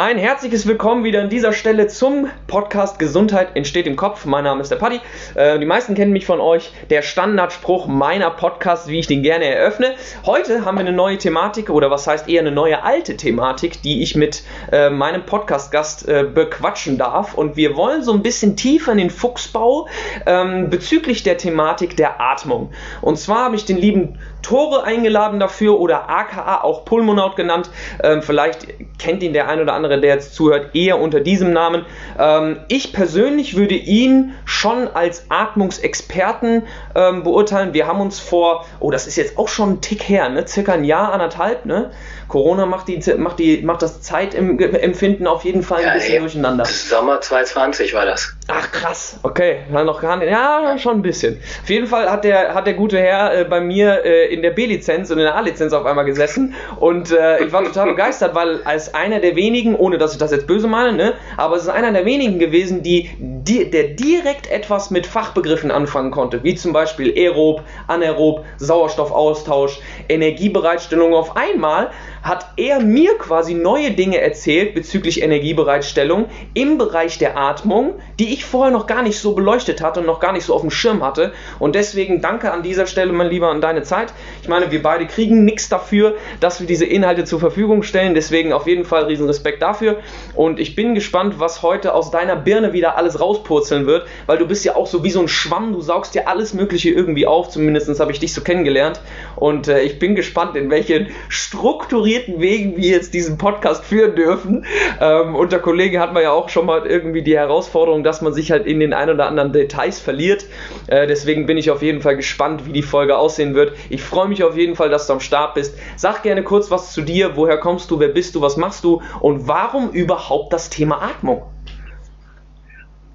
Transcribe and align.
Ein 0.00 0.16
herzliches 0.16 0.66
Willkommen 0.66 1.04
wieder 1.04 1.20
an 1.20 1.28
dieser 1.28 1.52
Stelle 1.52 1.86
zum 1.86 2.30
Podcast 2.46 2.98
Gesundheit 2.98 3.54
entsteht 3.54 3.86
im 3.86 3.96
Kopf. 3.96 4.24
Mein 4.24 4.44
Name 4.44 4.62
ist 4.62 4.70
der 4.70 4.76
Paddy. 4.76 4.98
Äh, 5.34 5.58
die 5.58 5.66
meisten 5.66 5.94
kennen 5.94 6.14
mich 6.14 6.24
von 6.24 6.40
euch. 6.40 6.72
Der 6.88 7.02
Standardspruch 7.02 7.86
meiner 7.86 8.30
Podcasts, 8.30 8.88
wie 8.88 8.98
ich 8.98 9.08
den 9.08 9.22
gerne 9.22 9.44
eröffne. 9.44 9.96
Heute 10.24 10.64
haben 10.64 10.76
wir 10.76 10.80
eine 10.80 10.94
neue 10.94 11.18
Thematik 11.18 11.68
oder 11.68 11.90
was 11.90 12.06
heißt 12.06 12.30
eher 12.30 12.40
eine 12.40 12.50
neue 12.50 12.82
alte 12.82 13.18
Thematik, 13.18 13.82
die 13.82 14.00
ich 14.00 14.16
mit 14.16 14.42
äh, 14.72 14.88
meinem 14.88 15.26
Podcast-Gast 15.26 16.08
äh, 16.08 16.24
bequatschen 16.24 16.96
darf. 16.96 17.34
Und 17.34 17.58
wir 17.58 17.76
wollen 17.76 18.02
so 18.02 18.14
ein 18.14 18.22
bisschen 18.22 18.56
tiefer 18.56 18.92
in 18.92 18.98
den 18.98 19.10
Fuchsbau 19.10 19.86
ähm, 20.24 20.70
bezüglich 20.70 21.24
der 21.24 21.36
Thematik 21.36 21.98
der 21.98 22.22
Atmung. 22.22 22.70
Und 23.02 23.18
zwar 23.18 23.44
habe 23.44 23.56
ich 23.56 23.66
den 23.66 23.76
lieben 23.76 24.18
Tore 24.40 24.82
eingeladen 24.84 25.40
dafür 25.40 25.78
oder 25.78 26.08
aka 26.08 26.62
auch 26.62 26.86
Pulmonaut 26.86 27.36
genannt. 27.36 27.68
Ähm, 28.02 28.22
vielleicht 28.22 28.66
kennt 28.98 29.22
ihn 29.22 29.34
der 29.34 29.46
ein 29.46 29.60
oder 29.60 29.74
andere 29.74 29.89
andere, 29.90 30.00
der 30.00 30.14
jetzt 30.14 30.34
zuhört, 30.34 30.74
eher 30.74 31.00
unter 31.00 31.20
diesem 31.20 31.52
Namen. 31.52 31.84
Ähm, 32.18 32.60
ich 32.68 32.92
persönlich 32.92 33.56
würde 33.56 33.74
ihn 33.74 34.34
schon 34.44 34.88
als 34.88 35.26
Atmungsexperten 35.28 36.62
ähm, 36.94 37.22
beurteilen. 37.22 37.74
Wir 37.74 37.86
haben 37.86 38.00
uns 38.00 38.20
vor, 38.20 38.66
oh, 38.78 38.90
das 38.90 39.06
ist 39.06 39.16
jetzt 39.16 39.38
auch 39.38 39.48
schon 39.48 39.74
ein 39.74 39.80
Tick 39.80 40.08
her, 40.08 40.28
ne? 40.28 40.46
circa 40.46 40.72
ein 40.72 40.84
Jahr, 40.84 41.12
anderthalb, 41.12 41.66
ne? 41.66 41.90
Corona 42.30 42.64
macht, 42.64 42.86
die, 42.86 43.00
macht, 43.18 43.40
die, 43.40 43.60
macht 43.62 43.82
das 43.82 44.02
Zeitempfinden 44.02 45.26
auf 45.26 45.44
jeden 45.44 45.64
Fall 45.64 45.80
ein 45.80 45.86
ja, 45.86 45.94
bisschen 45.94 46.14
ey, 46.14 46.20
durcheinander. 46.20 46.64
Sommer 46.64 47.20
2020 47.20 47.92
war 47.92 48.06
das. 48.06 48.36
Ach 48.46 48.70
krass, 48.70 49.18
okay, 49.24 49.58
war 49.70 49.82
noch 49.82 50.00
gar 50.00 50.16
nicht, 50.16 50.30
ja, 50.30 50.78
schon 50.78 50.98
ein 50.98 51.02
bisschen. 51.02 51.40
Auf 51.62 51.68
jeden 51.68 51.88
Fall 51.88 52.08
hat 52.08 52.22
der, 52.22 52.54
hat 52.54 52.68
der 52.68 52.74
gute 52.74 52.98
Herr 52.98 53.36
äh, 53.36 53.44
bei 53.44 53.60
mir 53.60 54.04
äh, 54.04 54.32
in 54.32 54.42
der 54.42 54.50
B-Lizenz 54.50 55.10
und 55.10 55.18
in 55.18 55.24
der 55.24 55.34
A-Lizenz 55.34 55.72
auf 55.72 55.84
einmal 55.84 56.04
gesessen 56.04 56.54
und 56.78 57.10
äh, 57.10 57.44
ich 57.44 57.52
war 57.52 57.64
total 57.64 57.88
begeistert, 57.90 58.32
weil 58.36 58.62
als 58.62 58.94
einer 58.94 59.18
der 59.18 59.34
wenigen, 59.34 59.74
ohne 59.74 59.98
dass 59.98 60.12
ich 60.12 60.18
das 60.18 60.30
jetzt 60.30 60.46
böse 60.46 60.68
meine, 60.68 60.92
ne, 60.92 61.14
aber 61.36 61.56
es 61.56 61.62
ist 61.62 61.68
einer 61.68 61.90
der 61.92 62.04
wenigen 62.04 62.38
gewesen, 62.38 62.84
die, 62.84 63.10
die, 63.18 63.68
der 63.68 63.88
direkt 63.88 64.48
etwas 64.52 64.90
mit 64.90 65.04
Fachbegriffen 65.04 65.72
anfangen 65.72 66.12
konnte, 66.12 66.44
wie 66.44 66.54
zum 66.54 66.72
Beispiel 66.72 67.12
Aerob, 67.16 67.64
Anaerob, 67.88 68.44
Sauerstoffaustausch, 68.58 69.80
Energiebereitstellung 70.10 71.14
auf 71.14 71.36
einmal 71.36 71.90
hat 72.22 72.52
er 72.56 72.80
mir 72.80 73.16
quasi 73.16 73.54
neue 73.54 73.92
Dinge 73.92 74.20
erzählt 74.20 74.74
bezüglich 74.74 75.22
Energiebereitstellung 75.22 76.26
im 76.54 76.76
Bereich 76.76 77.18
der 77.18 77.36
Atmung, 77.38 77.94
die 78.18 78.32
ich 78.32 78.44
vorher 78.44 78.72
noch 78.72 78.86
gar 78.86 79.02
nicht 79.02 79.18
so 79.18 79.34
beleuchtet 79.34 79.82
hatte 79.82 80.00
und 80.00 80.06
noch 80.06 80.20
gar 80.20 80.32
nicht 80.32 80.44
so 80.44 80.54
auf 80.54 80.60
dem 80.60 80.70
Schirm 80.70 81.02
hatte. 81.02 81.32
Und 81.58 81.74
deswegen 81.74 82.20
danke 82.20 82.52
an 82.52 82.62
dieser 82.62 82.86
Stelle, 82.86 83.12
mein 83.12 83.28
Lieber, 83.28 83.48
an 83.48 83.60
deine 83.60 83.82
Zeit. 83.82 84.12
Ich 84.42 84.48
meine, 84.48 84.70
wir 84.70 84.82
beide 84.82 85.06
kriegen 85.06 85.44
nichts 85.44 85.68
dafür, 85.68 86.16
dass 86.40 86.60
wir 86.60 86.66
diese 86.66 86.84
Inhalte 86.84 87.24
zur 87.24 87.40
Verfügung 87.40 87.82
stellen. 87.82 88.14
Deswegen 88.14 88.52
auf 88.52 88.66
jeden 88.66 88.84
Fall 88.84 89.04
riesen 89.04 89.26
Respekt 89.26 89.62
dafür. 89.62 89.98
Und 90.34 90.60
ich 90.60 90.74
bin 90.74 90.94
gespannt, 90.94 91.38
was 91.38 91.62
heute 91.62 91.94
aus 91.94 92.10
deiner 92.10 92.36
Birne 92.36 92.72
wieder 92.72 92.98
alles 92.98 93.20
rauspurzeln 93.20 93.86
wird, 93.86 94.06
weil 94.26 94.38
du 94.38 94.46
bist 94.46 94.64
ja 94.64 94.76
auch 94.76 94.86
so 94.86 95.04
wie 95.04 95.10
so 95.10 95.20
ein 95.20 95.28
Schwamm. 95.28 95.72
Du 95.72 95.80
saugst 95.80 96.14
ja 96.14 96.24
alles 96.26 96.52
Mögliche 96.52 96.90
irgendwie 96.90 97.26
auf. 97.26 97.48
Zumindest 97.48 97.98
habe 97.98 98.12
ich 98.12 98.20
dich 98.20 98.34
so 98.34 98.42
kennengelernt. 98.42 99.00
Und 99.36 99.68
äh, 99.68 99.80
ich 99.80 99.98
bin 100.00 100.16
gespannt, 100.16 100.56
in 100.56 100.70
welchen 100.70 101.06
strukturierten 101.28 102.40
Wegen 102.40 102.76
wir 102.76 102.90
jetzt 102.90 103.14
diesen 103.14 103.38
Podcast 103.38 103.84
führen 103.84 104.16
dürfen. 104.16 104.66
Ähm, 105.00 105.36
unter 105.36 105.60
Kollegen 105.60 106.00
hat 106.00 106.12
man 106.12 106.24
ja 106.24 106.32
auch 106.32 106.48
schon 106.48 106.66
mal 106.66 106.86
irgendwie 106.86 107.22
die 107.22 107.36
Herausforderung, 107.36 108.02
dass 108.02 108.20
man 108.20 108.32
sich 108.32 108.50
halt 108.50 108.66
in 108.66 108.80
den 108.80 108.92
ein 108.92 109.08
oder 109.08 109.28
anderen 109.28 109.52
Details 109.52 110.00
verliert. 110.00 110.46
Äh, 110.88 111.06
deswegen 111.06 111.46
bin 111.46 111.56
ich 111.56 111.70
auf 111.70 111.82
jeden 111.82 112.00
Fall 112.00 112.16
gespannt, 112.16 112.66
wie 112.66 112.72
die 112.72 112.82
Folge 112.82 113.16
aussehen 113.16 113.54
wird. 113.54 113.76
Ich 113.88 114.02
freue 114.02 114.26
mich 114.26 114.42
auf 114.42 114.56
jeden 114.56 114.74
Fall, 114.74 114.90
dass 114.90 115.06
du 115.06 115.12
am 115.12 115.20
Start 115.20 115.54
bist. 115.54 115.78
Sag 115.96 116.24
gerne 116.24 116.42
kurz 116.42 116.70
was 116.70 116.92
zu 116.92 117.02
dir. 117.02 117.36
Woher 117.36 117.58
kommst 117.58 117.90
du? 117.90 118.00
Wer 118.00 118.08
bist 118.08 118.34
du? 118.34 118.40
Was 118.40 118.56
machst 118.56 118.82
du? 118.82 119.00
Und 119.20 119.46
warum 119.46 119.90
überhaupt 119.90 120.52
das 120.52 120.70
Thema 120.70 121.00
Atmung? 121.02 121.42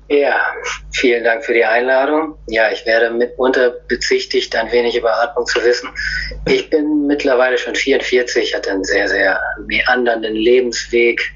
Ja, 0.08 0.40
vielen 0.94 1.24
Dank 1.24 1.44
für 1.44 1.54
die 1.54 1.66
Einladung. 1.66 2.38
Ja, 2.48 2.72
ich 2.72 2.86
werde 2.86 3.10
mitunter 3.10 3.72
bezichtigt, 3.88 4.56
ein 4.56 4.72
wenig 4.72 4.96
über 4.96 5.20
Atmung 5.20 5.48
zu 5.48 5.64
wissen. 5.64 5.90
Ich 6.48 6.70
bin 6.70 7.08
mittlerweile 7.08 7.58
schon 7.58 7.74
44, 7.74 8.54
hatte 8.54 8.70
einen 8.70 8.84
sehr, 8.84 9.08
sehr 9.08 9.42
meandernden 9.66 10.36
Lebensweg. 10.36 11.35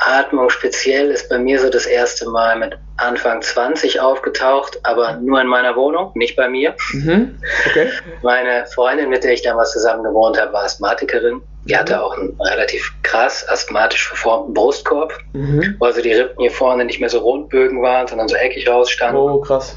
Atmung 0.00 0.50
speziell 0.50 1.10
ist 1.10 1.28
bei 1.28 1.38
mir 1.38 1.60
so 1.60 1.68
das 1.68 1.86
erste 1.86 2.28
Mal 2.28 2.58
mit 2.58 2.76
Anfang 2.96 3.42
20 3.42 4.00
aufgetaucht, 4.00 4.78
aber 4.82 5.16
nur 5.16 5.40
in 5.40 5.46
meiner 5.46 5.76
Wohnung, 5.76 6.12
nicht 6.14 6.36
bei 6.36 6.48
mir. 6.48 6.74
Mhm. 6.92 7.38
Okay. 7.68 7.88
Meine 8.22 8.66
Freundin, 8.74 9.10
mit 9.10 9.24
der 9.24 9.32
ich 9.32 9.42
damals 9.42 9.72
zusammen 9.72 10.02
gewohnt 10.02 10.40
habe, 10.40 10.52
war 10.52 10.64
Asthmatikerin. 10.64 11.42
Die 11.64 11.76
hatte 11.76 11.96
mhm. 11.96 12.00
auch 12.00 12.16
einen 12.16 12.40
relativ 12.40 12.92
krass 13.02 13.46
asthmatisch 13.48 14.08
verformten 14.08 14.54
Brustkorb, 14.54 15.12
mhm. 15.32 15.76
wo 15.78 15.86
also 15.86 16.00
die 16.00 16.12
Rippen 16.12 16.40
hier 16.40 16.50
vorne 16.50 16.84
nicht 16.84 17.00
mehr 17.00 17.10
so 17.10 17.18
rundbögen 17.18 17.82
waren, 17.82 18.06
sondern 18.06 18.28
so 18.28 18.36
eckig 18.36 18.68
rausstanden. 18.68 19.20
Oh, 19.20 19.40
krass. 19.40 19.76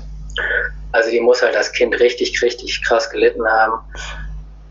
Also 0.94 1.10
die 1.10 1.20
muss 1.20 1.42
halt 1.42 1.56
als 1.58 1.72
Kind 1.74 2.00
richtig, 2.00 2.42
richtig 2.42 2.84
krass 2.84 3.10
gelitten 3.10 3.46
haben. 3.46 3.80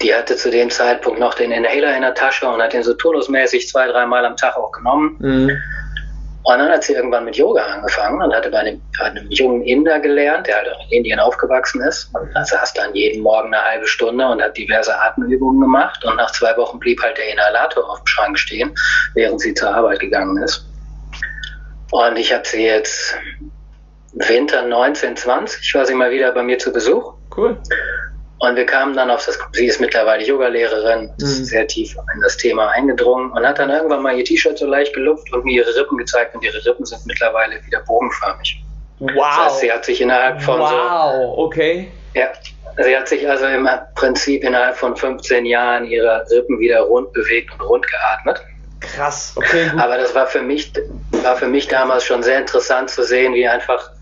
Die 0.02 0.14
hatte 0.14 0.36
zu 0.36 0.50
dem 0.50 0.70
Zeitpunkt 0.70 1.20
noch 1.20 1.34
den 1.34 1.52
Inhaler 1.52 1.94
in 1.96 2.02
der 2.02 2.14
Tasche 2.14 2.48
und 2.48 2.60
hat 2.60 2.72
den 2.72 2.82
so 2.82 2.94
turnusmäßig 2.94 3.68
zwei, 3.68 3.86
dreimal 3.86 4.24
am 4.24 4.36
Tag 4.36 4.56
auch 4.56 4.72
genommen. 4.72 5.16
Mhm. 5.20 5.50
Und 6.44 6.58
dann 6.58 6.70
hat 6.70 6.82
sie 6.82 6.94
irgendwann 6.94 7.24
mit 7.24 7.36
Yoga 7.36 7.62
angefangen 7.62 8.20
und 8.20 8.34
hatte 8.34 8.50
bei 8.50 8.58
einem, 8.58 8.82
bei 8.98 9.04
einem 9.04 9.30
jungen 9.30 9.62
Inder 9.62 10.00
gelernt, 10.00 10.48
der 10.48 10.56
halt 10.56 10.68
auch 10.72 10.90
in 10.90 10.98
Indien 10.98 11.20
aufgewachsen 11.20 11.80
ist. 11.82 12.10
Und 12.14 12.34
da 12.34 12.44
saß 12.44 12.74
dann 12.74 12.92
jeden 12.94 13.22
Morgen 13.22 13.54
eine 13.54 13.64
halbe 13.64 13.86
Stunde 13.86 14.26
und 14.26 14.42
hat 14.42 14.56
diverse 14.56 14.92
Atemübungen 14.98 15.60
gemacht. 15.60 16.04
Und 16.04 16.16
nach 16.16 16.32
zwei 16.32 16.56
Wochen 16.56 16.80
blieb 16.80 17.00
halt 17.00 17.16
der 17.16 17.32
Inhalator 17.32 17.88
auf 17.88 18.00
dem 18.00 18.06
Schrank 18.06 18.38
stehen, 18.38 18.74
während 19.14 19.40
sie 19.40 19.54
zur 19.54 19.72
Arbeit 19.72 20.00
gegangen 20.00 20.42
ist. 20.42 20.66
Und 21.92 22.16
ich 22.16 22.32
habe 22.32 22.44
sie 22.44 22.64
jetzt 22.64 23.16
Winter 24.14 24.62
1920, 24.62 25.74
war 25.74 25.86
sie 25.86 25.94
mal 25.94 26.10
wieder 26.10 26.32
bei 26.32 26.42
mir 26.42 26.58
zu 26.58 26.72
Besuch. 26.72 27.14
Cool. 27.36 27.56
Und 28.42 28.56
wir 28.56 28.66
kamen 28.66 28.96
dann 28.96 29.08
auf 29.08 29.24
das, 29.24 29.38
sie 29.52 29.66
ist 29.66 29.80
mittlerweile 29.80 30.24
Yogalehrerin, 30.24 31.02
mhm. 31.02 31.24
ist 31.24 31.46
sehr 31.46 31.64
tief 31.68 31.94
in 32.12 32.20
das 32.22 32.36
Thema 32.36 32.70
eingedrungen 32.70 33.30
und 33.30 33.46
hat 33.46 33.60
dann 33.60 33.70
irgendwann 33.70 34.02
mal 34.02 34.18
ihr 34.18 34.24
T-Shirt 34.24 34.58
so 34.58 34.66
leicht 34.66 34.92
gelupft 34.94 35.32
und 35.32 35.44
mir 35.44 35.62
ihre 35.62 35.76
Rippen 35.76 35.96
gezeigt 35.96 36.34
und 36.34 36.42
ihre 36.42 36.58
Rippen 36.66 36.84
sind 36.84 37.06
mittlerweile 37.06 37.64
wieder 37.64 37.78
bogenförmig. 37.86 38.60
Wow. 38.98 39.12
Das 39.14 39.36
heißt, 39.36 39.60
sie 39.60 39.72
hat 39.72 39.84
sich 39.84 40.00
innerhalb 40.00 40.42
von 40.42 40.58
wow. 40.58 40.68
so. 40.68 40.74
Wow, 40.74 41.38
okay. 41.38 41.88
Ja, 42.14 42.30
sie 42.84 42.96
hat 42.96 43.06
sich 43.06 43.30
also 43.30 43.46
im 43.46 43.68
Prinzip 43.94 44.42
innerhalb 44.42 44.76
von 44.76 44.96
15 44.96 45.46
Jahren 45.46 45.84
ihre 45.84 46.26
Rippen 46.28 46.58
wieder 46.58 46.80
rund 46.80 47.12
bewegt 47.12 47.52
und 47.52 47.60
rund 47.60 47.86
geatmet. 47.86 48.44
Krass, 48.80 49.34
okay. 49.36 49.68
Gut. 49.70 49.80
Aber 49.80 49.98
das 49.98 50.16
war 50.16 50.26
für 50.26 50.42
mich, 50.42 50.72
war 51.22 51.36
für 51.36 51.46
mich 51.46 51.68
damals 51.68 52.02
schon 52.02 52.24
sehr 52.24 52.40
interessant 52.40 52.90
zu 52.90 53.04
sehen, 53.04 53.34
wie 53.34 53.46
einfach 53.46 53.92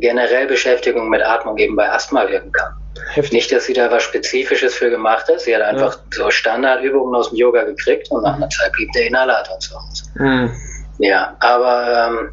generell 0.00 0.46
Beschäftigung 0.46 1.08
mit 1.08 1.22
Atmung 1.22 1.56
eben 1.58 1.76
bei 1.76 1.90
Asthma 1.90 2.28
wirken 2.28 2.52
kann. 2.52 2.74
Heftig. 3.12 3.32
Nicht, 3.32 3.52
dass 3.52 3.64
sie 3.64 3.72
da 3.72 3.90
was 3.90 4.02
Spezifisches 4.02 4.74
für 4.74 4.90
gemacht 4.90 5.28
hat. 5.28 5.40
Sie 5.40 5.54
hat 5.54 5.62
einfach 5.62 5.96
ja. 5.96 6.02
so 6.10 6.30
Standardübungen 6.30 7.14
aus 7.14 7.30
dem 7.30 7.38
Yoga 7.38 7.64
gekriegt 7.64 8.10
und 8.10 8.22
nach 8.22 8.36
einer 8.36 8.48
Zeit 8.48 8.72
blieb 8.72 8.90
der 8.92 9.06
Inhalator 9.06 9.58
zu 9.58 9.74
Hause. 9.74 10.04
Mhm. 10.14 10.50
Ja, 10.98 11.36
aber 11.40 12.08
ähm, 12.08 12.30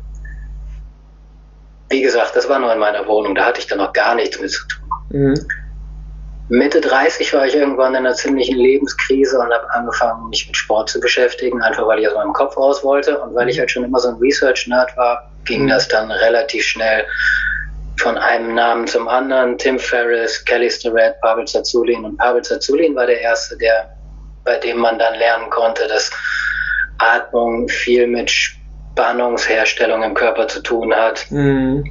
wie 1.90 2.02
gesagt, 2.02 2.36
das 2.36 2.48
war 2.48 2.60
nur 2.60 2.72
in 2.74 2.80
meiner 2.80 3.06
Wohnung. 3.08 3.36
Da 3.36 3.46
hatte 3.46 3.60
ich 3.60 3.68
dann 3.68 3.78
noch 3.80 3.94
gar 3.94 4.16
nichts 4.16 4.40
mit 4.40 4.52
zu 4.52 4.66
tun. 4.68 4.90
Mhm. 5.10 5.48
Mitte 6.50 6.82
30 6.82 7.34
war 7.34 7.46
ich 7.46 7.56
irgendwann 7.56 7.94
in 7.94 8.06
einer 8.06 8.16
ziemlichen 8.16 8.58
Lebenskrise 8.58 9.40
und 9.40 9.52
habe 9.52 9.72
angefangen, 9.72 10.30
mich 10.30 10.46
mit 10.46 10.58
Sport 10.58 10.90
zu 10.90 11.00
beschäftigen, 11.00 11.62
einfach 11.62 11.88
weil 11.88 12.00
ich 12.00 12.08
aus 12.08 12.16
meinem 12.16 12.34
Kopf 12.34 12.58
raus 12.58 12.84
wollte. 12.84 13.20
Und 13.20 13.34
weil 13.34 13.50
ich 13.50 13.60
halt 13.60 13.72
schon 13.72 13.84
immer 13.84 14.00
so 14.00 14.10
ein 14.10 14.16
Research-Nerd 14.16 14.96
war, 14.98 15.32
ging 15.46 15.64
mhm. 15.64 15.70
das 15.70 15.88
dann 15.88 16.12
relativ 16.12 16.64
schnell 16.64 17.06
von 18.04 18.18
einem 18.18 18.54
Namen 18.54 18.86
zum 18.86 19.08
anderen. 19.08 19.58
Tim 19.58 19.80
Ferriss, 19.80 20.44
Kelly 20.44 20.70
Starrett, 20.70 21.20
Pavel 21.22 21.46
Zazulin. 21.46 22.04
Und 22.04 22.18
Pavel 22.18 22.42
Zazulin 22.42 22.96
war 22.96 23.08
der 23.08 23.22
Erste, 23.22 23.58
der, 23.58 23.90
bei 24.44 24.58
dem 24.58 24.78
man 24.78 25.00
dann 25.00 25.16
lernen 25.16 25.50
konnte, 25.50 25.88
dass 25.88 26.12
Atmung 26.98 27.70
viel 27.70 28.06
mit 28.08 28.30
Spannungsherstellung 28.30 30.04
im 30.04 30.14
Körper 30.14 30.48
zu 30.50 30.62
tun 30.62 30.94
hat. 30.94 31.26
Mhm. 31.32 31.90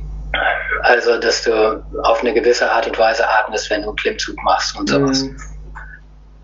Also, 0.82 1.18
dass 1.18 1.44
du 1.44 1.82
auf 2.02 2.20
eine 2.20 2.34
gewisse 2.34 2.70
Art 2.70 2.86
und 2.86 2.98
Weise 2.98 3.26
atmest, 3.28 3.70
wenn 3.70 3.82
du 3.82 3.88
einen 3.88 3.96
Klimmzug 3.96 4.36
machst 4.44 4.78
und 4.78 4.88
sowas. 4.88 5.22
Mhm. 5.22 5.36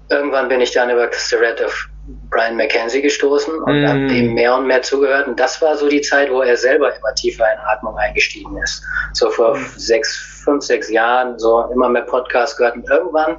Irgendwann 0.08 0.48
bin 0.48 0.62
ich 0.62 0.72
dann 0.72 0.88
über 0.88 1.10
Starrett 1.12 1.62
auf 1.62 1.88
Brian 2.30 2.56
McKenzie 2.56 3.02
gestoßen 3.02 3.54
und 3.62 3.82
mm. 3.82 3.86
habe 3.86 4.06
dem 4.06 4.34
mehr 4.34 4.54
und 4.54 4.66
mehr 4.66 4.82
zugehört. 4.82 5.28
Und 5.28 5.38
das 5.38 5.60
war 5.60 5.76
so 5.76 5.88
die 5.88 6.00
Zeit, 6.00 6.30
wo 6.30 6.40
er 6.40 6.56
selber 6.56 6.94
immer 6.94 7.14
tiefer 7.14 7.44
in 7.52 7.58
Atmung 7.60 7.96
eingestiegen 7.96 8.56
ist. 8.62 8.82
So 9.12 9.30
vor 9.30 9.56
mm. 9.56 9.66
sechs, 9.76 10.16
fünf, 10.44 10.64
sechs 10.64 10.90
Jahren, 10.90 11.38
so 11.38 11.64
immer 11.72 11.88
mehr 11.88 12.02
Podcasts 12.02 12.56
gehört. 12.56 12.76
Und 12.76 12.88
irgendwann 12.90 13.36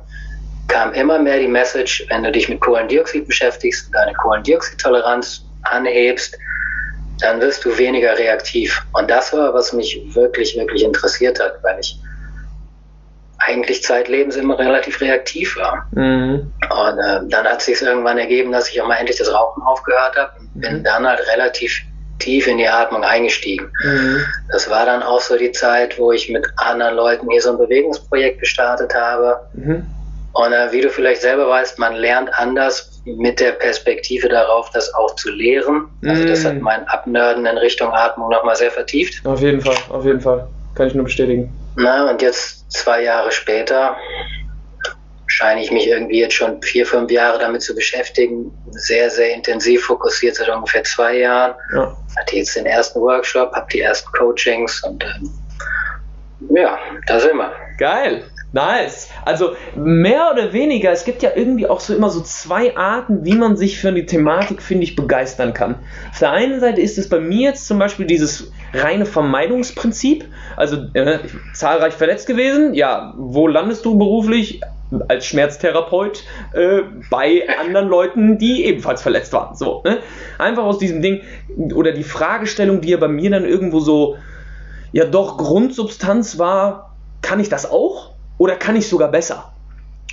kam 0.68 0.94
immer 0.94 1.20
mehr 1.20 1.40
die 1.40 1.48
Message, 1.48 2.06
wenn 2.10 2.24
du 2.24 2.32
dich 2.32 2.48
mit 2.50 2.62
Kohlendioxid 2.62 3.28
beschäftigst 3.28 3.88
und 3.88 3.94
deine 3.94 4.14
Kohlendioxidtoleranz 4.14 5.44
anhebst, 5.64 6.38
dann 7.22 7.42
wirst 7.42 7.66
du 7.66 7.78
weniger 7.78 8.18
reaktiv. 8.18 8.82
Und 8.94 9.10
das 9.10 9.34
war, 9.34 9.54
was 9.54 9.74
mich 9.74 10.02
wirklich, 10.16 10.56
wirklich 10.56 10.84
interessiert 10.84 11.40
hat, 11.40 11.56
weil 11.64 11.80
ich 11.80 12.00
eigentlich 13.40 13.84
zeitlebens 13.84 14.36
immer 14.36 14.58
relativ 14.60 15.02
reaktiv 15.02 15.56
war. 15.58 15.88
Mhm. 15.92 16.52
Und 16.70 17.00
äh, 17.00 17.20
dann 17.30 17.46
hat 17.46 17.62
sich 17.62 17.82
irgendwann 17.82 18.18
ergeben, 18.18 18.52
dass 18.52 18.70
ich 18.70 18.82
auch 18.82 18.88
mal 18.88 18.96
endlich 18.96 19.18
das 19.18 19.34
Rauchen 19.34 19.64
aufgehört 19.64 20.16
habe 20.18 20.32
und 20.40 20.56
mhm. 20.56 20.62
bin 20.62 20.84
dann 20.84 21.08
halt 21.08 21.22
relativ 21.34 21.82
tief 22.20 22.48
in 22.48 22.58
die 22.58 22.68
Atmung 22.68 23.04
eingestiegen. 23.04 23.72
Mhm. 23.84 24.24
Das 24.52 24.70
war 24.70 24.86
dann 24.86 25.02
auch 25.02 25.22
so 25.22 25.38
die 25.38 25.52
Zeit, 25.52 25.98
wo 25.98 26.12
ich 26.12 26.30
mit 26.30 26.46
anderen 26.58 26.96
Leuten 26.96 27.30
hier 27.30 27.42
so 27.42 27.52
ein 27.52 27.58
Bewegungsprojekt 27.58 28.40
gestartet 28.40 28.94
habe. 28.94 29.40
Mhm. 29.54 29.86
Und 30.34 30.54
äh, 30.54 30.72
wie 30.72 30.82
du 30.82 30.90
vielleicht 30.90 31.22
selber 31.22 31.50
weißt, 31.50 31.80
man 31.80 31.96
lernt 31.96 32.30
anders 32.38 33.02
mit 33.06 33.40
der 33.40 33.54
Perspektive 33.54 34.30
darauf, 34.30 34.70
das 34.72 34.94
auch 34.94 35.16
zu 35.16 35.32
lehren. 35.32 35.88
Also 36.06 36.26
das 36.26 36.46
hat 36.46 36.56
mhm. 36.56 36.62
mein 36.62 36.88
Abnörden 36.88 37.46
in 37.46 37.58
Richtung 37.58 37.92
Atmung 37.92 38.30
nochmal 38.30 38.56
sehr 38.56 38.72
vertieft. 38.72 39.26
Auf 39.26 39.42
jeden 39.42 39.62
Fall, 39.62 39.78
auf 39.90 40.06
jeden 40.06 40.22
Fall. 40.22 40.48
Kann 40.76 40.88
ich 40.88 40.94
nur 40.94 41.06
bestätigen. 41.06 41.52
Na, 41.82 42.10
und 42.10 42.22
jetzt 42.22 42.70
zwei 42.72 43.04
Jahre 43.04 43.32
später 43.32 43.96
scheine 45.28 45.62
ich 45.62 45.72
mich 45.72 45.88
irgendwie 45.88 46.20
jetzt 46.20 46.34
schon 46.34 46.62
vier, 46.62 46.86
fünf 46.86 47.10
Jahre 47.10 47.40
damit 47.40 47.62
zu 47.62 47.74
beschäftigen. 47.74 48.52
Sehr, 48.72 49.10
sehr 49.10 49.34
intensiv 49.34 49.86
fokussiert 49.86 50.36
seit 50.36 50.50
ungefähr 50.50 50.84
zwei 50.84 51.20
Jahren. 51.20 51.56
Ja. 51.74 51.96
Hatte 52.20 52.36
jetzt 52.36 52.56
den 52.58 52.66
ersten 52.66 53.00
Workshop, 53.00 53.54
habe 53.54 53.68
die 53.72 53.80
ersten 53.80 54.12
Coachings 54.12 54.84
und 54.84 55.06
ähm, 55.06 55.32
ja, 56.54 56.78
da 57.08 57.20
sind 57.20 57.38
wir. 57.38 57.54
Geil. 57.78 58.26
Nice. 58.52 59.10
Also 59.24 59.56
mehr 59.76 60.32
oder 60.34 60.52
weniger, 60.52 60.92
es 60.92 61.06
gibt 61.06 61.22
ja 61.22 61.32
irgendwie 61.36 61.68
auch 61.68 61.80
so 61.80 61.96
immer 61.96 62.10
so 62.10 62.22
zwei 62.22 62.76
Arten, 62.76 63.24
wie 63.24 63.36
man 63.36 63.56
sich 63.56 63.80
für 63.80 63.90
eine 63.90 64.06
Thematik, 64.06 64.62
finde 64.62 64.84
ich, 64.84 64.96
begeistern 64.96 65.54
kann. 65.54 65.76
Auf 66.12 66.20
der 66.20 66.32
einen 66.32 66.60
Seite 66.60 66.82
ist 66.82 66.98
es 66.98 67.08
bei 67.08 67.20
mir 67.20 67.52
jetzt 67.52 67.68
zum 67.68 67.78
Beispiel 67.78 68.08
dieses 68.08 68.52
reine 68.74 69.06
Vermeidungsprinzip. 69.06 70.26
Also 70.56 70.78
äh, 70.94 71.20
zahlreich 71.54 71.94
verletzt 71.94 72.28
gewesen. 72.28 72.74
Ja, 72.74 73.14
wo 73.18 73.48
landest 73.48 73.86
du 73.86 73.98
beruflich? 73.98 74.62
als 75.08 75.28
Schmerztherapeut 75.28 76.24
äh, 76.54 76.80
bei 77.12 77.44
anderen 77.60 77.90
Leuten, 77.90 78.40
die 78.40 78.66
ebenfalls 78.66 79.04
verletzt 79.04 79.32
waren. 79.34 79.56
So, 79.56 79.84
ne? 79.86 80.00
Einfach 80.40 80.64
aus 80.64 80.80
diesem 80.80 81.04
Ding 81.04 81.22
oder 81.76 81.92
die 81.92 82.04
Fragestellung, 82.04 82.82
die 82.82 82.90
ja 82.90 82.98
bei 82.98 83.08
mir 83.08 83.30
dann 83.30 83.46
irgendwo 83.46 83.82
so 83.82 84.18
ja 84.92 85.06
doch 85.06 85.38
Grundsubstanz 85.38 86.40
war, 86.40 86.96
kann 87.22 87.40
ich 87.40 87.50
das 87.50 87.70
auch? 87.70 88.14
oder 88.40 88.56
kann 88.56 88.76
ich 88.76 88.90
sogar 88.90 89.12
besser? 89.12 89.52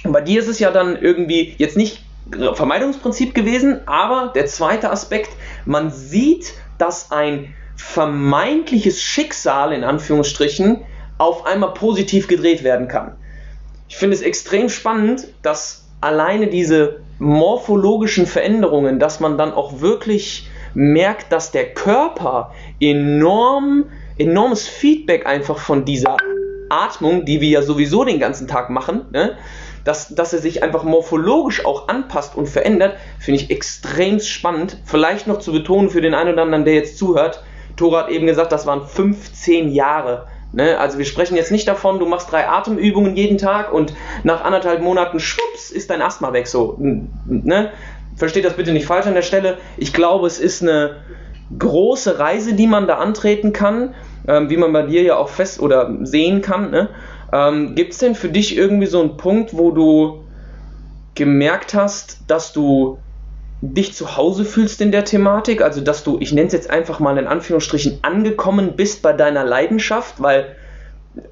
Und 0.04 0.12
bei 0.12 0.20
dir 0.20 0.38
ist 0.38 0.48
es 0.48 0.58
ja 0.58 0.70
dann 0.70 1.00
irgendwie 1.00 1.54
jetzt 1.56 1.78
nicht 1.78 2.04
Vermeidungsprinzip 2.30 3.34
gewesen, 3.34 3.80
aber 3.86 4.32
der 4.34 4.46
zweite 4.46 4.90
Aspekt, 4.90 5.30
man 5.64 5.90
sieht, 5.90 6.52
dass 6.76 7.12
ein 7.12 7.54
vermeintliches 7.76 9.02
Schicksal 9.02 9.72
in 9.72 9.84
Anführungsstrichen 9.84 10.82
auf 11.18 11.46
einmal 11.46 11.74
positiv 11.74 12.28
gedreht 12.28 12.64
werden 12.64 12.88
kann. 12.88 13.16
Ich 13.88 13.96
finde 13.96 14.16
es 14.16 14.22
extrem 14.22 14.68
spannend, 14.68 15.28
dass 15.42 15.86
alleine 16.00 16.48
diese 16.48 17.00
morphologischen 17.18 18.26
Veränderungen, 18.26 18.98
dass 18.98 19.20
man 19.20 19.38
dann 19.38 19.52
auch 19.52 19.80
wirklich 19.80 20.48
merkt, 20.74 21.32
dass 21.32 21.52
der 21.52 21.72
Körper 21.72 22.52
enorm, 22.80 23.84
enormes 24.18 24.68
Feedback 24.68 25.26
einfach 25.26 25.58
von 25.58 25.84
dieser 25.84 26.16
Atmung, 26.68 27.24
die 27.24 27.40
wir 27.40 27.48
ja 27.48 27.62
sowieso 27.62 28.04
den 28.04 28.18
ganzen 28.18 28.48
Tag 28.48 28.70
machen, 28.70 29.06
ne? 29.12 29.36
dass, 29.84 30.08
dass 30.08 30.32
er 30.32 30.40
sich 30.40 30.62
einfach 30.62 30.82
morphologisch 30.82 31.64
auch 31.64 31.88
anpasst 31.88 32.36
und 32.36 32.48
verändert, 32.48 32.96
finde 33.20 33.40
ich 33.40 33.50
extrem 33.50 34.18
spannend. 34.18 34.78
Vielleicht 34.84 35.28
noch 35.28 35.38
zu 35.38 35.52
betonen 35.52 35.90
für 35.90 36.00
den 36.00 36.12
einen 36.12 36.32
oder 36.32 36.42
anderen, 36.42 36.64
der 36.64 36.74
jetzt 36.74 36.98
zuhört. 36.98 37.44
Tora 37.76 38.04
hat 38.04 38.10
eben 38.10 38.26
gesagt, 38.26 38.52
das 38.52 38.66
waren 38.66 38.84
15 38.86 39.70
Jahre. 39.72 40.26
Ne? 40.52 40.78
Also 40.78 40.98
wir 40.98 41.04
sprechen 41.04 41.36
jetzt 41.36 41.52
nicht 41.52 41.68
davon, 41.68 41.98
du 41.98 42.06
machst 42.06 42.32
drei 42.32 42.48
Atemübungen 42.48 43.16
jeden 43.16 43.38
Tag 43.38 43.72
und 43.72 43.94
nach 44.24 44.42
anderthalb 44.42 44.80
Monaten, 44.80 45.20
schwupps, 45.20 45.70
ist 45.70 45.90
dein 45.90 46.02
Asthma 46.02 46.32
weg. 46.32 46.46
So, 46.46 46.76
ne? 46.78 47.70
Versteht 48.16 48.44
das 48.44 48.54
bitte 48.54 48.72
nicht 48.72 48.86
falsch 48.86 49.06
an 49.06 49.14
der 49.14 49.22
Stelle. 49.22 49.58
Ich 49.76 49.92
glaube, 49.92 50.26
es 50.26 50.38
ist 50.38 50.62
eine 50.62 50.96
große 51.58 52.18
Reise, 52.18 52.54
die 52.54 52.66
man 52.66 52.86
da 52.86 52.96
antreten 52.96 53.52
kann 53.52 53.94
ähm, 54.28 54.50
wie 54.50 54.56
man 54.56 54.72
bei 54.72 54.82
dir 54.82 55.02
ja 55.02 55.16
auch 55.16 55.28
fest 55.28 55.60
oder 55.60 55.96
sehen 56.02 56.42
kann. 56.42 56.70
Ne? 56.70 56.88
Ähm, 57.32 57.74
Gibt 57.74 57.92
es 57.92 57.98
denn 57.98 58.14
für 58.14 58.28
dich 58.28 58.56
irgendwie 58.56 58.86
so 58.86 59.00
einen 59.00 59.16
Punkt, 59.16 59.56
wo 59.56 59.70
du 59.70 60.24
gemerkt 61.14 61.74
hast, 61.74 62.18
dass 62.26 62.52
du 62.52 62.98
dich 63.60 63.94
zu 63.94 64.16
Hause 64.16 64.44
fühlst 64.44 64.80
in 64.80 64.92
der 64.92 65.04
Thematik? 65.04 65.62
Also, 65.62 65.80
dass 65.80 66.04
du, 66.04 66.18
ich 66.20 66.32
nenne 66.32 66.46
es 66.48 66.52
jetzt 66.52 66.70
einfach 66.70 67.00
mal 67.00 67.16
in 67.18 67.26
Anführungsstrichen, 67.26 68.00
angekommen 68.02 68.76
bist 68.76 69.02
bei 69.02 69.12
deiner 69.12 69.44
Leidenschaft? 69.44 70.22
Weil, 70.22 70.56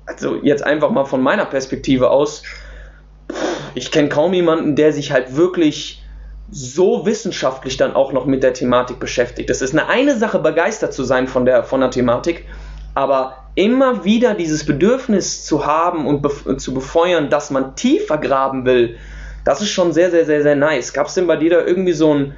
also 0.06 0.36
jetzt 0.42 0.64
einfach 0.64 0.90
mal 0.90 1.04
von 1.04 1.22
meiner 1.22 1.44
Perspektive 1.44 2.10
aus, 2.10 2.42
ich 3.74 3.90
kenne 3.90 4.08
kaum 4.08 4.32
jemanden, 4.32 4.76
der 4.76 4.92
sich 4.92 5.12
halt 5.12 5.36
wirklich 5.36 6.02
so 6.50 7.06
wissenschaftlich 7.06 7.76
dann 7.76 7.94
auch 7.94 8.12
noch 8.12 8.26
mit 8.26 8.42
der 8.42 8.52
Thematik 8.52 9.00
beschäftigt. 9.00 9.50
Das 9.50 9.62
ist 9.62 9.72
eine 9.72 9.88
eine 9.88 10.16
Sache, 10.16 10.38
begeistert 10.38 10.92
zu 10.92 11.02
sein 11.02 11.26
von 11.26 11.44
der, 11.44 11.64
von 11.64 11.80
der 11.80 11.90
Thematik, 11.90 12.46
aber 12.94 13.44
immer 13.54 14.04
wieder 14.04 14.34
dieses 14.34 14.64
Bedürfnis 14.64 15.44
zu 15.44 15.66
haben 15.66 16.06
und 16.06 16.22
bef 16.22 16.56
zu 16.58 16.74
befeuern, 16.74 17.30
dass 17.30 17.50
man 17.50 17.76
tiefer 17.76 18.18
graben 18.18 18.64
will, 18.66 18.96
das 19.44 19.60
ist 19.60 19.70
schon 19.70 19.92
sehr, 19.92 20.10
sehr, 20.10 20.24
sehr, 20.24 20.42
sehr 20.42 20.56
nice. 20.56 20.92
Gab 20.92 21.06
es 21.06 21.14
denn 21.14 21.26
bei 21.26 21.36
dir 21.36 21.50
da 21.50 21.64
irgendwie 21.64 21.92
so 21.92 22.14
ein, 22.14 22.36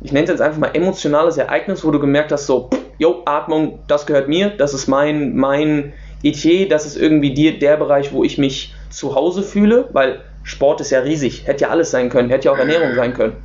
ich 0.00 0.12
nenne 0.12 0.24
es 0.24 0.30
jetzt 0.30 0.40
einfach 0.40 0.58
mal 0.58 0.74
emotionales 0.74 1.38
Ereignis, 1.38 1.84
wo 1.84 1.90
du 1.90 2.00
gemerkt 2.00 2.32
hast, 2.32 2.46
so, 2.46 2.68
jo, 2.98 3.22
Atmung, 3.24 3.80
das 3.86 4.06
gehört 4.06 4.28
mir, 4.28 4.50
das 4.50 4.74
ist 4.74 4.88
mein, 4.88 5.36
mein 5.36 5.92
Etier, 6.22 6.68
das 6.68 6.84
ist 6.84 6.96
irgendwie 6.96 7.32
die, 7.32 7.58
der 7.58 7.76
Bereich, 7.76 8.12
wo 8.12 8.24
ich 8.24 8.38
mich 8.38 8.74
zu 8.90 9.14
Hause 9.14 9.42
fühle, 9.42 9.88
weil 9.92 10.20
Sport 10.42 10.80
ist 10.80 10.90
ja 10.90 11.00
riesig, 11.00 11.46
hätte 11.46 11.64
ja 11.64 11.70
alles 11.70 11.90
sein 11.90 12.10
können, 12.10 12.30
hätte 12.30 12.46
ja 12.46 12.52
auch 12.52 12.58
Ernährung 12.58 12.94
sein 12.94 13.14
können. 13.14 13.36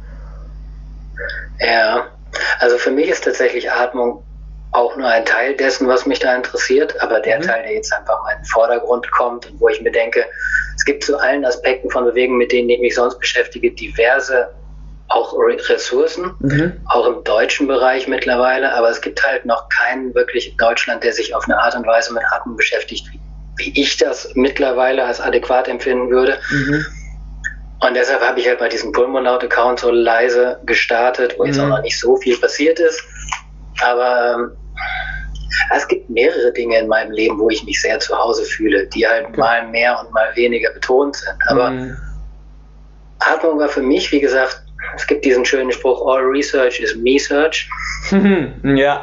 Ja, 1.60 2.08
also 2.60 2.78
für 2.78 2.92
mich 2.92 3.10
ist 3.10 3.24
tatsächlich 3.24 3.72
Atmung 3.72 4.24
auch 4.74 4.96
nur 4.98 5.08
ein 5.08 5.26
Teil 5.26 5.56
dessen, 5.56 5.88
was 5.88 6.06
mich 6.06 6.20
da 6.20 6.36
interessiert, 6.36 7.00
aber 7.02 7.20
der 7.20 7.38
mhm. 7.38 7.44
Teil, 7.44 7.64
der 7.64 7.74
jetzt 7.74 7.94
einfach 7.94 8.22
mal 8.24 8.32
in 8.34 8.40
den 8.40 8.46
Vordergrund 8.46 9.10
kommt 9.12 9.50
und 9.50 9.62
wo 9.62 9.70
ich 9.70 9.82
mir 9.82 9.92
denke, 9.92 10.26
es 10.76 10.84
gibt 10.84 11.04
zu 11.04 11.18
allen 11.18 11.46
Aspekten 11.46 11.90
von 11.90 12.06
Bewegung, 12.06 12.38
mit 12.38 12.52
denen 12.52 12.70
ich 12.70 12.80
mich 12.80 12.96
sonst 12.96 13.20
beschäftige, 13.20 13.72
diverse 13.72 14.50
auch 15.10 15.36
Ressourcen, 15.38 16.34
mhm. 16.40 16.74
auch 16.88 17.06
im 17.06 17.24
deutschen 17.24 17.68
Bereich 17.68 18.08
mittlerweile, 18.08 18.74
aber 18.74 18.90
es 18.90 19.00
gibt 19.00 19.24
halt 19.24 19.46
noch 19.46 19.70
keinen 19.70 20.16
wirklich 20.16 20.52
in 20.52 20.58
Deutschland, 20.58 21.04
der 21.04 21.14
sich 21.14 21.36
auf 21.36 21.46
eine 21.46 21.60
Art 21.60 21.76
und 21.76 21.86
Weise 21.86 22.14
mit 22.14 22.24
Atmen 22.32 22.56
beschäftigt, 22.56 23.08
wie 23.58 23.80
ich 23.80 23.98
das 23.98 24.32
mittlerweile 24.34 25.04
als 25.04 25.22
adäquat 25.22 25.68
empfinden 25.68 26.10
würde. 26.10 26.40
Mhm. 26.50 26.86
Und 27.82 27.96
deshalb 27.96 28.22
habe 28.22 28.40
ich 28.40 28.48
halt 28.48 28.60
bei 28.60 28.70
diesem 28.70 28.92
Pulmonaut-Account 28.92 29.82
so 29.82 29.92
leise 29.92 30.60
gestartet, 30.66 31.36
wo 31.38 31.46
jetzt 31.46 31.60
auch 31.60 31.66
mhm. 31.66 31.70
noch 31.70 31.82
nicht 31.84 32.00
so 32.00 32.18
viel 32.18 32.38
passiert 32.38 32.80
ist. 32.80 33.04
Aber 33.82 34.36
ähm, 34.36 34.52
es 35.76 35.88
gibt 35.88 36.10
mehrere 36.10 36.52
Dinge 36.52 36.80
in 36.80 36.88
meinem 36.88 37.12
Leben, 37.12 37.40
wo 37.40 37.50
ich 37.50 37.64
mich 37.64 37.82
sehr 37.82 38.00
zu 38.00 38.18
Hause 38.18 38.44
fühle, 38.44 38.88
die 38.88 39.08
halt 39.08 39.28
okay. 39.28 39.40
mal 39.40 39.68
mehr 39.68 40.00
und 40.00 40.12
mal 40.12 40.36
weniger 40.36 40.72
betont 40.72 41.16
sind. 41.16 41.38
Aber 41.48 41.72
mhm. 41.72 41.98
Atmung 43.20 43.60
war 43.60 43.70
für 43.70 43.82
mich, 43.82 44.12
wie 44.12 44.20
gesagt, 44.20 44.64
es 44.96 45.08
gibt 45.08 45.26
diesen 45.26 45.46
schönen 45.46 45.72
Spruch, 45.72 46.06
all 46.06 46.22
research 46.22 46.80
is 46.80 46.96
me 46.96 47.18
search. 47.18 47.70
ja. 48.64 49.02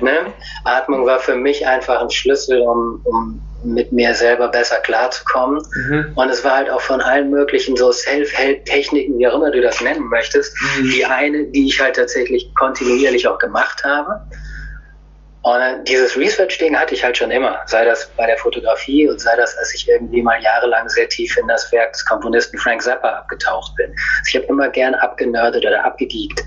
ne? 0.00 0.32
Atmung 0.64 1.06
war 1.06 1.18
für 1.18 1.34
mich 1.34 1.66
einfach 1.66 2.00
ein 2.00 2.10
Schlüssel, 2.10 2.60
um, 2.60 3.00
um 3.04 3.42
mit 3.64 3.90
mir 3.92 4.14
selber 4.14 4.48
besser 4.48 4.76
klarzukommen. 4.76 5.62
Mhm. 5.74 6.12
Und 6.14 6.28
es 6.28 6.44
war 6.44 6.56
halt 6.58 6.70
auch 6.70 6.80
von 6.80 7.00
allen 7.00 7.30
möglichen 7.30 7.76
so 7.76 7.90
Self-Help-Techniken, 7.90 9.18
wie 9.18 9.26
auch 9.26 9.34
immer 9.34 9.50
du 9.50 9.60
das 9.60 9.80
nennen 9.80 10.06
möchtest, 10.08 10.54
mhm. 10.60 10.90
die 10.90 11.04
eine, 11.04 11.44
die 11.46 11.66
ich 11.66 11.80
halt 11.80 11.96
tatsächlich 11.96 12.54
kontinuierlich 12.54 13.26
auch 13.26 13.38
gemacht 13.38 13.82
habe. 13.84 14.20
Und 15.46 15.84
dieses 15.84 16.16
Research-Ding 16.16 16.76
hatte 16.76 16.96
ich 16.96 17.04
halt 17.04 17.16
schon 17.16 17.30
immer, 17.30 17.60
sei 17.66 17.84
das 17.84 18.10
bei 18.16 18.26
der 18.26 18.36
Fotografie 18.36 19.08
und 19.08 19.20
sei 19.20 19.36
das, 19.36 19.56
als 19.58 19.72
ich 19.74 19.88
irgendwie 19.88 20.20
mal 20.20 20.42
jahrelang 20.42 20.88
sehr 20.88 21.08
tief 21.08 21.36
in 21.36 21.46
das 21.46 21.70
Werk 21.70 21.92
des 21.92 22.04
Komponisten 22.04 22.58
Frank 22.58 22.82
Zappa 22.82 23.10
abgetaucht 23.10 23.72
bin. 23.76 23.92
Also 23.92 24.28
ich 24.28 24.34
habe 24.34 24.46
immer 24.46 24.68
gern 24.68 24.96
abgenördet 24.96 25.64
oder 25.64 25.84
abgegeekt. 25.84 26.42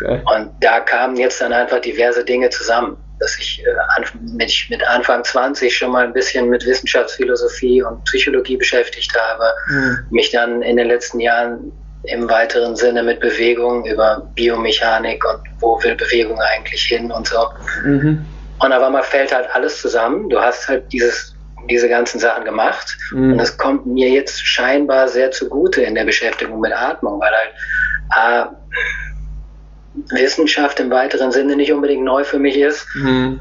Okay. 0.00 0.22
Und 0.34 0.50
da 0.60 0.80
kamen 0.80 1.18
jetzt 1.18 1.42
dann 1.42 1.52
einfach 1.52 1.80
diverse 1.80 2.24
Dinge 2.24 2.48
zusammen, 2.48 2.96
dass 3.20 3.38
ich 3.38 3.62
äh, 3.66 4.18
mich 4.34 4.68
mit 4.70 4.82
Anfang 4.88 5.24
20 5.24 5.76
schon 5.76 5.92
mal 5.92 6.06
ein 6.06 6.14
bisschen 6.14 6.48
mit 6.48 6.64
Wissenschaftsphilosophie 6.64 7.82
und 7.82 8.02
Psychologie 8.04 8.56
beschäftigt 8.56 9.14
habe, 9.14 9.44
mhm. 9.68 10.06
mich 10.08 10.30
dann 10.30 10.62
in 10.62 10.78
den 10.78 10.88
letzten 10.88 11.20
Jahren 11.20 11.70
im 12.04 12.30
weiteren 12.30 12.76
Sinne 12.76 13.02
mit 13.02 13.20
Bewegung 13.20 13.84
über 13.84 14.26
Biomechanik 14.34 15.22
und 15.26 15.42
wo 15.60 15.82
will 15.82 15.96
Bewegung 15.96 16.40
eigentlich 16.40 16.84
hin 16.84 17.12
und 17.12 17.28
so. 17.28 17.46
Mhm. 17.84 18.24
Und 18.60 18.72
auf 18.72 18.82
einmal 18.82 19.02
fällt 19.02 19.32
halt 19.34 19.48
alles 19.54 19.80
zusammen. 19.80 20.28
Du 20.28 20.40
hast 20.40 20.68
halt 20.68 20.92
dieses, 20.92 21.34
diese 21.70 21.88
ganzen 21.88 22.18
Sachen 22.18 22.44
gemacht. 22.44 22.96
Mhm. 23.12 23.32
Und 23.32 23.38
das 23.38 23.56
kommt 23.56 23.86
mir 23.86 24.10
jetzt 24.10 24.44
scheinbar 24.44 25.08
sehr 25.08 25.30
zugute 25.30 25.82
in 25.82 25.94
der 25.94 26.04
Beschäftigung 26.04 26.60
mit 26.60 26.72
Atmung, 26.72 27.20
weil 27.20 27.32
halt 27.32 28.50
äh, 28.50 30.14
Wissenschaft 30.16 30.80
im 30.80 30.90
weiteren 30.90 31.32
Sinne 31.32 31.56
nicht 31.56 31.72
unbedingt 31.72 32.04
neu 32.04 32.24
für 32.24 32.38
mich 32.38 32.56
ist. 32.56 32.86
Mhm. 32.94 33.40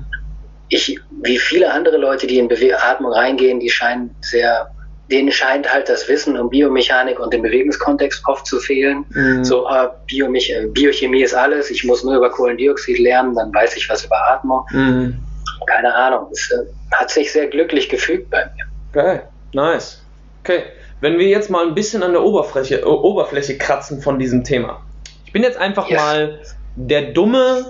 Ich, 0.69 0.99
wie 1.21 1.39
viele 1.39 1.71
andere 1.71 1.97
Leute, 1.97 2.27
die 2.27 2.37
in 2.37 2.47
Bewe 2.47 2.77
Atmung 2.81 3.13
reingehen, 3.13 3.59
die 3.59 3.69
scheinen 3.69 4.13
sehr 4.21 4.69
denen 5.09 5.31
scheint 5.31 5.71
halt 5.71 5.89
das 5.89 6.07
Wissen 6.07 6.37
um 6.37 6.49
Biomechanik 6.49 7.19
und 7.19 7.33
den 7.33 7.41
Bewegungskontext 7.41 8.23
oft 8.27 8.45
zu 8.45 8.59
fehlen. 8.59 9.05
Mhm. 9.09 9.43
So, 9.43 9.67
äh, 9.67 9.87
Biomech 10.05 10.53
Biochemie 10.69 11.23
ist 11.23 11.33
alles, 11.33 11.69
ich 11.69 11.83
muss 11.83 12.03
nur 12.03 12.15
über 12.15 12.29
Kohlendioxid 12.29 12.99
lernen, 12.99 13.35
dann 13.35 13.53
weiß 13.53 13.77
ich 13.77 13.89
was 13.89 14.05
über 14.05 14.17
Atmung. 14.29 14.65
Mhm. 14.71 15.19
Keine 15.65 15.93
Ahnung, 15.93 16.27
es 16.31 16.51
äh, 16.51 16.65
hat 16.95 17.09
sich 17.09 17.31
sehr 17.31 17.47
glücklich 17.47 17.89
gefügt 17.89 18.29
bei 18.29 18.45
mir. 18.55 18.65
Geil, 18.93 19.23
nice. 19.53 20.01
Okay, 20.43 20.63
wenn 21.01 21.17
wir 21.19 21.27
jetzt 21.27 21.49
mal 21.49 21.65
ein 21.65 21.75
bisschen 21.75 22.03
an 22.03 22.11
der 22.11 22.23
Oberfläche, 22.23 22.87
Oberfläche 22.87 23.57
kratzen 23.57 24.01
von 24.01 24.19
diesem 24.19 24.43
Thema. 24.43 24.81
Ich 25.25 25.31
bin 25.31 25.43
jetzt 25.43 25.57
einfach 25.57 25.89
yes. 25.89 25.99
mal 25.99 26.39
der 26.75 27.11
dumme 27.11 27.65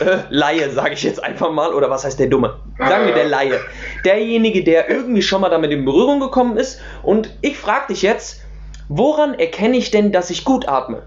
äh, 0.00 0.18
Laie, 0.30 0.70
sage 0.70 0.94
ich 0.94 1.02
jetzt 1.02 1.22
einfach 1.22 1.50
mal, 1.50 1.74
oder 1.74 1.90
was 1.90 2.04
heißt 2.04 2.18
der 2.18 2.28
Dumme? 2.28 2.60
Sagen 2.78 3.06
wir 3.06 3.14
der 3.14 3.28
Laie. 3.28 3.60
Derjenige, 4.04 4.64
der 4.64 4.88
irgendwie 4.88 5.22
schon 5.22 5.40
mal 5.40 5.50
damit 5.50 5.70
in 5.70 5.84
Berührung 5.84 6.20
gekommen 6.20 6.56
ist. 6.56 6.80
Und 7.02 7.30
ich 7.40 7.58
frage 7.58 7.88
dich 7.88 8.02
jetzt, 8.02 8.42
woran 8.88 9.34
erkenne 9.34 9.76
ich 9.76 9.90
denn, 9.90 10.12
dass 10.12 10.30
ich 10.30 10.44
gut 10.44 10.68
atme? 10.68 11.02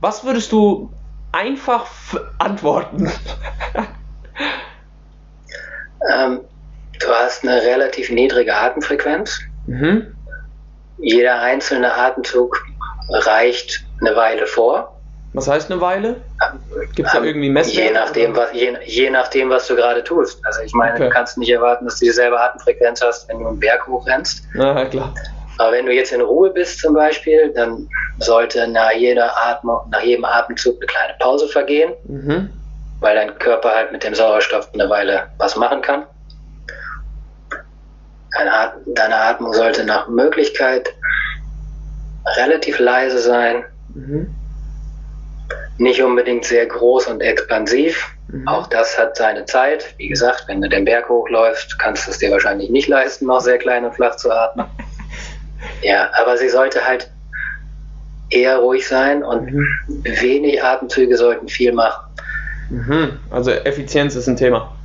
Was 0.00 0.24
würdest 0.24 0.52
du 0.52 0.92
einfach 1.32 1.86
antworten? 2.38 3.10
ähm, 6.12 6.40
du 7.00 7.08
hast 7.08 7.42
eine 7.44 7.62
relativ 7.62 8.10
niedrige 8.10 8.54
Atemfrequenz. 8.54 9.40
Mhm. 9.66 10.14
Jeder 10.98 11.40
einzelne 11.40 11.94
Atemzug 11.94 12.62
reicht 13.10 13.84
eine 14.00 14.16
Weile 14.16 14.46
vor. 14.46 14.99
Was 15.32 15.46
heißt 15.46 15.70
eine 15.70 15.80
Weile? 15.80 16.16
Gibt 16.94 17.06
es 17.06 17.14
da 17.14 17.22
irgendwie 17.22 17.50
Messwerte? 17.50 17.80
Je 17.80 17.92
nachdem, 17.92 18.36
was, 18.36 18.52
je, 18.52 18.76
je 18.84 19.10
nachdem, 19.10 19.50
was 19.50 19.66
du 19.68 19.76
gerade 19.76 20.02
tust. 20.02 20.44
Also 20.44 20.62
ich 20.62 20.72
meine, 20.74 20.94
okay. 20.94 21.04
du 21.04 21.10
kannst 21.10 21.38
nicht 21.38 21.50
erwarten, 21.50 21.84
dass 21.84 22.00
du 22.00 22.06
dieselbe 22.06 22.40
Atemfrequenz 22.40 23.00
hast, 23.00 23.28
wenn 23.28 23.38
du 23.38 23.46
einen 23.46 23.60
Berg 23.60 23.86
hochrennst. 23.86 24.42
Na 24.54 24.84
klar. 24.86 25.14
Aber 25.58 25.72
wenn 25.72 25.86
du 25.86 25.92
jetzt 25.92 26.12
in 26.12 26.20
Ruhe 26.20 26.50
bist 26.50 26.80
zum 26.80 26.94
Beispiel, 26.94 27.52
dann 27.54 27.88
sollte 28.18 28.66
nach, 28.66 28.92
jeder 28.92 29.30
Atmung, 29.46 29.78
nach 29.90 30.02
jedem 30.02 30.24
Atemzug 30.24 30.76
eine 30.78 30.86
kleine 30.86 31.14
Pause 31.20 31.46
vergehen, 31.46 31.92
mhm. 32.04 32.50
weil 32.98 33.14
dein 33.14 33.38
Körper 33.38 33.70
halt 33.70 33.92
mit 33.92 34.02
dem 34.02 34.14
Sauerstoff 34.14 34.68
eine 34.74 34.88
Weile 34.90 35.28
was 35.38 35.54
machen 35.56 35.80
kann. 35.80 36.06
Deine 38.86 39.16
Atmung 39.16 39.52
sollte 39.52 39.84
nach 39.84 40.08
Möglichkeit 40.08 40.88
relativ 42.36 42.78
leise 42.78 43.18
sein. 43.18 43.64
Mhm 43.94 44.34
nicht 45.80 46.02
unbedingt 46.02 46.44
sehr 46.44 46.66
groß 46.66 47.06
und 47.06 47.22
expansiv. 47.22 48.14
Mhm. 48.28 48.46
Auch 48.46 48.66
das 48.66 48.98
hat 48.98 49.16
seine 49.16 49.46
Zeit. 49.46 49.94
Wie 49.96 50.08
gesagt, 50.08 50.44
wenn 50.46 50.60
du 50.60 50.68
den 50.68 50.84
Berg 50.84 51.08
hochläufst, 51.08 51.78
kannst 51.78 52.06
du 52.06 52.10
es 52.10 52.18
dir 52.18 52.30
wahrscheinlich 52.30 52.68
nicht 52.68 52.86
leisten, 52.86 53.26
noch 53.26 53.40
sehr 53.40 53.58
klein 53.58 53.84
und 53.84 53.94
flach 53.94 54.16
zu 54.16 54.30
atmen. 54.30 54.66
ja, 55.82 56.10
aber 56.20 56.36
sie 56.36 56.50
sollte 56.50 56.86
halt 56.86 57.10
eher 58.28 58.58
ruhig 58.58 58.86
sein 58.86 59.24
und 59.24 59.52
mhm. 59.52 59.66
wenig 60.04 60.62
Atemzüge 60.62 61.16
sollten 61.16 61.48
viel 61.48 61.72
machen. 61.72 62.04
Mhm. 62.68 63.18
Also 63.30 63.50
Effizienz 63.50 64.14
ist 64.14 64.28
ein 64.28 64.36
Thema. 64.36 64.76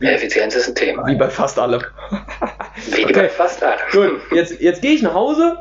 Effizienz 0.00 0.54
ist 0.54 0.68
ein 0.68 0.74
Thema. 0.74 1.06
Wie 1.06 1.14
bei 1.14 1.30
fast 1.30 1.58
allem. 1.58 1.82
Wie 2.90 3.04
okay. 3.04 3.12
bei 3.14 3.28
fast 3.30 3.62
allem. 3.62 3.78
Gut, 3.90 4.20
jetzt, 4.30 4.60
jetzt 4.60 4.82
gehe 4.82 4.92
ich 4.92 5.00
nach 5.00 5.14
Hause 5.14 5.56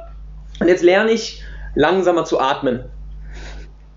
und 0.59 0.67
jetzt 0.67 0.83
lerne 0.83 1.11
ich 1.11 1.41
langsamer 1.73 2.25
zu 2.25 2.39
atmen. 2.39 2.83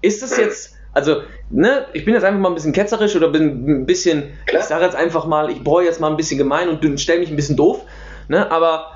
Ist 0.00 0.22
es 0.22 0.36
jetzt, 0.36 0.76
also, 0.92 1.22
ne, 1.50 1.86
ich 1.92 2.04
bin 2.04 2.14
jetzt 2.14 2.24
einfach 2.24 2.40
mal 2.40 2.48
ein 2.48 2.54
bisschen 2.54 2.72
ketzerisch 2.72 3.16
oder 3.16 3.28
bin 3.28 3.82
ein 3.82 3.86
bisschen, 3.86 4.24
Klar. 4.46 4.62
ich 4.62 4.68
sage 4.68 4.84
jetzt 4.84 4.96
einfach 4.96 5.26
mal, 5.26 5.50
ich 5.50 5.62
bohre 5.62 5.84
jetzt 5.84 6.00
mal 6.00 6.10
ein 6.10 6.16
bisschen 6.16 6.38
gemein 6.38 6.68
und 6.68 7.00
stelle 7.00 7.20
mich 7.20 7.30
ein 7.30 7.36
bisschen 7.36 7.56
doof, 7.56 7.82
ne, 8.28 8.50
aber 8.50 8.92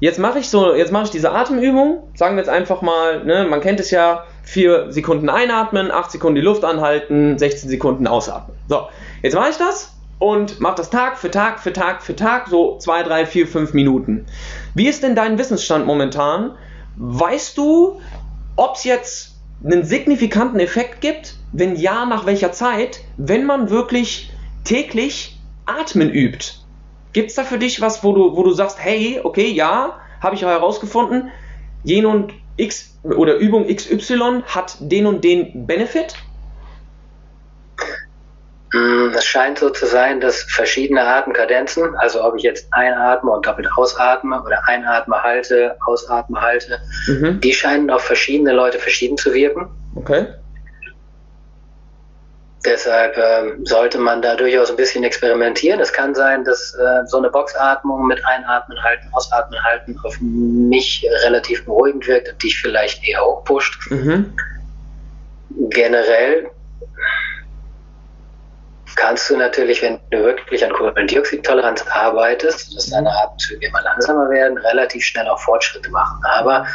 jetzt 0.00 0.18
mache 0.18 0.38
ich 0.38 0.48
so, 0.48 0.74
jetzt 0.74 0.92
mache 0.92 1.04
ich 1.04 1.10
diese 1.10 1.30
Atemübung, 1.30 2.08
sagen 2.14 2.36
wir 2.36 2.42
jetzt 2.42 2.50
einfach 2.50 2.82
mal, 2.82 3.24
ne, 3.24 3.46
man 3.48 3.60
kennt 3.60 3.80
es 3.80 3.90
ja, 3.90 4.24
4 4.44 4.90
Sekunden 4.90 5.28
einatmen, 5.28 5.90
8 5.90 6.10
Sekunden 6.10 6.36
die 6.36 6.40
Luft 6.40 6.64
anhalten, 6.64 7.38
16 7.38 7.70
Sekunden 7.70 8.06
ausatmen. 8.06 8.56
So, 8.68 8.88
jetzt 9.22 9.34
mache 9.34 9.50
ich 9.50 9.56
das 9.56 9.94
und 10.18 10.60
mache 10.60 10.76
das 10.76 10.90
Tag 10.90 11.18
für 11.18 11.30
Tag 11.30 11.60
für 11.60 11.72
Tag 11.72 12.02
für 12.02 12.16
Tag, 12.16 12.48
so 12.48 12.78
2, 12.78 13.02
3, 13.04 13.26
4, 13.26 13.46
5 13.46 13.74
Minuten. 13.74 14.26
Wie 14.74 14.88
ist 14.88 15.02
denn 15.02 15.14
dein 15.14 15.38
Wissensstand 15.38 15.86
momentan? 15.86 16.56
Weißt 16.96 17.56
du, 17.56 18.00
ob 18.56 18.76
es 18.76 18.84
jetzt 18.84 19.29
einen 19.64 19.84
signifikanten 19.84 20.60
Effekt 20.60 21.00
gibt? 21.00 21.36
Wenn 21.52 21.76
ja, 21.76 22.06
nach 22.06 22.26
welcher 22.26 22.52
Zeit? 22.52 23.00
Wenn 23.16 23.44
man 23.44 23.70
wirklich 23.70 24.30
täglich 24.64 25.38
Atmen 25.66 26.10
übt. 26.10 26.54
Gibt 27.12 27.30
es 27.30 27.36
da 27.36 27.44
für 27.44 27.58
dich 27.58 27.80
was, 27.80 28.04
wo 28.04 28.12
du, 28.12 28.36
wo 28.36 28.42
du 28.42 28.52
sagst, 28.52 28.78
hey, 28.82 29.20
okay, 29.22 29.48
ja, 29.48 29.98
habe 30.20 30.34
ich 30.34 30.42
herausgefunden, 30.42 31.30
jen 31.82 32.06
und 32.06 32.32
X 32.56 32.98
oder 33.04 33.36
Übung 33.36 33.66
XY 33.66 34.42
hat 34.46 34.76
den 34.80 35.06
und 35.06 35.24
den 35.24 35.66
Benefit? 35.66 36.14
Mm, 38.72 39.14
es 39.16 39.24
scheint 39.24 39.58
so 39.58 39.70
zu 39.70 39.86
sein, 39.86 40.20
dass 40.20 40.42
verschiedene 40.42 41.04
Atemkadenzen, 41.04 41.96
also 41.96 42.22
ob 42.22 42.36
ich 42.36 42.44
jetzt 42.44 42.68
einatme 42.70 43.32
und 43.32 43.44
doppelt 43.44 43.68
ausatme 43.76 44.40
oder 44.42 44.60
einatme, 44.68 45.20
halte, 45.20 45.76
ausatme, 45.86 46.40
halte, 46.40 46.78
mhm. 47.08 47.40
die 47.40 47.52
scheinen 47.52 47.90
auf 47.90 48.02
verschiedene 48.02 48.52
Leute 48.52 48.78
verschieden 48.78 49.16
zu 49.16 49.34
wirken. 49.34 49.68
Okay. 49.96 50.26
Deshalb 52.64 53.16
äh, 53.16 53.54
sollte 53.64 53.98
man 53.98 54.20
da 54.20 54.36
durchaus 54.36 54.70
ein 54.70 54.76
bisschen 54.76 55.02
experimentieren. 55.02 55.80
Es 55.80 55.92
kann 55.92 56.14
sein, 56.14 56.44
dass 56.44 56.74
äh, 56.74 57.06
so 57.06 57.16
eine 57.16 57.30
Boxatmung 57.30 58.06
mit 58.06 58.24
Einatmen, 58.26 58.80
Halten, 58.82 59.08
Ausatmen, 59.12 59.58
Halten 59.64 59.98
auf 60.04 60.14
mich 60.20 61.04
relativ 61.24 61.64
beruhigend 61.64 62.06
wirkt 62.06 62.30
und 62.30 62.42
dich 62.42 62.58
vielleicht 62.58 63.02
eher 63.08 63.24
hochpusht. 63.24 63.90
Mhm. 63.90 64.34
Generell 65.70 66.50
kannst 68.96 69.30
du 69.30 69.36
natürlich, 69.36 69.82
wenn 69.82 69.98
du 70.10 70.22
wirklich 70.24 70.64
an 70.64 70.72
Kohlendioxidtoleranz 70.72 71.84
arbeitest, 71.90 72.74
dass 72.76 72.90
deine 72.90 73.10
Atemzüge 73.10 73.66
immer 73.66 73.82
langsamer 73.82 74.30
werden, 74.30 74.58
relativ 74.58 75.04
schnell 75.04 75.28
auch 75.28 75.40
Fortschritte 75.40 75.90
machen. 75.90 76.20
Aber 76.24 76.66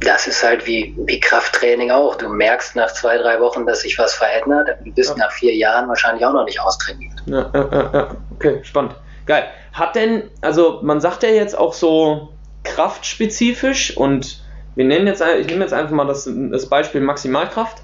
das 0.00 0.26
ist 0.26 0.42
halt 0.44 0.66
wie, 0.66 0.94
wie 1.06 1.20
Krafttraining 1.20 1.90
auch. 1.90 2.16
Du 2.16 2.28
merkst 2.28 2.76
nach 2.76 2.92
zwei, 2.92 3.16
drei 3.18 3.40
Wochen, 3.40 3.66
dass 3.66 3.80
sich 3.80 3.98
was 3.98 4.14
verändert. 4.14 4.68
Du 4.84 4.92
bist 4.92 5.10
ja. 5.10 5.16
nach 5.16 5.32
vier 5.32 5.54
Jahren 5.54 5.88
wahrscheinlich 5.88 6.24
auch 6.24 6.32
noch 6.32 6.44
nicht 6.44 6.60
austrainiert. 6.60 7.14
Ja, 7.26 7.50
ja, 7.54 8.16
okay, 8.34 8.60
spannend. 8.62 8.94
Geil. 9.24 9.44
Hat 9.72 9.96
denn, 9.96 10.30
also 10.40 10.80
man 10.82 11.00
sagt 11.00 11.22
ja 11.22 11.30
jetzt 11.30 11.56
auch 11.56 11.72
so 11.72 12.32
kraftspezifisch 12.64 13.96
und 13.96 14.42
wir 14.74 14.84
nennen 14.84 15.06
jetzt, 15.06 15.22
ich 15.22 15.46
nehme 15.46 15.62
jetzt 15.62 15.72
einfach 15.72 15.92
mal 15.92 16.06
das, 16.06 16.28
das 16.30 16.68
Beispiel 16.68 17.00
Maximalkraft. 17.00 17.78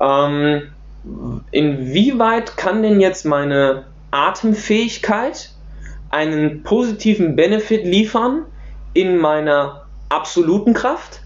Ähm, 0.00 0.72
inwieweit 1.50 2.56
kann 2.56 2.82
denn 2.82 3.00
jetzt 3.00 3.24
meine 3.24 3.84
Atemfähigkeit 4.10 5.50
einen 6.10 6.62
positiven 6.62 7.36
Benefit 7.36 7.84
liefern 7.84 8.46
in 8.94 9.18
meiner 9.18 9.86
absoluten 10.08 10.74
Kraft 10.74 11.20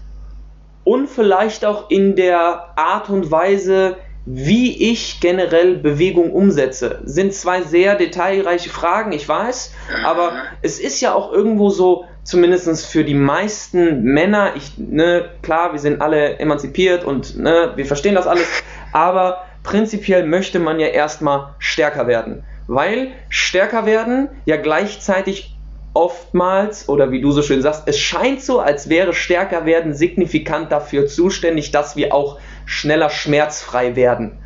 und 0.83 1.09
vielleicht 1.09 1.63
auch 1.63 1.89
in 1.89 2.15
der 2.15 2.77
Art 2.77 3.09
und 3.09 3.31
Weise, 3.31 3.97
wie 4.25 4.91
ich 4.91 5.19
generell 5.19 5.75
Bewegung 5.75 6.31
umsetze. 6.31 6.99
Sind 7.03 7.33
zwei 7.33 7.61
sehr 7.61 7.95
detailreiche 7.95 8.69
Fragen, 8.69 9.11
ich 9.11 9.27
weiß, 9.27 9.73
aber 10.05 10.33
es 10.61 10.79
ist 10.79 11.01
ja 11.01 11.13
auch 11.13 11.31
irgendwo 11.31 11.69
so, 11.69 12.05
zumindest 12.23 12.85
für 12.85 13.03
die 13.03 13.15
meisten 13.15 14.03
Männer, 14.03 14.53
ich, 14.55 14.77
ne, 14.77 15.29
klar, 15.41 15.73
wir 15.73 15.79
sind 15.79 16.01
alle 16.01 16.39
emanzipiert 16.39 17.03
und 17.03 17.37
ne, 17.37 17.73
wir 17.75 17.85
verstehen 17.85 18.15
das 18.15 18.27
alles, 18.27 18.47
aber 18.93 19.45
prinzipiell 19.63 20.25
möchte 20.25 20.59
man 20.59 20.79
ja 20.79 20.87
erstmal 20.87 21.55
stärker 21.57 22.07
werden, 22.07 22.43
weil 22.67 23.11
stärker 23.29 23.85
werden 23.85 24.29
ja 24.45 24.57
gleichzeitig 24.57 25.55
oftmals, 25.93 26.89
oder 26.89 27.11
wie 27.11 27.21
du 27.21 27.31
so 27.31 27.41
schön 27.41 27.61
sagst, 27.61 27.83
es 27.85 27.99
scheint 27.99 28.41
so, 28.41 28.59
als 28.59 28.89
wäre 28.89 29.13
stärker 29.13 29.65
werden 29.65 29.93
signifikant 29.93 30.71
dafür 30.71 31.07
zuständig, 31.07 31.71
dass 31.71 31.95
wir 31.95 32.13
auch 32.13 32.39
schneller 32.65 33.09
schmerzfrei 33.09 33.95
werden. 33.95 34.39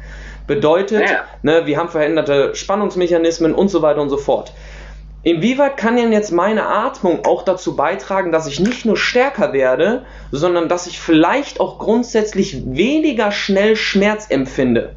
Bedeutet, 0.46 1.10
ja. 1.10 1.24
ne, 1.42 1.66
wir 1.66 1.78
haben 1.78 1.90
veränderte 1.90 2.56
Spannungsmechanismen 2.56 3.54
und 3.54 3.70
so 3.70 3.82
weiter 3.82 4.02
und 4.02 4.10
so 4.10 4.18
fort. 4.18 4.54
Inwieweit 5.24 5.76
kann 5.76 5.98
denn 5.98 6.14
jetzt 6.14 6.32
meine 6.32 6.68
Atmung 6.68 7.26
auch 7.26 7.44
dazu 7.44 7.76
beitragen, 7.76 8.32
dass 8.32 8.48
ich 8.48 8.62
nicht 8.62 8.86
nur 8.86 8.96
stärker 8.96 9.52
werde, 9.52 10.06
sondern 10.32 10.70
dass 10.70 10.88
ich 10.88 11.00
vielleicht 11.00 11.60
auch 11.60 11.80
grundsätzlich 11.80 12.64
weniger 12.66 13.32
schnell 13.32 13.76
Schmerz 13.76 14.28
empfinde? 14.30 14.96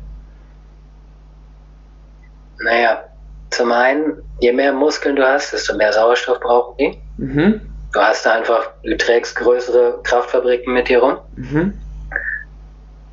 Naja, 2.62 3.04
zum 3.50 3.72
einen, 3.72 4.22
je 4.40 4.52
mehr 4.52 4.72
Muskeln 4.72 5.16
du 5.16 5.26
hast, 5.26 5.52
desto 5.52 5.76
mehr 5.76 5.92
Sauerstoff 5.92 6.40
brauchen 6.40 6.76
die. 6.78 6.98
Mhm. 7.18 7.60
Du 7.92 8.00
hast 8.00 8.26
einfach, 8.26 8.70
du 8.84 8.96
trägst 8.96 9.34
größere 9.36 10.00
Kraftfabriken 10.04 10.72
mit 10.72 10.88
dir 10.88 11.00
rum. 11.00 11.18
Mhm. 11.36 11.74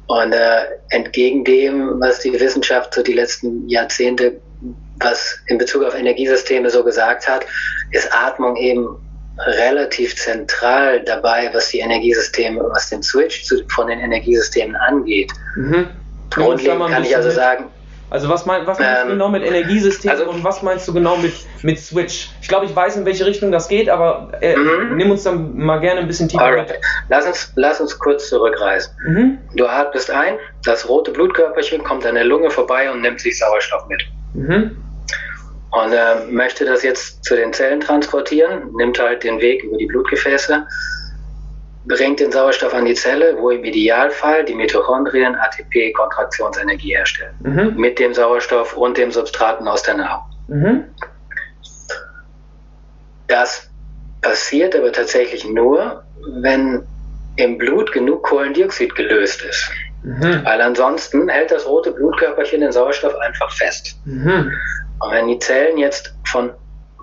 Und 0.08 0.32
äh, 0.32 0.66
entgegen 0.90 1.44
dem, 1.44 2.00
was 2.00 2.20
die 2.20 2.40
Wissenschaft 2.40 2.94
so 2.94 3.04
die 3.04 3.14
letzten 3.14 3.68
Jahrzehnte, 3.68 4.40
was 5.00 5.40
in 5.48 5.58
Bezug 5.58 5.84
auf 5.84 5.96
Energiesysteme 5.96 6.70
so 6.70 6.84
gesagt 6.84 7.28
hat, 7.28 7.46
ist 7.92 8.14
Atmung 8.14 8.56
eben 8.56 8.88
relativ 9.38 10.16
zentral 10.16 11.04
dabei, 11.04 11.50
was 11.54 11.70
die 11.70 11.80
Energiesysteme, 11.80 12.64
was 12.70 12.90
den 12.90 13.04
Switch 13.04 13.44
zu, 13.44 13.64
von 13.68 13.88
den 13.88 14.00
Energiesystemen 14.00 14.76
angeht. 14.76 15.32
Mhm. 15.56 15.88
Grundlegend 16.30 16.90
kann 16.90 17.04
ich 17.04 17.16
also 17.16 17.30
sagen, 17.30 17.66
also 18.10 18.30
was, 18.30 18.46
mein, 18.46 18.66
was 18.66 18.80
meinst 18.80 19.02
ähm, 19.02 19.08
du 19.08 19.14
genau 19.14 19.30
mit 19.30 19.44
Energiesystem 19.44 20.10
also, 20.10 20.30
und 20.30 20.44
was 20.44 20.64
meinst 20.64 20.88
du 20.88 20.94
genau 20.94 21.18
mit, 21.18 21.34
mit 21.62 21.78
Switch? 21.80 22.30
Ich 22.42 22.48
glaube, 22.48 22.66
ich 22.66 22.76
weiß, 22.76 22.96
in 22.96 23.06
welche 23.06 23.26
Richtung 23.26 23.52
das 23.52 23.68
geht, 23.68 23.90
aber 23.90 24.32
äh, 24.40 24.56
mhm. 24.56 24.96
nimm 24.96 25.12
uns 25.12 25.24
dann 25.24 25.58
mal 25.58 25.80
gerne 25.80 26.02
ein 26.02 26.08
bisschen 26.08 26.30
tiefer 26.30 26.46
Alright. 26.46 26.70
mit. 26.70 26.80
Lass 27.10 27.26
uns, 27.26 27.52
lass 27.56 27.82
uns 27.82 28.00
kurz 28.00 28.30
zurückreisen. 28.30 28.94
Mhm. 29.06 29.38
Du 29.56 29.66
atmest 29.68 30.10
ein, 30.10 30.36
das 30.64 30.88
rote 30.88 31.12
Blutkörperchen 31.12 31.84
kommt 31.84 32.06
an 32.06 32.16
der 32.16 32.24
Lunge 32.24 32.50
vorbei 32.50 32.90
und 32.90 33.02
nimmt 33.02 33.20
sich 33.20 33.38
Sauerstoff 33.38 33.88
mit. 33.88 34.02
Mhm. 34.34 34.78
Und 35.72 35.92
äh, 35.92 36.26
möchte 36.30 36.64
das 36.64 36.84
jetzt 36.84 37.26
zu 37.26 37.36
den 37.36 37.52
Zellen 37.52 37.82
transportieren, 37.82 38.72
nimmt 38.78 39.00
halt 39.00 39.24
den 39.24 39.42
Weg 39.42 39.64
über 39.64 39.78
die 39.78 39.86
Blutgefäße 39.86 40.66
bringt 41.88 42.20
den 42.20 42.32
Sauerstoff 42.32 42.74
an 42.74 42.86
die 42.86 42.94
Zelle, 42.94 43.38
wo 43.40 43.50
im 43.50 43.64
Idealfall 43.64 44.44
die 44.44 44.54
Mitochondrien 44.54 45.36
ATP-Kontraktionsenergie 45.36 46.96
herstellen. 46.96 47.36
Mhm. 47.40 47.74
Mit 47.78 48.00
dem 48.00 48.14
Sauerstoff 48.14 48.76
und 48.76 48.98
dem 48.98 49.12
Substraten 49.12 49.68
aus 49.68 49.84
der 49.84 49.96
Nahrung. 49.96 50.26
Mhm. 50.48 50.84
Das 53.28 53.70
passiert 54.22 54.76
aber 54.76 54.92
tatsächlich 54.92 55.48
nur, 55.48 56.04
wenn 56.42 56.84
im 57.38 57.58
Blut 57.58 57.92
genug 57.92 58.24
Kohlendioxid 58.24 58.96
gelöst 58.96 59.42
ist. 59.44 59.70
Mhm. 60.04 60.42
Weil 60.44 60.62
ansonsten 60.62 61.30
hält 61.30 61.52
das 61.52 61.66
rote 61.66 61.92
Blutkörperchen 61.92 62.62
den 62.62 62.72
Sauerstoff 62.72 63.16
einfach 63.16 63.52
fest. 63.52 63.96
Mhm. 64.06 64.52
Und 65.00 65.12
wenn 65.12 65.28
die 65.28 65.40
Zellen 65.40 65.78
jetzt 65.78 66.16
von 66.26 66.52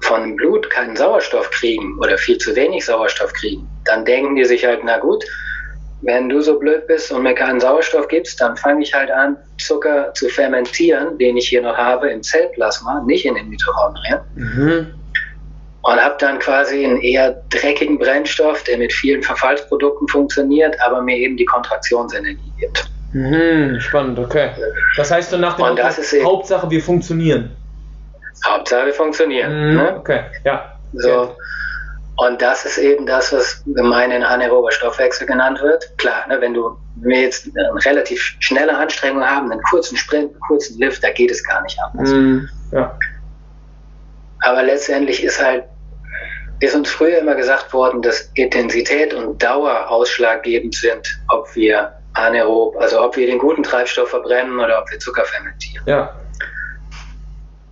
von 0.03 0.37
Blut 0.37 0.69
keinen 0.71 0.97
Sauerstoff 0.97 1.51
kriegen 1.51 1.99
oder 1.99 2.19
viel 2.19 2.39
zu 2.39 2.55
wenig 2.55 2.85
Sauerstoff 2.85 3.33
kriegen, 3.33 3.69
dann 3.85 4.05
denken 4.05 4.37
die 4.37 4.45
sich 4.45 4.65
halt, 4.65 4.81
na 4.85 4.99
gut, 4.99 5.25
wenn 6.03 6.29
du 6.29 6.41
so 6.41 6.59
blöd 6.59 6.87
bist 6.87 7.11
und 7.13 7.23
mir 7.23 7.35
keinen 7.35 7.61
Sauerstoff 7.61 8.09
gibst, 8.09 8.41
dann 8.41 8.57
fange 8.57 8.83
ich 8.83 8.93
halt 8.93 9.11
an, 9.11 9.37
Zucker 9.59 10.13
zu 10.15 10.29
fermentieren, 10.29 11.17
den 11.19 11.37
ich 11.37 11.49
hier 11.49 11.63
noch 11.63 11.77
habe 11.77 12.11
im 12.11 12.23
Zellplasma, 12.23 13.03
nicht 13.07 13.25
in 13.25 13.35
den 13.35 13.49
Mitochondrien. 13.49 14.21
Mhm. 14.35 14.95
Und 15.83 16.03
habe 16.03 16.17
dann 16.19 16.39
quasi 16.39 16.85
einen 16.85 17.01
eher 17.01 17.43
dreckigen 17.51 17.99
Brennstoff, 17.99 18.63
der 18.65 18.79
mit 18.79 18.93
vielen 18.93 19.23
Verfallsprodukten 19.23 20.09
funktioniert, 20.09 20.77
aber 20.81 21.03
mir 21.03 21.17
eben 21.17 21.37
die 21.37 21.45
Kontraktionsenergie 21.45 22.53
gibt. 22.59 22.87
Mhm, 23.13 23.81
spannend, 23.81 24.19
okay. 24.19 24.51
Das 24.97 25.11
heißt 25.11 25.31
so 25.31 25.37
nach 25.37 25.57
dem 25.57 25.67
Hauptsache, 26.25 26.71
wir 26.71 26.83
funktionieren. 26.83 27.57
Hauptsache 28.47 28.87
wir 28.87 28.95
funktionieren. 28.95 29.71
Mhm, 29.71 29.77
ne? 29.77 29.97
Okay, 29.99 30.25
ja. 30.45 30.73
So. 30.93 31.37
Und 32.17 32.41
das 32.41 32.65
ist 32.65 32.79
eben 32.79 33.07
das, 33.07 33.33
was 33.33 33.63
gemein 33.67 34.13
anaerober 34.23 34.71
Stoffwechsel 34.71 35.27
genannt 35.27 35.61
wird. 35.61 35.99
Klar, 35.99 36.27
ne, 36.29 36.41
wenn 36.41 36.55
du 36.55 36.77
wir 36.97 37.21
jetzt 37.21 37.49
eine 37.57 37.85
relativ 37.85 38.37
schnelle 38.39 38.77
Anstrengung 38.77 39.25
haben, 39.25 39.51
einen 39.51 39.63
kurzen 39.63 39.97
Sprint, 39.97 40.31
einen 40.31 40.41
kurzen 40.41 40.79
Lift, 40.79 41.03
da 41.03 41.11
geht 41.11 41.31
es 41.31 41.43
gar 41.43 41.61
nicht 41.63 41.77
anders. 41.81 42.11
Mm, 42.11 42.49
ja. 42.73 42.97
Aber 44.41 44.63
letztendlich 44.63 45.25
ist 45.25 45.43
halt, 45.43 45.65
ist 46.61 46.77
uns 46.77 46.89
früher 46.89 47.19
immer 47.19 47.35
gesagt 47.35 47.73
worden, 47.73 48.01
dass 48.01 48.31
Intensität 48.35 49.13
und 49.13 49.43
Dauer 49.43 49.91
ausschlaggebend 49.91 50.75
sind, 50.75 51.21
ob 51.29 51.53
wir 51.57 51.93
anaerob, 52.13 52.77
also 52.77 53.03
ob 53.03 53.17
wir 53.17 53.27
den 53.27 53.39
guten 53.39 53.65
Treibstoff 53.65 54.11
verbrennen 54.11 54.61
oder 54.61 54.81
ob 54.81 54.91
wir 54.91 54.99
Zucker 55.01 55.25
fermentieren. 55.25 55.85
Ja. 55.87 56.15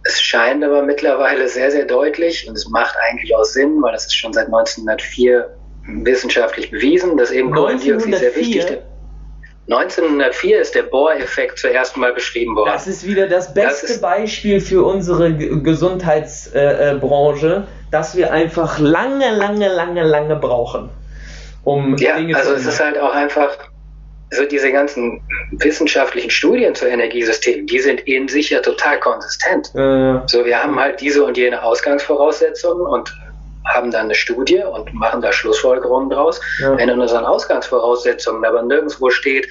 Es 0.04 0.21
scheint 0.21 0.64
aber 0.64 0.82
mittlerweile 0.82 1.49
sehr, 1.49 1.71
sehr 1.71 1.85
deutlich 1.85 2.49
und 2.49 2.56
es 2.56 2.68
macht 2.68 2.97
eigentlich 3.09 3.37
auch 3.37 3.44
Sinn, 3.44 3.80
weil 3.82 3.92
das 3.92 4.06
ist 4.06 4.16
schon 4.16 4.32
seit 4.32 4.47
1904 4.47 5.49
wissenschaftlich 5.87 6.71
bewiesen, 6.71 7.16
dass 7.16 7.30
eben 7.30 7.52
Kohlendioxid 7.52 8.16
sehr 8.16 8.35
wichtig 8.35 8.64
ist. 8.64 8.78
1904 9.71 10.61
ist 10.61 10.75
der 10.75 10.82
Bohr-Effekt 10.82 11.56
zuerst 11.59 11.97
mal 11.97 12.12
beschrieben 12.12 12.56
worden. 12.56 12.73
Das 12.73 12.88
ist 12.88 13.06
wieder 13.06 13.28
das 13.28 13.54
beste 13.54 13.87
das 13.87 14.00
Beispiel 14.00 14.61
für 14.61 14.85
unsere 14.85 15.32
Gesundheitsbranche, 15.35 17.67
äh, 17.69 17.91
dass 17.93 18.17
wir 18.17 18.32
einfach 18.32 18.80
lange, 18.80 19.36
lange, 19.36 19.69
lange, 19.69 20.02
lange 20.02 20.34
brauchen, 20.36 20.91
um 21.62 21.97
ja, 21.97 22.17
Dinge 22.17 22.34
also 22.34 22.50
zu 22.50 22.56
also 22.56 22.69
es 22.69 22.75
ist 22.75 22.82
halt 22.82 22.99
auch 22.99 23.15
einfach, 23.15 23.56
also 24.32 24.47
diese 24.47 24.73
ganzen 24.73 25.21
wissenschaftlichen 25.52 26.30
Studien 26.30 26.75
zu 26.75 26.86
Energiesystemen, 26.86 27.66
die 27.66 27.78
sind 27.78 28.00
in 28.00 28.28
sich 28.28 28.50
ja 28.50 28.60
total 28.60 28.99
konsistent. 28.99 29.71
Ja. 29.75 30.23
So, 30.26 30.45
wir 30.45 30.62
haben 30.62 30.78
halt 30.80 31.00
diese 31.00 31.23
und 31.23 31.36
jene 31.36 31.62
Ausgangsvoraussetzungen 31.62 32.86
und 32.86 33.14
haben 33.75 33.90
dann 33.90 34.06
eine 34.06 34.14
Studie 34.14 34.62
und 34.64 34.92
machen 34.95 35.21
da 35.21 35.32
Schlussfolgerungen 35.32 36.10
draus. 36.10 36.40
Ja. 36.60 36.76
Wenn 36.76 36.88
in 36.88 36.99
unseren 36.99 37.25
Ausgangsvoraussetzungen 37.25 38.45
aber 38.45 38.62
nirgendwo 38.62 39.10
steht, 39.10 39.47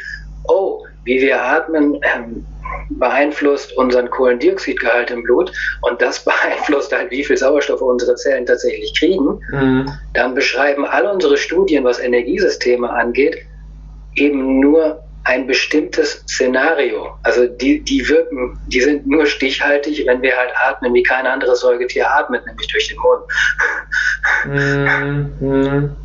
oh, 0.47 0.83
wie 1.03 1.21
wir 1.21 1.41
atmen, 1.41 1.99
ähm, 2.15 2.45
beeinflusst 2.89 3.77
unseren 3.77 4.09
Kohlendioxidgehalt 4.09 5.11
im 5.11 5.23
Blut 5.23 5.51
und 5.81 6.01
das 6.01 6.19
beeinflusst 6.25 6.91
halt, 6.91 7.11
wie 7.11 7.23
viel 7.23 7.37
Sauerstoff 7.37 7.81
unsere 7.81 8.15
Zellen 8.15 8.45
tatsächlich 8.45 8.93
kriegen, 8.97 9.39
mhm. 9.51 9.91
dann 10.13 10.33
beschreiben 10.33 10.85
all 10.85 11.05
unsere 11.05 11.37
Studien, 11.37 11.83
was 11.83 11.99
Energiesysteme 11.99 12.89
angeht, 12.89 13.37
eben 14.15 14.59
nur 14.59 15.03
ein 15.23 15.45
bestimmtes 15.45 16.23
Szenario. 16.27 17.15
Also 17.23 17.45
die, 17.45 17.83
die 17.83 18.07
wirken, 18.09 18.59
die 18.67 18.81
sind 18.81 19.05
nur 19.07 19.25
stichhaltig, 19.25 20.03
wenn 20.07 20.21
wir 20.21 20.35
halt 20.35 20.51
atmen, 20.55 20.93
wie 20.93 21.03
kein 21.03 21.27
anderes 21.27 21.59
Säugetier 21.59 22.09
atmet, 22.11 22.45
nämlich 22.45 22.67
durch 22.67 22.87
den 22.87 22.97
Mund. 22.97 23.23
Mhm. 25.39 25.95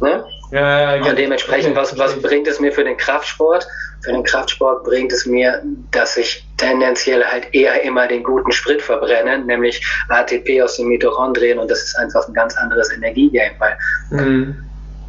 Ne? 0.00 0.24
Ja, 0.50 0.96
ja, 0.96 1.04
Und 1.10 1.18
dementsprechend, 1.18 1.74
was, 1.74 1.98
was 1.98 2.20
bringt 2.20 2.46
es 2.46 2.60
mir 2.60 2.70
für 2.70 2.84
den 2.84 2.96
Kraftsport? 2.96 3.66
Für 4.04 4.12
den 4.12 4.22
Kraftsport 4.22 4.84
bringt 4.84 5.12
es 5.12 5.24
mir, 5.24 5.62
dass 5.90 6.16
ich 6.18 6.46
tendenziell 6.58 7.24
halt 7.24 7.52
eher 7.54 7.82
immer 7.82 8.06
den 8.06 8.22
guten 8.22 8.52
Sprit 8.52 8.82
verbrenne, 8.82 9.38
nämlich 9.38 9.84
ATP 10.08 10.62
aus 10.62 10.76
den 10.76 10.88
Mitochondrien 10.88 11.58
und 11.58 11.70
das 11.70 11.82
ist 11.82 11.98
einfach 11.98 12.28
ein 12.28 12.34
ganz 12.34 12.56
anderes 12.56 12.92
Energiegame, 12.92 13.52
weil 13.58 13.78
mhm 14.10 14.66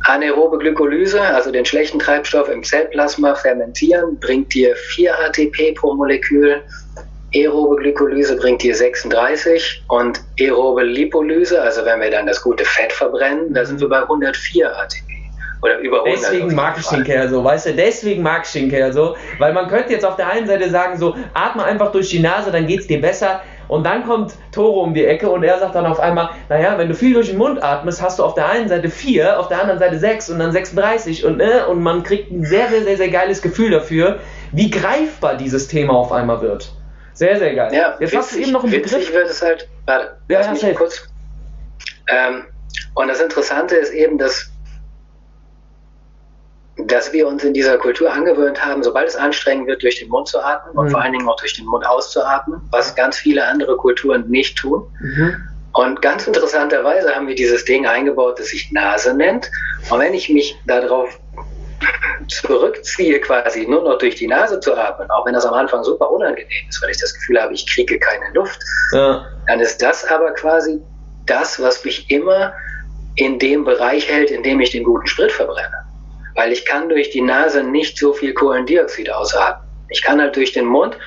Anaerobe 0.07 0.57
Glykolyse, 0.57 1.21
also 1.21 1.51
den 1.51 1.65
schlechten 1.65 1.99
Treibstoff 1.99 2.47
im 2.47 2.63
Zellplasma 2.63 3.35
fermentieren, 3.35 4.17
bringt 4.21 4.53
dir 4.53 4.73
4 4.75 5.13
ATP 5.19 5.73
pro 5.75 5.93
Molekül. 5.95 6.61
Aerobe 7.35 7.75
Glykolyse 7.75 8.37
bringt 8.37 8.63
dir 8.63 8.73
36 8.73 9.83
und 9.89 10.21
aerobe 10.39 10.83
Lipolyse, 10.83 11.61
also 11.61 11.83
wenn 11.83 11.99
wir 11.99 12.09
dann 12.09 12.25
das 12.25 12.41
gute 12.41 12.63
Fett 12.63 12.93
verbrennen, 12.93 13.53
da 13.53 13.65
sind 13.65 13.81
wir 13.81 13.89
bei 13.89 13.99
104 13.99 14.77
ATP. 14.79 15.03
Oder 15.61 15.79
über 15.79 16.05
100. 16.05 16.21
Deswegen 16.21 16.55
mag 16.55 16.77
Kerl 17.03 17.27
so, 17.27 17.43
weißt 17.43 17.65
du, 17.65 17.73
deswegen 17.73 18.23
mag 18.23 18.43
ich 18.45 18.51
den 18.53 18.69
Kerl 18.69 18.93
so, 18.93 19.17
weil 19.39 19.51
man 19.51 19.67
könnte 19.67 19.91
jetzt 19.91 20.05
auf 20.05 20.15
der 20.15 20.29
einen 20.29 20.47
Seite 20.47 20.69
sagen, 20.69 20.97
so, 20.97 21.17
atme 21.33 21.65
einfach 21.65 21.91
durch 21.91 22.09
die 22.09 22.19
Nase, 22.19 22.49
dann 22.51 22.65
geht 22.65 22.79
es 22.81 22.87
dir 22.87 23.01
besser. 23.01 23.41
Und 23.67 23.85
dann 23.85 24.05
kommt 24.05 24.33
Toro 24.51 24.81
um 24.83 24.93
die 24.93 25.05
Ecke 25.05 25.29
und 25.29 25.43
er 25.43 25.59
sagt 25.59 25.75
dann 25.75 25.85
auf 25.85 25.99
einmal, 25.99 26.29
naja, 26.49 26.77
wenn 26.77 26.87
du 26.87 26.95
viel 26.95 27.13
durch 27.13 27.29
den 27.29 27.37
Mund 27.37 27.61
atmest, 27.61 28.01
hast 28.01 28.19
du 28.19 28.23
auf 28.23 28.33
der 28.33 28.47
einen 28.49 28.69
Seite 28.69 28.89
4, 28.89 29.39
auf 29.39 29.49
der 29.49 29.61
anderen 29.61 29.79
Seite 29.79 29.99
6 29.99 30.29
und 30.29 30.39
dann 30.39 30.51
36 30.51 31.25
und, 31.25 31.39
äh, 31.39 31.61
und 31.69 31.81
man 31.81 32.03
kriegt 32.03 32.31
ein 32.31 32.45
sehr, 32.45 32.69
sehr, 32.69 32.83
sehr, 32.83 32.97
sehr 32.97 33.09
geiles 33.09 33.41
Gefühl 33.41 33.71
dafür, 33.71 34.19
wie 34.51 34.69
greifbar 34.69 35.35
dieses 35.35 35.67
Thema 35.67 35.93
auf 35.93 36.11
einmal 36.11 36.41
wird. 36.41 36.71
Sehr, 37.13 37.37
sehr 37.37 37.55
geil. 37.55 37.73
Ja, 37.73 37.95
Jetzt 37.99 38.13
witzig, 38.13 38.17
hast 38.17 38.35
du 38.35 38.39
eben 38.39 38.51
noch 38.51 38.63
einen 38.63 38.71
Begriff. 38.71 39.13
wird 39.13 39.29
es 39.29 39.41
halt, 39.41 39.67
warte, 39.85 40.17
ja, 40.29 40.39
lass 40.39 40.61
mich 40.61 40.75
kurz. 40.75 41.09
Ähm, 42.07 42.45
und 42.93 43.07
das 43.07 43.19
Interessante 43.19 43.75
ist 43.75 43.91
eben, 43.91 44.17
dass 44.17 44.51
dass 46.77 47.11
wir 47.11 47.27
uns 47.27 47.43
in 47.43 47.53
dieser 47.53 47.77
Kultur 47.77 48.11
angewöhnt 48.11 48.63
haben, 48.63 48.83
sobald 48.83 49.07
es 49.07 49.15
anstrengend 49.15 49.67
wird, 49.67 49.81
durch 49.81 49.99
den 49.99 50.09
Mund 50.09 50.27
zu 50.27 50.39
atmen 50.39 50.73
mhm. 50.73 50.79
und 50.79 50.89
vor 50.91 51.01
allen 51.01 51.13
Dingen 51.13 51.27
auch 51.27 51.37
durch 51.37 51.55
den 51.55 51.65
Mund 51.65 51.85
auszuatmen, 51.85 52.61
was 52.71 52.95
ganz 52.95 53.17
viele 53.17 53.45
andere 53.45 53.77
Kulturen 53.77 54.29
nicht 54.29 54.57
tun. 54.57 54.83
Mhm. 54.99 55.47
Und 55.73 56.01
ganz 56.01 56.25
interessanterweise 56.25 57.15
haben 57.15 57.27
wir 57.27 57.35
dieses 57.35 57.65
Ding 57.65 57.85
eingebaut, 57.85 58.39
das 58.39 58.47
sich 58.47 58.71
Nase 58.71 59.13
nennt. 59.13 59.49
Und 59.89 59.99
wenn 59.99 60.13
ich 60.13 60.29
mich 60.29 60.57
darauf 60.65 61.19
zurückziehe, 62.27 63.19
quasi 63.19 63.67
nur 63.67 63.83
noch 63.83 63.97
durch 63.99 64.15
die 64.15 64.27
Nase 64.27 64.59
zu 64.59 64.75
atmen, 64.75 65.09
auch 65.11 65.25
wenn 65.25 65.33
das 65.33 65.45
am 65.45 65.53
Anfang 65.53 65.83
super 65.83 66.09
unangenehm 66.09 66.67
ist, 66.67 66.81
weil 66.81 66.89
ich 66.89 66.99
das 66.99 67.13
Gefühl 67.13 67.39
habe, 67.39 67.53
ich 67.53 67.67
kriege 67.67 67.99
keine 67.99 68.33
Luft, 68.33 68.59
ja. 68.91 69.25
dann 69.47 69.59
ist 69.59 69.81
das 69.81 70.05
aber 70.05 70.31
quasi 70.31 70.79
das, 71.25 71.61
was 71.61 71.83
mich 71.85 72.09
immer 72.09 72.53
in 73.15 73.37
dem 73.37 73.63
Bereich 73.63 74.09
hält, 74.09 74.31
in 74.31 74.43
dem 74.43 74.59
ich 74.59 74.71
den 74.71 74.83
guten 74.83 75.05
Sprit 75.05 75.31
verbrenne 75.31 75.86
weil 76.37 76.51
ich 76.51 76.65
kann 76.65 76.87
durch 76.87 77.09
die 77.09 77.21
Nase 77.21 77.63
nicht 77.63 77.97
so 77.97 78.13
viel 78.13 78.33
Kohlendioxid 78.33 79.11
ausatmen. 79.11 79.67
Ich 79.89 80.03
kann 80.03 80.21
halt 80.21 80.35
durch 80.35 80.53
den 80.53 80.65
Mund, 80.65 80.97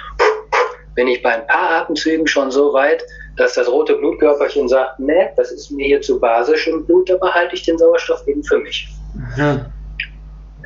bin 0.96 1.06
ich 1.06 1.22
bei 1.22 1.30
ein 1.30 1.46
paar 1.46 1.70
Atemzügen 1.70 2.26
schon 2.26 2.50
so 2.50 2.72
weit, 2.72 3.04
dass 3.36 3.54
das 3.54 3.68
rote 3.68 3.94
Blutkörperchen 3.94 4.68
sagt, 4.68 4.98
ne, 4.98 5.30
das 5.36 5.52
ist 5.52 5.70
mir 5.70 5.86
hier 5.86 6.02
zu 6.02 6.18
basisch 6.18 6.66
im 6.66 6.84
Blut, 6.84 7.08
da 7.08 7.16
behalte 7.16 7.54
ich 7.54 7.62
den 7.62 7.78
Sauerstoff 7.78 8.26
eben 8.26 8.42
für 8.42 8.58
mich. 8.58 8.88
Mhm. 9.14 9.66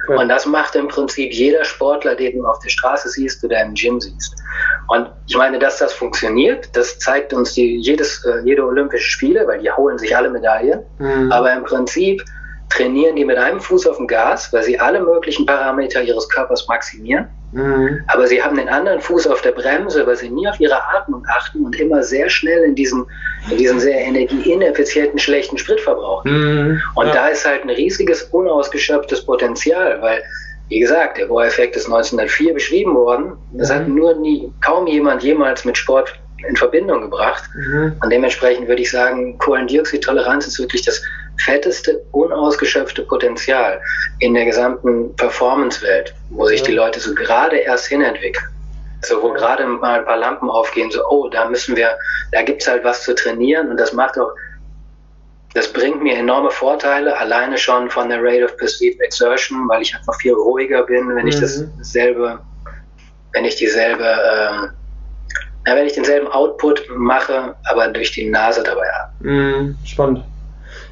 Okay. 0.07 0.19
Und 0.19 0.29
das 0.29 0.47
macht 0.47 0.75
im 0.77 0.89
Prinzip 0.89 1.33
jeder 1.33 1.65
Sportler, 1.65 2.15
den 2.15 2.39
du 2.39 2.47
auf 2.47 2.59
der 2.61 2.71
Straße 2.71 3.11
siehst 3.11 3.45
oder 3.45 3.61
im 3.63 3.75
Gym 3.75 4.01
siehst. 4.01 4.35
Und 4.89 5.11
ich 5.27 5.37
meine, 5.37 5.59
dass 5.59 5.79
das 5.79 5.93
funktioniert, 5.93 6.75
das 6.75 6.99
zeigt 6.99 7.33
uns 7.33 7.53
die, 7.53 7.77
jedes, 7.77 8.25
äh, 8.25 8.41
jede 8.45 8.65
Olympische 8.65 9.11
Spiele, 9.11 9.47
weil 9.47 9.61
die 9.61 9.71
holen 9.71 9.99
sich 9.99 10.17
alle 10.17 10.31
Medaillen. 10.31 10.83
Mhm. 10.99 11.33
Aber 11.33 11.53
im 11.53 11.65
Prinzip 11.65 12.23
trainieren 12.75 13.17
die 13.17 13.25
mit 13.25 13.39
einem 13.39 13.61
Fuß 13.61 13.87
auf 13.87 13.99
dem 13.99 14.07
Gas, 14.07 14.53
weil 14.53 14.63
sie 14.63 14.79
alle 14.79 15.01
möglichen 15.01 15.47
Parameter 15.47 16.03
ihres 16.03 16.29
Körpers 16.29 16.67
maximieren. 16.67 17.29
Mhm. 17.53 18.03
Aber 18.09 18.27
sie 18.27 18.43
haben 18.43 18.57
den 18.57 18.69
anderen 18.69 19.01
Fuß 19.01 19.29
auf 19.29 19.43
der 19.43 19.53
Bremse, 19.53 20.07
weil 20.07 20.17
sie 20.17 20.29
nie 20.29 20.49
auf 20.49 20.59
ihre 20.59 20.83
Atmung 20.97 21.25
achten 21.29 21.65
und 21.65 21.79
immer 21.79 22.03
sehr 22.03 22.29
schnell 22.29 22.65
in 22.65 22.75
diesem, 22.75 23.07
in 23.51 23.59
diesem 23.59 23.79
sehr 23.79 23.99
energieineffizienten, 23.99 25.19
schlechten 25.19 25.57
Spritverbrauch. 25.57 26.25
Mhm. 26.25 26.83
Und 26.97 27.07
ja. 27.07 27.13
da 27.13 27.29
ist 27.29 27.47
halt 27.47 27.63
ein 27.63 27.71
riesiges, 27.71 28.25
unausgeschöpftes 28.25 29.25
Potenzial, 29.25 30.03
weil 30.03 30.23
wie 30.69 30.81
gesagt, 30.81 31.19
der 31.19 31.27
Bohr-Effekt 31.27 31.77
ist 31.77 31.85
1904 31.85 32.55
beschrieben 32.55 32.95
worden. 32.95 33.35
Das 33.53 33.69
mhm. 33.69 33.75
hat 33.75 33.89
nur 33.89 34.15
nie, 34.15 34.51
kaum 34.65 34.87
jemand 34.87 35.23
jemals 35.23 35.65
mit 35.65 35.77
Sport 35.77 36.19
in 36.49 36.57
Verbindung 36.57 37.03
gebracht. 37.03 37.45
Mhm. 37.55 37.93
Und 38.03 38.11
dementsprechend 38.11 38.67
würde 38.67 38.83
ich 38.83 38.91
sagen, 38.91 39.39
Kohlendioxidtoleranz 39.39 40.47
ist 40.47 40.59
wirklich 40.59 40.83
das 40.83 41.03
fetteste, 41.39 42.03
unausgeschöpfte 42.13 43.03
Potenzial 43.03 43.81
in 44.21 44.35
der 44.35 44.45
gesamten 44.45 45.15
Performance-Welt, 45.17 46.15
wo 46.31 46.47
sich 46.47 46.63
die 46.63 46.73
Leute 46.73 47.01
so 47.01 47.15
gerade 47.15 47.57
erst 47.57 47.87
hinentwickeln. 47.87 48.47
So, 49.03 49.23
wo 49.23 49.33
gerade 49.33 49.67
mal 49.67 49.99
ein 49.99 50.05
paar 50.07 50.17
Lampen 50.17 50.49
aufgehen, 50.49 50.91
so, 50.91 51.03
oh, 51.09 51.29
da 51.29 51.49
müssen 51.49 51.77
wir, 51.77 51.91
da 52.33 52.43
gibt's 52.43 52.67
halt 52.67 52.85
was 52.85 53.03
zu 53.03 53.15
trainieren 53.15 53.69
und 53.69 53.79
das 53.79 53.93
macht 53.93 54.19
auch, 54.19 54.33
das 55.53 55.73
bringt 55.73 56.03
mir 56.03 56.17
enorme 56.17 56.51
Vorteile, 56.51 57.17
alleine 57.19 57.59
schon 57.59 57.91
von 57.91 58.09
der 58.09 58.23
Rate 58.23 58.45
of 58.45 58.57
Perceived 58.57 59.01
Exertion, 59.01 59.69
weil 59.69 59.83
ich 59.83 59.95
einfach 59.95 60.19
viel 60.21 60.33
ruhiger 60.33 60.83
bin, 60.85 61.15
wenn 61.15 61.23
mhm. 61.23 61.29
ich 61.29 61.39
dasselbe, 61.39 62.41
wenn 63.33 63.45
ich 63.45 63.57
dieselbe, 63.57 64.05
ähm, 64.05 64.71
na, 65.67 65.77
wenn 65.77 65.87
ich 65.87 65.93
denselben 65.93 66.29
Output 66.29 66.85
mache, 66.97 67.55
aber 67.65 67.89
durch 67.89 68.11
die 68.13 68.29
Nase 68.29 68.63
dabei 68.63 68.87
habe. 68.99 69.13
Mhm, 69.21 69.77
spannend. 69.85 70.25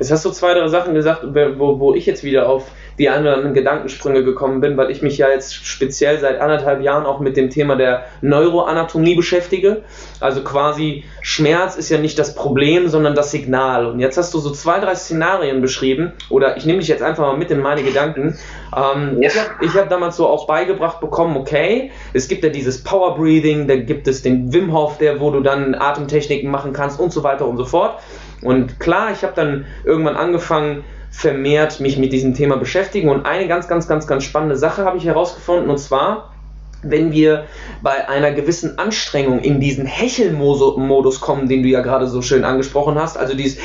Jetzt 0.02 0.10
hast 0.10 0.24
du 0.24 0.30
zwei, 0.30 0.52
drei 0.54 0.66
Sachen 0.66 0.94
gesagt, 0.94 1.22
wo, 1.22 1.78
wo 1.78 1.94
ich 1.94 2.06
jetzt 2.06 2.24
wieder 2.24 2.48
auf 2.48 2.64
die 2.98 3.08
ein 3.08 3.22
oder 3.22 3.34
anderen 3.34 3.54
Gedankensprünge 3.54 4.24
gekommen 4.24 4.60
bin, 4.60 4.76
weil 4.76 4.90
ich 4.90 5.00
mich 5.00 5.16
ja 5.16 5.28
jetzt 5.28 5.64
speziell 5.64 6.18
seit 6.18 6.40
anderthalb 6.40 6.82
Jahren 6.82 7.06
auch 7.06 7.20
mit 7.20 7.36
dem 7.36 7.50
Thema 7.50 7.76
der 7.76 8.06
Neuroanatomie 8.20 9.14
beschäftige. 9.14 9.82
Also 10.18 10.42
quasi 10.42 11.04
Schmerz 11.20 11.76
ist 11.76 11.88
ja 11.88 11.98
nicht 11.98 12.18
das 12.18 12.34
Problem, 12.34 12.88
sondern 12.88 13.14
das 13.14 13.30
Signal. 13.30 13.86
Und 13.86 14.00
jetzt 14.00 14.18
hast 14.18 14.34
du 14.34 14.40
so 14.40 14.50
zwei, 14.50 14.80
drei 14.80 14.96
Szenarien 14.96 15.60
beschrieben, 15.60 16.14
oder 16.30 16.56
ich 16.56 16.66
nehme 16.66 16.80
dich 16.80 16.88
jetzt 16.88 17.04
einfach 17.04 17.24
mal 17.24 17.36
mit 17.36 17.52
in 17.52 17.60
meine 17.60 17.84
Gedanken. 17.84 18.36
Ähm, 18.76 19.22
ja. 19.22 19.30
Ich 19.60 19.70
habe 19.70 19.82
hab 19.82 19.88
damals 19.88 20.16
so 20.16 20.26
auch 20.26 20.48
beigebracht 20.48 20.98
bekommen, 20.98 21.36
okay, 21.36 21.92
es 22.12 22.26
gibt 22.26 22.42
ja 22.42 22.50
dieses 22.50 22.82
Power 22.82 23.14
Breathing, 23.14 23.68
da 23.68 23.76
gibt 23.76 24.08
es 24.08 24.22
den 24.22 24.52
Wim 24.52 24.72
Hof, 24.72 24.98
der, 24.98 25.20
wo 25.20 25.30
du 25.30 25.42
dann 25.42 25.76
Atemtechniken 25.76 26.50
machen 26.50 26.72
kannst 26.72 26.98
und 26.98 27.12
so 27.12 27.22
weiter 27.22 27.46
und 27.46 27.56
so 27.56 27.64
fort. 27.64 28.00
Und 28.42 28.80
klar, 28.80 29.12
ich 29.12 29.22
habe 29.22 29.34
dann 29.34 29.66
irgendwann 29.84 30.16
angefangen, 30.16 30.84
vermehrt 31.10 31.80
mich 31.80 31.98
mit 31.98 32.12
diesem 32.12 32.34
Thema 32.34 32.56
beschäftigen. 32.56 33.08
Und 33.08 33.26
eine 33.26 33.46
ganz, 33.46 33.68
ganz, 33.68 33.86
ganz, 33.86 34.06
ganz 34.06 34.24
spannende 34.24 34.56
Sache 34.56 34.84
habe 34.84 34.96
ich 34.96 35.04
herausgefunden, 35.04 35.70
und 35.70 35.78
zwar, 35.78 36.34
wenn 36.82 37.12
wir 37.12 37.44
bei 37.82 38.08
einer 38.08 38.32
gewissen 38.32 38.78
Anstrengung 38.78 39.40
in 39.40 39.60
diesen 39.60 39.86
Hechelmodus 39.86 41.20
kommen, 41.20 41.48
den 41.48 41.62
du 41.62 41.68
ja 41.68 41.80
gerade 41.80 42.08
so 42.08 42.22
schön 42.22 42.44
angesprochen 42.44 42.98
hast, 42.98 43.16
also 43.16 43.36
dieses 43.36 43.58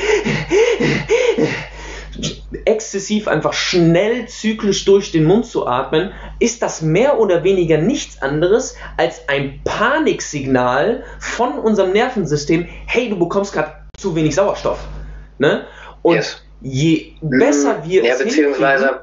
exzessiv 2.64 3.28
einfach 3.28 3.52
schnell 3.52 4.26
zyklisch 4.26 4.84
durch 4.84 5.10
den 5.10 5.24
Mund 5.24 5.46
zu 5.46 5.66
atmen, 5.66 6.12
ist 6.38 6.62
das 6.62 6.82
mehr 6.82 7.18
oder 7.18 7.44
weniger 7.44 7.78
nichts 7.78 8.22
anderes 8.22 8.76
als 8.96 9.28
ein 9.28 9.60
Paniksignal 9.64 11.04
von 11.18 11.58
unserem 11.58 11.92
Nervensystem, 11.92 12.66
hey, 12.86 13.10
du 13.10 13.18
bekommst 13.18 13.52
gerade 13.52 13.77
zu 13.98 14.14
wenig 14.16 14.34
Sauerstoff. 14.34 14.78
Ne? 15.38 15.66
Und 16.02 16.16
yes. 16.16 16.42
je 16.60 17.12
besser 17.20 17.82
wir 17.84 18.04
ja, 18.04 18.14
es 18.14 18.22
beziehungsweise 18.22 19.00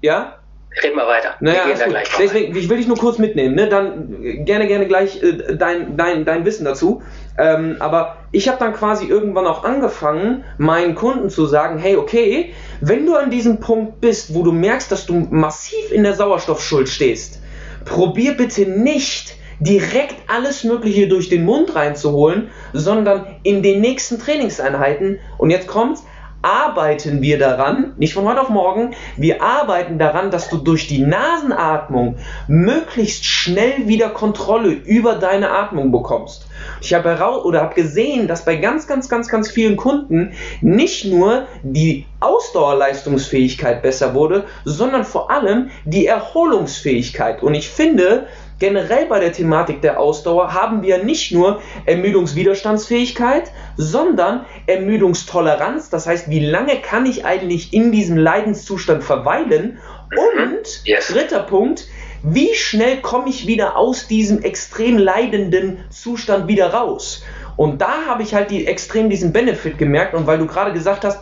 ja? 0.00 0.34
Red 0.82 0.94
mal 0.94 1.08
weiter. 1.08 1.34
Naja, 1.40 1.66
wir 1.66 1.72
gehen 1.72 1.80
da 1.80 1.86
gleich 1.88 2.08
Deswegen, 2.18 2.56
ich 2.56 2.68
will 2.68 2.76
dich 2.76 2.86
nur 2.86 2.98
kurz 2.98 3.18
mitnehmen, 3.18 3.54
ne? 3.54 3.68
Dann 3.68 4.44
gerne, 4.44 4.68
gerne 4.68 4.86
gleich 4.86 5.20
äh, 5.22 5.56
dein, 5.56 5.96
dein, 5.96 6.24
dein 6.24 6.44
Wissen 6.44 6.64
dazu. 6.64 7.02
Ähm, 7.36 7.76
aber 7.80 8.18
ich 8.30 8.48
habe 8.48 8.58
dann 8.58 8.74
quasi 8.74 9.06
irgendwann 9.06 9.46
auch 9.46 9.64
angefangen, 9.64 10.44
meinen 10.58 10.94
Kunden 10.94 11.30
zu 11.30 11.46
sagen, 11.46 11.78
hey, 11.78 11.96
okay, 11.96 12.54
wenn 12.80 13.06
du 13.06 13.16
an 13.16 13.30
diesem 13.30 13.60
Punkt 13.60 14.00
bist, 14.00 14.34
wo 14.34 14.42
du 14.42 14.52
merkst, 14.52 14.92
dass 14.92 15.06
du 15.06 15.14
massiv 15.30 15.90
in 15.90 16.04
der 16.04 16.14
Sauerstoffschuld 16.14 16.88
stehst, 16.88 17.40
probier 17.84 18.36
bitte 18.36 18.62
nicht 18.62 19.36
direkt 19.60 20.16
alles 20.28 20.64
Mögliche 20.64 21.08
durch 21.08 21.28
den 21.28 21.44
Mund 21.44 21.74
reinzuholen, 21.74 22.50
sondern 22.72 23.26
in 23.42 23.62
den 23.62 23.80
nächsten 23.80 24.18
Trainingseinheiten, 24.18 25.18
und 25.38 25.50
jetzt 25.50 25.66
kommt's, 25.66 26.04
arbeiten 26.42 27.20
wir 27.20 27.38
daran, 27.38 27.94
nicht 27.98 28.14
von 28.14 28.24
heute 28.24 28.40
auf 28.40 28.48
morgen, 28.48 28.94
wir 29.16 29.42
arbeiten 29.42 29.98
daran, 29.98 30.30
dass 30.30 30.48
du 30.48 30.58
durch 30.58 30.86
die 30.86 31.00
Nasenatmung 31.00 32.16
möglichst 32.46 33.24
schnell 33.24 33.88
wieder 33.88 34.10
Kontrolle 34.10 34.68
über 34.68 35.16
deine 35.16 35.50
Atmung 35.50 35.90
bekommst. 35.90 36.46
Ich 36.80 36.94
habe 36.94 37.08
heraus 37.08 37.44
oder 37.44 37.60
habe 37.60 37.74
gesehen, 37.74 38.28
dass 38.28 38.44
bei 38.44 38.56
ganz, 38.56 38.86
ganz, 38.86 39.08
ganz, 39.08 39.28
ganz 39.28 39.50
vielen 39.50 39.76
Kunden 39.76 40.32
nicht 40.60 41.04
nur 41.04 41.46
die 41.62 42.06
Ausdauerleistungsfähigkeit 42.20 43.82
besser 43.82 44.14
wurde, 44.14 44.44
sondern 44.64 45.04
vor 45.04 45.30
allem 45.30 45.70
die 45.84 46.06
Erholungsfähigkeit. 46.06 47.42
Und 47.42 47.54
ich 47.54 47.68
finde, 47.68 48.28
generell 48.58 49.06
bei 49.06 49.20
der 49.20 49.32
Thematik 49.32 49.82
der 49.82 50.00
Ausdauer 50.00 50.52
haben 50.52 50.82
wir 50.82 51.02
nicht 51.02 51.32
nur 51.32 51.60
Ermüdungswiderstandsfähigkeit, 51.86 53.50
sondern 53.76 54.44
Ermüdungstoleranz. 54.66 55.90
Das 55.90 56.06
heißt, 56.06 56.28
wie 56.30 56.44
lange 56.44 56.76
kann 56.76 57.06
ich 57.06 57.24
eigentlich 57.24 57.72
in 57.72 57.92
diesem 57.92 58.16
Leidenszustand 58.16 59.04
verweilen? 59.04 59.78
Und 60.16 60.84
yes. 60.84 61.08
dritter 61.08 61.40
Punkt, 61.40 61.86
wie 62.22 62.54
schnell 62.54 63.00
komme 63.00 63.28
ich 63.28 63.46
wieder 63.46 63.76
aus 63.76 64.08
diesem 64.08 64.42
extrem 64.42 64.98
leidenden 64.98 65.78
Zustand 65.90 66.48
wieder 66.48 66.72
raus? 66.72 67.22
Und 67.56 67.80
da 67.80 68.06
habe 68.06 68.22
ich 68.22 68.34
halt 68.34 68.50
die, 68.50 68.66
extrem 68.66 69.10
diesen 69.10 69.32
Benefit 69.32 69.78
gemerkt. 69.78 70.14
Und 70.14 70.26
weil 70.26 70.38
du 70.38 70.46
gerade 70.46 70.72
gesagt 70.72 71.04
hast, 71.04 71.20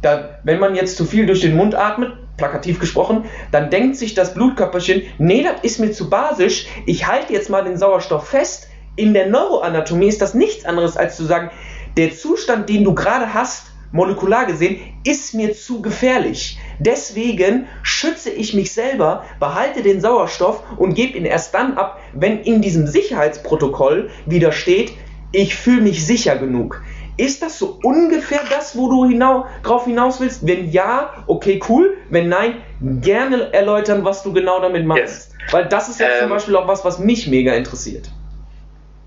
da, 0.00 0.38
wenn 0.42 0.58
man 0.58 0.74
jetzt 0.74 0.96
zu 0.96 1.04
viel 1.04 1.26
durch 1.26 1.40
den 1.40 1.56
Mund 1.56 1.74
atmet, 1.74 2.12
plakativ 2.42 2.80
gesprochen, 2.80 3.26
dann 3.52 3.70
denkt 3.70 3.96
sich 3.96 4.14
das 4.14 4.34
Blutkörperchen, 4.34 5.02
nee, 5.18 5.44
das 5.44 5.62
ist 5.62 5.78
mir 5.78 5.92
zu 5.92 6.10
basisch, 6.10 6.66
ich 6.86 7.06
halte 7.06 7.32
jetzt 7.32 7.50
mal 7.50 7.62
den 7.62 7.76
Sauerstoff 7.76 8.26
fest. 8.26 8.68
In 8.96 9.14
der 9.14 9.28
Neuroanatomie 9.28 10.08
ist 10.08 10.20
das 10.20 10.34
nichts 10.34 10.64
anderes 10.64 10.96
als 10.96 11.16
zu 11.16 11.24
sagen, 11.24 11.50
der 11.96 12.12
Zustand, 12.12 12.68
den 12.68 12.82
du 12.82 12.94
gerade 12.94 13.32
hast, 13.32 13.66
molekular 13.92 14.46
gesehen, 14.46 14.80
ist 15.04 15.34
mir 15.34 15.54
zu 15.54 15.82
gefährlich. 15.82 16.58
Deswegen 16.80 17.68
schütze 17.84 18.30
ich 18.30 18.54
mich 18.54 18.72
selber, 18.72 19.24
behalte 19.38 19.82
den 19.82 20.00
Sauerstoff 20.00 20.64
und 20.78 20.94
gebe 20.94 21.16
ihn 21.16 21.24
erst 21.24 21.54
dann 21.54 21.76
ab, 21.76 22.00
wenn 22.12 22.40
in 22.40 22.60
diesem 22.60 22.88
Sicherheitsprotokoll 22.88 24.10
wieder 24.26 24.50
steht, 24.50 24.94
ich 25.30 25.54
fühle 25.54 25.82
mich 25.82 26.04
sicher 26.04 26.36
genug. 26.36 26.82
Ist 27.22 27.40
das 27.40 27.56
so 27.56 27.78
ungefähr 27.84 28.40
das, 28.50 28.76
wo 28.76 28.88
du 28.88 29.06
hinau 29.06 29.46
drauf 29.62 29.84
hinaus 29.84 30.20
willst? 30.20 30.44
Wenn 30.44 30.72
ja, 30.72 31.24
okay, 31.28 31.60
cool. 31.68 31.96
Wenn 32.10 32.28
nein, 32.28 32.60
gerne 32.80 33.52
erläutern, 33.52 34.04
was 34.04 34.24
du 34.24 34.32
genau 34.32 34.60
damit 34.60 34.84
machst. 34.84 35.02
Yes. 35.02 35.30
Weil 35.52 35.66
das 35.66 35.88
ist 35.88 36.00
ja 36.00 36.08
ähm, 36.08 36.18
zum 36.22 36.30
Beispiel 36.30 36.56
auch 36.56 36.66
was, 36.66 36.84
was 36.84 36.98
mich 36.98 37.28
mega 37.28 37.54
interessiert. 37.54 38.10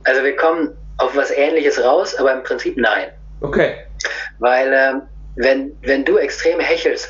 Also 0.06 0.24
wir 0.24 0.34
kommen 0.38 0.70
auf 0.98 1.14
was 1.18 1.30
ähnliches 1.30 1.84
raus, 1.84 2.16
aber 2.16 2.32
im 2.32 2.44
Prinzip 2.44 2.78
nein. 2.78 3.10
Okay. 3.42 3.80
Weil 4.40 4.72
ähm, 4.74 5.02
wenn, 5.36 5.78
wenn 5.82 6.06
du 6.06 6.18
extrem 6.18 6.62
hechelst, 6.62 7.10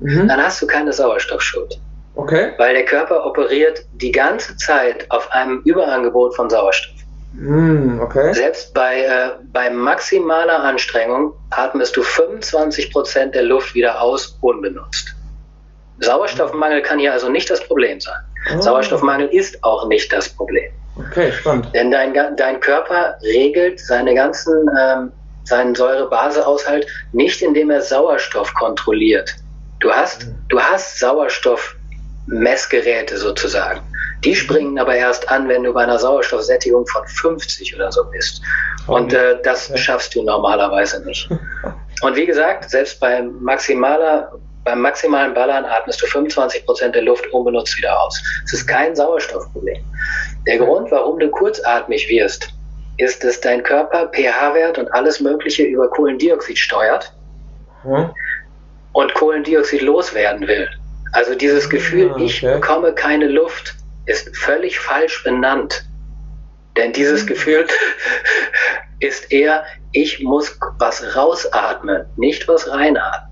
mhm. 0.00 0.28
dann 0.28 0.42
hast 0.42 0.60
du 0.60 0.66
keine 0.66 0.92
Sauerstoffschuld. 0.92 1.80
Okay. 2.16 2.52
Weil 2.58 2.74
der 2.74 2.84
Körper 2.84 3.24
operiert 3.24 3.86
die 3.94 4.12
ganze 4.12 4.58
Zeit 4.58 5.10
auf 5.10 5.32
einem 5.32 5.62
Überangebot 5.64 6.36
von 6.36 6.50
Sauerstoff. 6.50 6.98
Mm, 7.38 8.00
okay. 8.00 8.34
Selbst 8.34 8.74
bei, 8.74 9.02
äh, 9.02 9.30
bei 9.52 9.70
maximaler 9.70 10.60
Anstrengung 10.60 11.32
atmest 11.50 11.96
du 11.96 12.02
25% 12.02 13.26
der 13.26 13.44
Luft 13.44 13.76
wieder 13.76 14.02
aus 14.02 14.36
unbenutzt. 14.40 15.14
Sauerstoffmangel 16.00 16.82
kann 16.82 16.98
hier 16.98 17.12
also 17.12 17.28
nicht 17.28 17.48
das 17.48 17.60
Problem 17.60 18.00
sein. 18.00 18.16
Oh. 18.56 18.60
Sauerstoffmangel 18.60 19.28
ist 19.28 19.62
auch 19.62 19.86
nicht 19.86 20.12
das 20.12 20.28
Problem. 20.28 20.72
Okay, 20.96 21.30
spannend. 21.30 21.72
Denn 21.74 21.92
dein, 21.92 22.12
dein 22.36 22.58
Körper 22.60 23.16
regelt 23.22 23.78
seine 23.78 24.14
ganzen, 24.14 24.68
ähm, 24.80 25.12
seinen 25.44 25.76
Säurebasehaushalt 25.76 26.88
nicht, 27.12 27.40
indem 27.40 27.70
er 27.70 27.82
Sauerstoff 27.82 28.52
kontrolliert. 28.54 29.32
Du 29.78 29.92
hast, 29.92 30.26
mhm. 30.26 30.34
du 30.48 30.60
hast 30.60 30.98
Sauerstoffmessgeräte 30.98 33.16
sozusagen. 33.16 33.80
Die 34.24 34.34
springen 34.34 34.78
aber 34.78 34.94
erst 34.96 35.28
an, 35.28 35.48
wenn 35.48 35.62
du 35.62 35.72
bei 35.72 35.82
einer 35.82 35.98
Sauerstoffsättigung 35.98 36.86
von 36.86 37.06
50 37.06 37.74
oder 37.76 37.92
so 37.92 38.04
bist. 38.10 38.42
Und 38.86 39.12
äh, 39.12 39.40
das 39.42 39.70
schaffst 39.78 40.14
du 40.14 40.22
normalerweise 40.22 41.04
nicht. 41.06 41.28
Und 42.02 42.16
wie 42.16 42.26
gesagt, 42.26 42.70
selbst 42.70 43.00
bei 43.00 43.22
maximaler, 43.22 44.32
beim 44.64 44.80
maximalen 44.80 45.34
Ballern 45.34 45.64
atmest 45.64 46.00
du 46.02 46.06
25 46.06 46.64
Prozent 46.64 46.94
der 46.94 47.02
Luft 47.02 47.26
unbenutzt 47.32 47.76
wieder 47.76 48.00
aus. 48.00 48.20
Es 48.44 48.52
ist 48.52 48.66
kein 48.66 48.94
Sauerstoffproblem. 48.94 49.84
Der 50.46 50.58
Grund, 50.58 50.90
warum 50.90 51.18
du 51.18 51.28
kurzatmig 51.28 52.08
wirst, 52.08 52.48
ist, 52.98 53.22
dass 53.24 53.40
dein 53.40 53.62
Körper 53.62 54.08
pH-Wert 54.08 54.78
und 54.78 54.92
alles 54.92 55.20
Mögliche 55.20 55.62
über 55.62 55.88
Kohlendioxid 55.88 56.58
steuert 56.58 57.12
hm? 57.82 58.10
und 58.92 59.14
Kohlendioxid 59.14 59.82
loswerden 59.82 60.46
will. 60.46 60.68
Also 61.12 61.34
dieses 61.34 61.66
ah, 61.66 61.70
Gefühl, 61.70 62.10
okay. 62.10 62.24
ich 62.24 62.40
bekomme 62.42 62.92
keine 62.92 63.28
Luft, 63.28 63.74
ist 64.08 64.36
völlig 64.36 64.78
falsch 64.78 65.22
benannt. 65.22 65.84
Denn 66.76 66.92
dieses 66.92 67.22
hm. 67.22 67.26
Gefühl 67.28 67.66
ist 69.00 69.30
eher, 69.32 69.64
ich 69.92 70.20
muss 70.20 70.58
was 70.78 71.16
rausatmen, 71.16 72.06
nicht 72.16 72.48
was 72.48 72.68
reinatmen. 72.70 73.28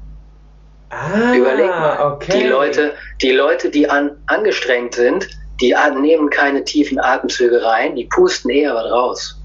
Ah, 0.91 1.35
Überleg 1.35 1.69
mal, 1.69 2.12
okay. 2.12 2.39
die 2.39 2.47
Leute, 2.47 2.95
die 3.21 3.33
Leute, 3.33 3.71
die 3.71 3.91
an, 3.91 4.17
angestrengt 4.27 4.95
sind, 4.95 5.29
die 5.61 5.75
nehmen 5.97 6.31
keine 6.31 6.62
tiefen 6.65 7.01
Atemzüge 7.01 7.65
rein, 7.65 7.97
die 7.97 8.05
pusten 8.05 8.51
eher 8.51 8.75
was 8.75 8.91
raus. 8.91 9.43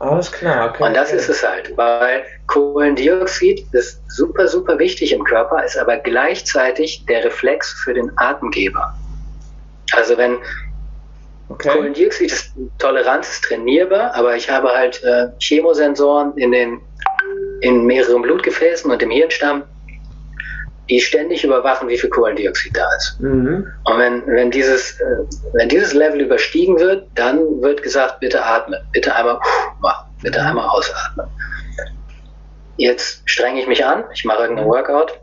Alles 0.00 0.32
klar, 0.32 0.70
okay. 0.70 0.82
Und 0.82 0.94
das 0.94 1.08
okay. 1.08 1.18
ist 1.18 1.28
es 1.28 1.46
halt, 1.46 1.76
weil 1.76 2.24
Kohlendioxid 2.48 3.64
ist 3.72 4.02
super, 4.08 4.48
super 4.48 4.78
wichtig 4.78 5.12
im 5.12 5.22
Körper, 5.24 5.64
ist 5.64 5.78
aber 5.78 5.96
gleichzeitig 5.96 7.06
der 7.06 7.24
Reflex 7.24 7.72
für 7.84 7.94
den 7.94 8.10
Atemgeber. 8.16 8.94
Also 9.92 10.16
wenn 10.16 10.38
okay. 11.48 11.68
Kohlendioxid 11.68 12.32
ist, 12.32 12.52
Toleranz 12.78 13.28
ist 13.28 13.44
trainierbar, 13.44 14.14
aber 14.14 14.36
ich 14.36 14.50
habe 14.50 14.68
halt 14.70 15.02
äh, 15.04 15.28
Chemosensoren 15.38 16.36
in 16.36 16.52
den 16.52 16.80
in 17.62 17.86
mehreren 17.86 18.22
Blutgefäßen 18.22 18.90
und 18.90 19.02
im 19.02 19.10
Hirnstamm, 19.10 19.62
die 20.90 21.00
ständig 21.00 21.44
überwachen, 21.44 21.88
wie 21.88 21.96
viel 21.96 22.10
Kohlendioxid 22.10 22.76
da 22.76 22.86
ist. 22.96 23.20
Mhm. 23.20 23.66
Und 23.84 23.98
wenn, 23.98 24.26
wenn, 24.26 24.50
dieses, 24.50 25.00
äh, 25.00 25.04
wenn 25.52 25.68
dieses 25.68 25.94
Level 25.94 26.20
überstiegen 26.20 26.78
wird, 26.78 27.06
dann 27.14 27.38
wird 27.62 27.82
gesagt, 27.82 28.20
bitte 28.20 28.44
atmen, 28.44 28.80
bitte 28.92 29.14
einmal 29.14 29.38
machen, 29.80 30.10
bitte 30.22 30.40
mhm. 30.40 30.46
einmal 30.46 30.68
ausatmen. 30.68 31.26
Jetzt 32.76 33.22
strenge 33.26 33.60
ich 33.60 33.68
mich 33.68 33.84
an, 33.84 34.04
ich 34.12 34.24
mache 34.24 34.42
irgendein 34.42 34.66
Workout. 34.66 35.20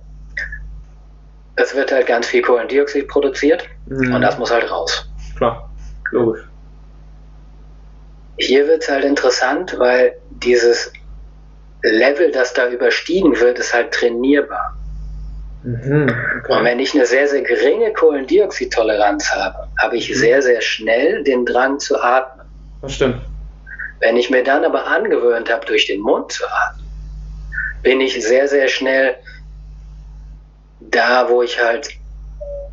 Es 1.62 1.76
wird 1.76 1.92
halt 1.92 2.08
ganz 2.08 2.26
viel 2.26 2.42
Kohlendioxid 2.42 3.10
produziert 3.10 3.66
mhm. 3.88 4.14
und 4.16 4.22
das 4.22 4.38
muss 4.38 4.50
halt 4.50 4.72
raus. 4.72 5.06
Klar, 5.36 5.70
logisch. 6.12 6.42
Hier 8.38 8.66
wird 8.68 8.84
es 8.84 8.90
halt 8.90 9.04
interessant, 9.04 9.78
weil 9.78 10.16
dieses 10.30 10.94
Level, 11.84 12.32
das 12.32 12.54
da 12.54 12.70
überstiegen 12.70 13.38
wird, 13.42 13.60
ist 13.60 13.74
halt 13.74 13.92
trainierbar. 13.92 14.78
Mhm, 15.64 16.10
okay. 16.40 16.54
Und 16.54 16.64
wenn 16.64 16.80
ich 16.80 16.96
eine 16.96 17.06
sehr, 17.06 17.28
sehr 17.28 17.42
geringe 17.42 17.92
Kohlendioxidtoleranz 17.92 19.30
habe, 19.30 19.68
habe 19.82 19.98
ich 19.98 20.10
mhm. 20.10 20.14
sehr, 20.14 20.42
sehr 20.42 20.62
schnell 20.62 21.24
den 21.26 21.46
Drang 21.46 21.78
zu 21.80 22.02
atmen. 22.02 22.48
Das 22.82 22.94
stimmt. 22.94 23.22
Wenn 24.00 24.16
ich 24.16 24.30
mir 24.30 24.46
dann 24.46 24.64
aber 24.64 24.88
angewöhnt 24.88 25.52
habe, 25.52 25.66
durch 25.66 25.88
den 25.88 26.00
Mund 26.00 26.32
zu 26.32 26.46
atmen, 26.46 26.88
bin 27.84 28.00
ich 28.00 28.14
sehr, 28.26 28.48
sehr 28.48 28.70
schnell 28.70 29.18
da, 30.92 31.30
wo 31.30 31.42
ich 31.42 31.62
halt 31.62 31.90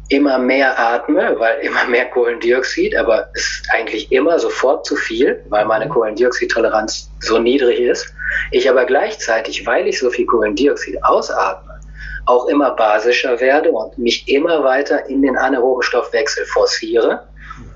immer 0.08 0.38
mehr 0.38 0.78
atme, 0.78 1.34
weil 1.38 1.60
immer 1.60 1.84
mehr 1.86 2.06
Kohlendioxid, 2.06 2.96
aber 2.96 3.28
es 3.34 3.42
ist 3.42 3.68
eigentlich 3.72 4.12
immer 4.12 4.38
sofort 4.38 4.86
zu 4.86 4.94
viel, 4.94 5.42
weil 5.48 5.64
meine 5.64 5.86
mhm. 5.86 5.90
Kohlendioxidtoleranz 5.90 7.10
so 7.20 7.38
niedrig 7.38 7.80
ist. 7.80 8.06
Ich 8.52 8.68
aber 8.70 8.84
gleichzeitig, 8.84 9.66
weil 9.66 9.88
ich 9.88 9.98
so 9.98 10.10
viel 10.10 10.26
Kohlendioxid 10.26 11.02
ausatme, 11.02 11.80
auch 12.26 12.46
immer 12.46 12.72
basischer 12.72 13.40
werde 13.40 13.70
und 13.70 13.98
mich 13.98 14.28
immer 14.28 14.62
weiter 14.62 15.08
in 15.08 15.22
den 15.22 15.36
anaeroben 15.36 15.82
Stoffwechsel 15.82 16.44
forciere. 16.46 17.26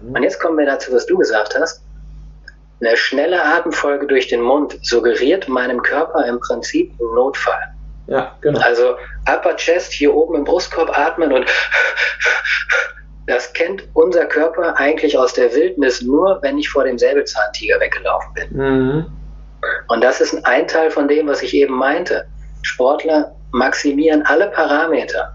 Mhm. 0.03 0.15
Und 0.15 0.23
jetzt 0.23 0.41
kommen 0.41 0.59
wir 0.59 0.67
dazu, 0.67 0.93
was 0.93 1.07
du 1.07 1.19
gesagt 1.19 1.57
hast. 1.59 1.83
Eine 2.81 2.97
schnelle 2.97 3.45
Atemfolge 3.45 4.07
durch 4.07 4.29
den 4.29 4.41
Mund 4.41 4.79
suggeriert 4.83 5.49
meinem 5.49 5.83
Körper 5.83 6.25
im 6.27 6.41
Prinzip 6.41 6.93
einen 6.99 7.15
Notfall. 7.15 7.70
Ja, 8.11 8.37
genau. 8.41 8.61
Also 8.61 8.97
Upper 9.33 9.55
Chest 9.55 9.93
hier 9.93 10.13
oben 10.13 10.35
im 10.35 10.45
Brustkorb 10.45 10.91
atmen 10.99 11.33
und 11.33 11.47
das 13.29 13.53
kennt 13.53 13.85
unser 13.95 14.27
Körper 14.27 14.77
eigentlich 14.77 15.17
aus 15.17 15.33
der 15.33 15.55
Wildnis 15.55 16.03
nur, 16.03 16.41
wenn 16.43 16.59
ich 16.59 16.69
vor 16.69 16.83
dem 16.83 16.99
Säbelzahntiger 16.99 17.79
weggelaufen 17.79 18.35
bin. 18.35 18.57
Mhm. 18.57 19.07
Und 19.87 20.03
das 20.03 20.21
ist 20.21 20.45
ein 20.45 20.67
Teil 20.67 20.91
von 20.91 21.07
dem, 21.07 21.29
was 21.29 21.41
ich 21.43 21.55
eben 21.55 21.75
meinte. 21.75 22.27
Sportler 22.63 23.33
maximieren 23.53 24.23
alle 24.27 24.49
Parameter, 24.49 25.33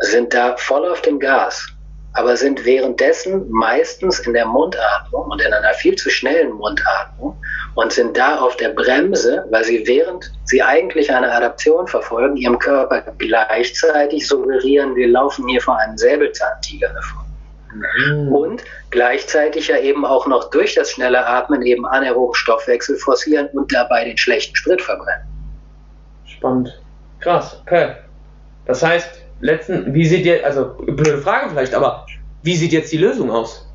sind 0.00 0.34
da 0.34 0.56
voll 0.56 0.88
auf 0.88 1.02
dem 1.02 1.20
Gas, 1.20 1.64
aber 2.12 2.36
sind 2.36 2.64
währenddessen 2.64 3.48
meistens 3.50 4.20
in 4.20 4.32
der 4.32 4.46
Mundatmung 4.46 5.30
und 5.30 5.40
in 5.40 5.52
einer 5.52 5.74
viel 5.74 5.94
zu 5.94 6.10
schnellen 6.10 6.52
Mundatmung 6.52 7.36
und 7.74 7.92
sind 7.92 8.16
da 8.16 8.40
auf 8.40 8.56
der 8.56 8.70
Bremse, 8.70 9.44
weil 9.50 9.64
sie 9.64 9.86
während 9.86 10.32
sie 10.44 10.62
eigentlich 10.62 11.12
eine 11.12 11.32
Adaption 11.32 11.86
verfolgen, 11.86 12.36
ihrem 12.36 12.58
Körper 12.58 13.02
gleichzeitig 13.18 14.26
suggerieren, 14.26 14.96
wir 14.96 15.08
laufen 15.08 15.46
hier 15.48 15.60
vor 15.60 15.78
einem 15.78 15.96
Säbelzahntiger 15.96 16.88
davon. 16.88 17.24
Mhm. 17.72 18.28
Und 18.32 18.64
gleichzeitig 18.90 19.68
ja 19.68 19.78
eben 19.78 20.04
auch 20.04 20.26
noch 20.26 20.50
durch 20.50 20.74
das 20.74 20.90
schnelle 20.90 21.24
Atmen 21.24 21.62
eben 21.62 21.86
anaeroben 21.86 22.34
Stoffwechsel 22.34 22.96
forcieren 22.96 23.48
und 23.52 23.72
dabei 23.72 24.04
den 24.04 24.18
schlechten 24.18 24.56
Sprit 24.56 24.82
verbrennen. 24.82 25.26
Spannend. 26.26 26.80
Krass, 27.20 27.60
okay. 27.62 27.94
Das 28.66 28.82
heißt, 28.82 29.22
letzten, 29.40 29.94
wie 29.94 30.06
sieht 30.06 30.24
ihr, 30.26 30.44
also 30.44 30.74
blöde 30.78 31.18
Frage 31.18 31.50
vielleicht, 31.50 31.74
aber 31.74 32.06
wie 32.42 32.56
sieht 32.56 32.72
jetzt 32.72 32.92
die 32.92 32.98
Lösung 32.98 33.30
aus? 33.30 33.66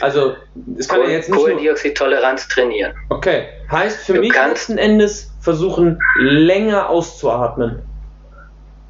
Also, 0.00 0.36
es 0.78 0.88
kann 0.88 1.00
Kohl, 1.00 1.08
ja 1.08 1.16
jetzt 1.16 1.30
nicht 1.30 1.38
Kohlendioxidtoleranz 1.38 2.48
trainieren. 2.48 2.92
Okay, 3.08 3.48
heißt 3.70 4.04
für 4.04 4.14
du 4.14 4.20
mich 4.20 4.34
letzten 4.34 4.76
Endes 4.76 5.32
versuchen, 5.40 5.98
länger 6.18 6.90
auszuatmen. 6.90 7.82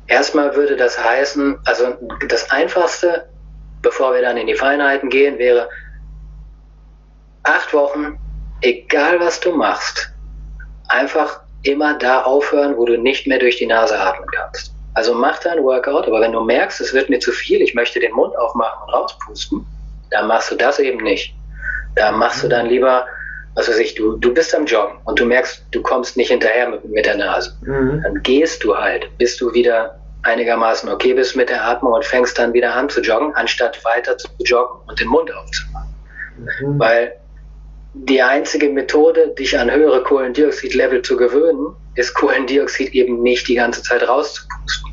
Erstmal 0.08 0.54
würde 0.56 0.76
das 0.76 1.02
heißen, 1.02 1.58
also 1.64 1.96
das 2.28 2.50
Einfachste, 2.50 3.28
bevor 3.82 4.14
wir 4.14 4.22
dann 4.22 4.36
in 4.36 4.46
die 4.46 4.54
Feinheiten 4.54 5.08
gehen, 5.10 5.38
wäre 5.38 5.68
acht 7.42 7.72
Wochen, 7.72 8.18
egal 8.60 9.20
was 9.20 9.40
du 9.40 9.52
machst, 9.52 10.12
einfach 10.88 11.40
immer 11.62 11.94
da 11.98 12.22
aufhören, 12.22 12.76
wo 12.76 12.84
du 12.84 12.96
nicht 12.98 13.26
mehr 13.26 13.38
durch 13.38 13.56
die 13.56 13.66
Nase 13.66 13.98
atmen 13.98 14.28
kannst. 14.30 14.75
Also 14.96 15.12
mach 15.12 15.38
dein 15.40 15.62
Workout, 15.62 16.06
aber 16.06 16.22
wenn 16.22 16.32
du 16.32 16.40
merkst, 16.40 16.80
es 16.80 16.94
wird 16.94 17.10
mir 17.10 17.20
zu 17.20 17.30
viel, 17.30 17.60
ich 17.60 17.74
möchte 17.74 18.00
den 18.00 18.12
Mund 18.12 18.34
aufmachen 18.38 18.82
und 18.82 18.94
rauspusten, 18.94 19.66
dann 20.10 20.26
machst 20.26 20.50
du 20.50 20.54
das 20.54 20.78
eben 20.78 21.04
nicht. 21.04 21.34
Da 21.96 22.12
machst 22.12 22.42
du 22.42 22.48
dann 22.48 22.64
lieber, 22.64 23.04
was 23.56 23.68
weiß 23.68 23.78
ich, 23.78 23.94
du, 23.94 24.16
du 24.16 24.32
bist 24.32 24.54
am 24.54 24.64
Joggen 24.64 24.96
und 25.04 25.20
du 25.20 25.26
merkst, 25.26 25.66
du 25.72 25.82
kommst 25.82 26.16
nicht 26.16 26.30
hinterher 26.30 26.70
mit, 26.70 26.86
mit 26.86 27.04
der 27.04 27.18
Nase. 27.18 27.54
Mhm. 27.60 28.00
Dann 28.04 28.22
gehst 28.22 28.64
du 28.64 28.74
halt, 28.74 29.06
bis 29.18 29.36
du 29.36 29.52
wieder 29.52 30.00
einigermaßen 30.22 30.88
okay 30.88 31.12
bist 31.12 31.36
mit 31.36 31.50
der 31.50 31.62
Atmung 31.62 31.92
und 31.92 32.04
fängst 32.06 32.38
dann 32.38 32.54
wieder 32.54 32.74
an 32.74 32.88
zu 32.88 33.02
joggen, 33.02 33.34
anstatt 33.34 33.84
weiter 33.84 34.16
zu 34.16 34.28
joggen 34.46 34.80
und 34.88 34.98
den 34.98 35.08
Mund 35.08 35.30
aufzumachen. 35.30 35.94
Mhm. 36.38 36.78
Weil 36.78 37.12
die 37.92 38.22
einzige 38.22 38.68
Methode, 38.70 39.34
dich 39.38 39.58
an 39.58 39.70
höhere 39.70 40.02
Kohlendioxid-Level 40.02 41.02
zu 41.02 41.16
gewöhnen, 41.16 41.74
ist 41.94 42.14
Kohlendioxid 42.14 42.92
eben 42.92 43.22
nicht 43.22 43.48
die 43.48 43.54
ganze 43.54 43.82
Zeit 43.82 44.06
rauszupusten. 44.06 44.85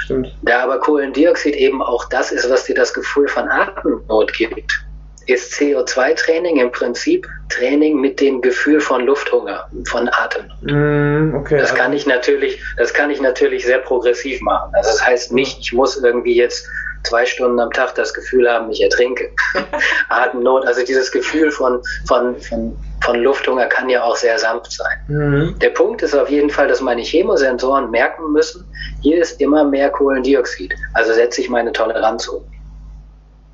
Stimmt. 0.00 0.36
Da 0.42 0.64
aber 0.64 0.80
Kohlendioxid 0.80 1.54
eben 1.54 1.82
auch 1.82 2.08
das 2.08 2.32
ist, 2.32 2.48
was 2.50 2.64
dir 2.64 2.74
das 2.74 2.92
Gefühl 2.92 3.28
von 3.28 3.48
Atemnot 3.48 4.32
gibt, 4.32 4.84
ist 5.26 5.52
CO2-Training 5.54 6.56
im 6.56 6.72
Prinzip 6.72 7.26
Training 7.48 8.00
mit 8.00 8.20
dem 8.20 8.40
Gefühl 8.40 8.80
von 8.80 9.06
Lufthunger, 9.06 9.66
von 9.86 10.08
Atemnot. 10.08 10.62
Mm, 10.62 11.34
okay, 11.36 11.58
das 11.58 11.74
kann 11.74 11.92
ich 11.92 12.06
natürlich, 12.06 12.60
das 12.76 12.92
kann 12.92 13.10
ich 13.10 13.20
natürlich 13.20 13.64
sehr 13.64 13.78
progressiv 13.78 14.40
machen. 14.40 14.70
Also 14.74 14.90
das 14.90 15.06
heißt 15.06 15.32
nicht, 15.32 15.58
ich 15.60 15.72
muss 15.72 15.96
irgendwie 15.96 16.34
jetzt 16.34 16.66
zwei 17.04 17.24
Stunden 17.26 17.60
am 17.60 17.70
Tag 17.70 17.94
das 17.94 18.12
Gefühl 18.12 18.50
haben, 18.50 18.70
ich 18.70 18.82
ertrinke. 18.82 19.30
Atemnot, 20.08 20.66
also 20.66 20.84
dieses 20.84 21.10
Gefühl 21.12 21.50
von, 21.50 21.80
von, 22.06 22.36
von, 22.40 22.76
von 23.02 23.22
Lufthunger 23.22 23.66
kann 23.66 23.88
ja 23.88 24.02
auch 24.02 24.16
sehr 24.16 24.38
sanft 24.38 24.72
sein. 24.72 24.98
Mhm. 25.08 25.58
Der 25.58 25.70
Punkt 25.70 26.02
ist 26.02 26.14
auf 26.14 26.28
jeden 26.28 26.50
Fall, 26.50 26.68
dass 26.68 26.80
meine 26.80 27.02
Chemosensoren 27.02 27.90
merken 27.90 28.32
müssen, 28.32 28.64
hier 29.00 29.20
ist 29.20 29.40
immer 29.40 29.64
mehr 29.64 29.90
Kohlendioxid. 29.90 30.74
Also 30.94 31.12
setze 31.12 31.40
ich 31.40 31.48
meine 31.48 31.72
Toleranz 31.72 32.28
um. 32.28 32.44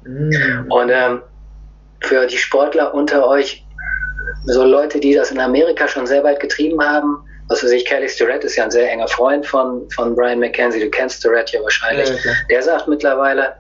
Mhm. 0.05 0.67
Und 0.69 0.91
ähm, 0.91 1.23
für 2.01 2.27
die 2.27 2.39
Sportler 2.39 2.93
unter 2.93 3.27
euch, 3.29 3.65
so 4.45 4.65
Leute, 4.65 4.99
die 5.01 5.15
das 5.15 5.31
in 5.31 5.41
Amerika 5.41 5.87
schon 5.87 6.07
sehr 6.07 6.25
weit 6.25 6.41
getrieben 6.41 6.83
haben, 6.83 7.19
was 7.49 7.63
weiß 7.63 7.71
ich, 7.71 7.85
Kelly 7.85 8.09
Starrett 8.09 8.43
ist 8.43 8.57
ja 8.57 8.65
ein 8.65 8.73
sehr 8.73 8.91
enger 8.91 9.07
Freund 9.07 9.47
von, 9.47 9.89
von 9.91 10.17
Brian 10.17 10.41
McKenzie, 10.41 10.81
du 10.81 10.91
kennst 10.91 11.21
Starrett 11.21 11.51
ja 11.51 11.63
wahrscheinlich. 11.63 12.09
Ja, 12.09 12.33
der 12.51 12.63
sagt 12.63 12.89
mittlerweile, 12.89 13.55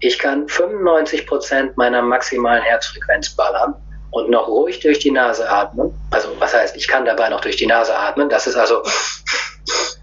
ich 0.00 0.18
kann 0.18 0.48
95 0.48 1.26
Prozent 1.26 1.76
meiner 1.76 2.00
maximalen 2.00 2.62
Herzfrequenz 2.62 3.30
ballern 3.30 3.74
und 4.14 4.30
noch 4.30 4.46
ruhig 4.46 4.80
durch 4.80 5.00
die 5.00 5.10
Nase 5.10 5.48
atmen. 5.48 5.92
Also 6.10 6.28
was 6.38 6.54
heißt, 6.54 6.76
ich 6.76 6.86
kann 6.86 7.04
dabei 7.04 7.28
noch 7.28 7.40
durch 7.40 7.56
die 7.56 7.66
Nase 7.66 7.96
atmen. 7.96 8.28
Das 8.28 8.46
ist 8.46 8.56
also 8.56 8.82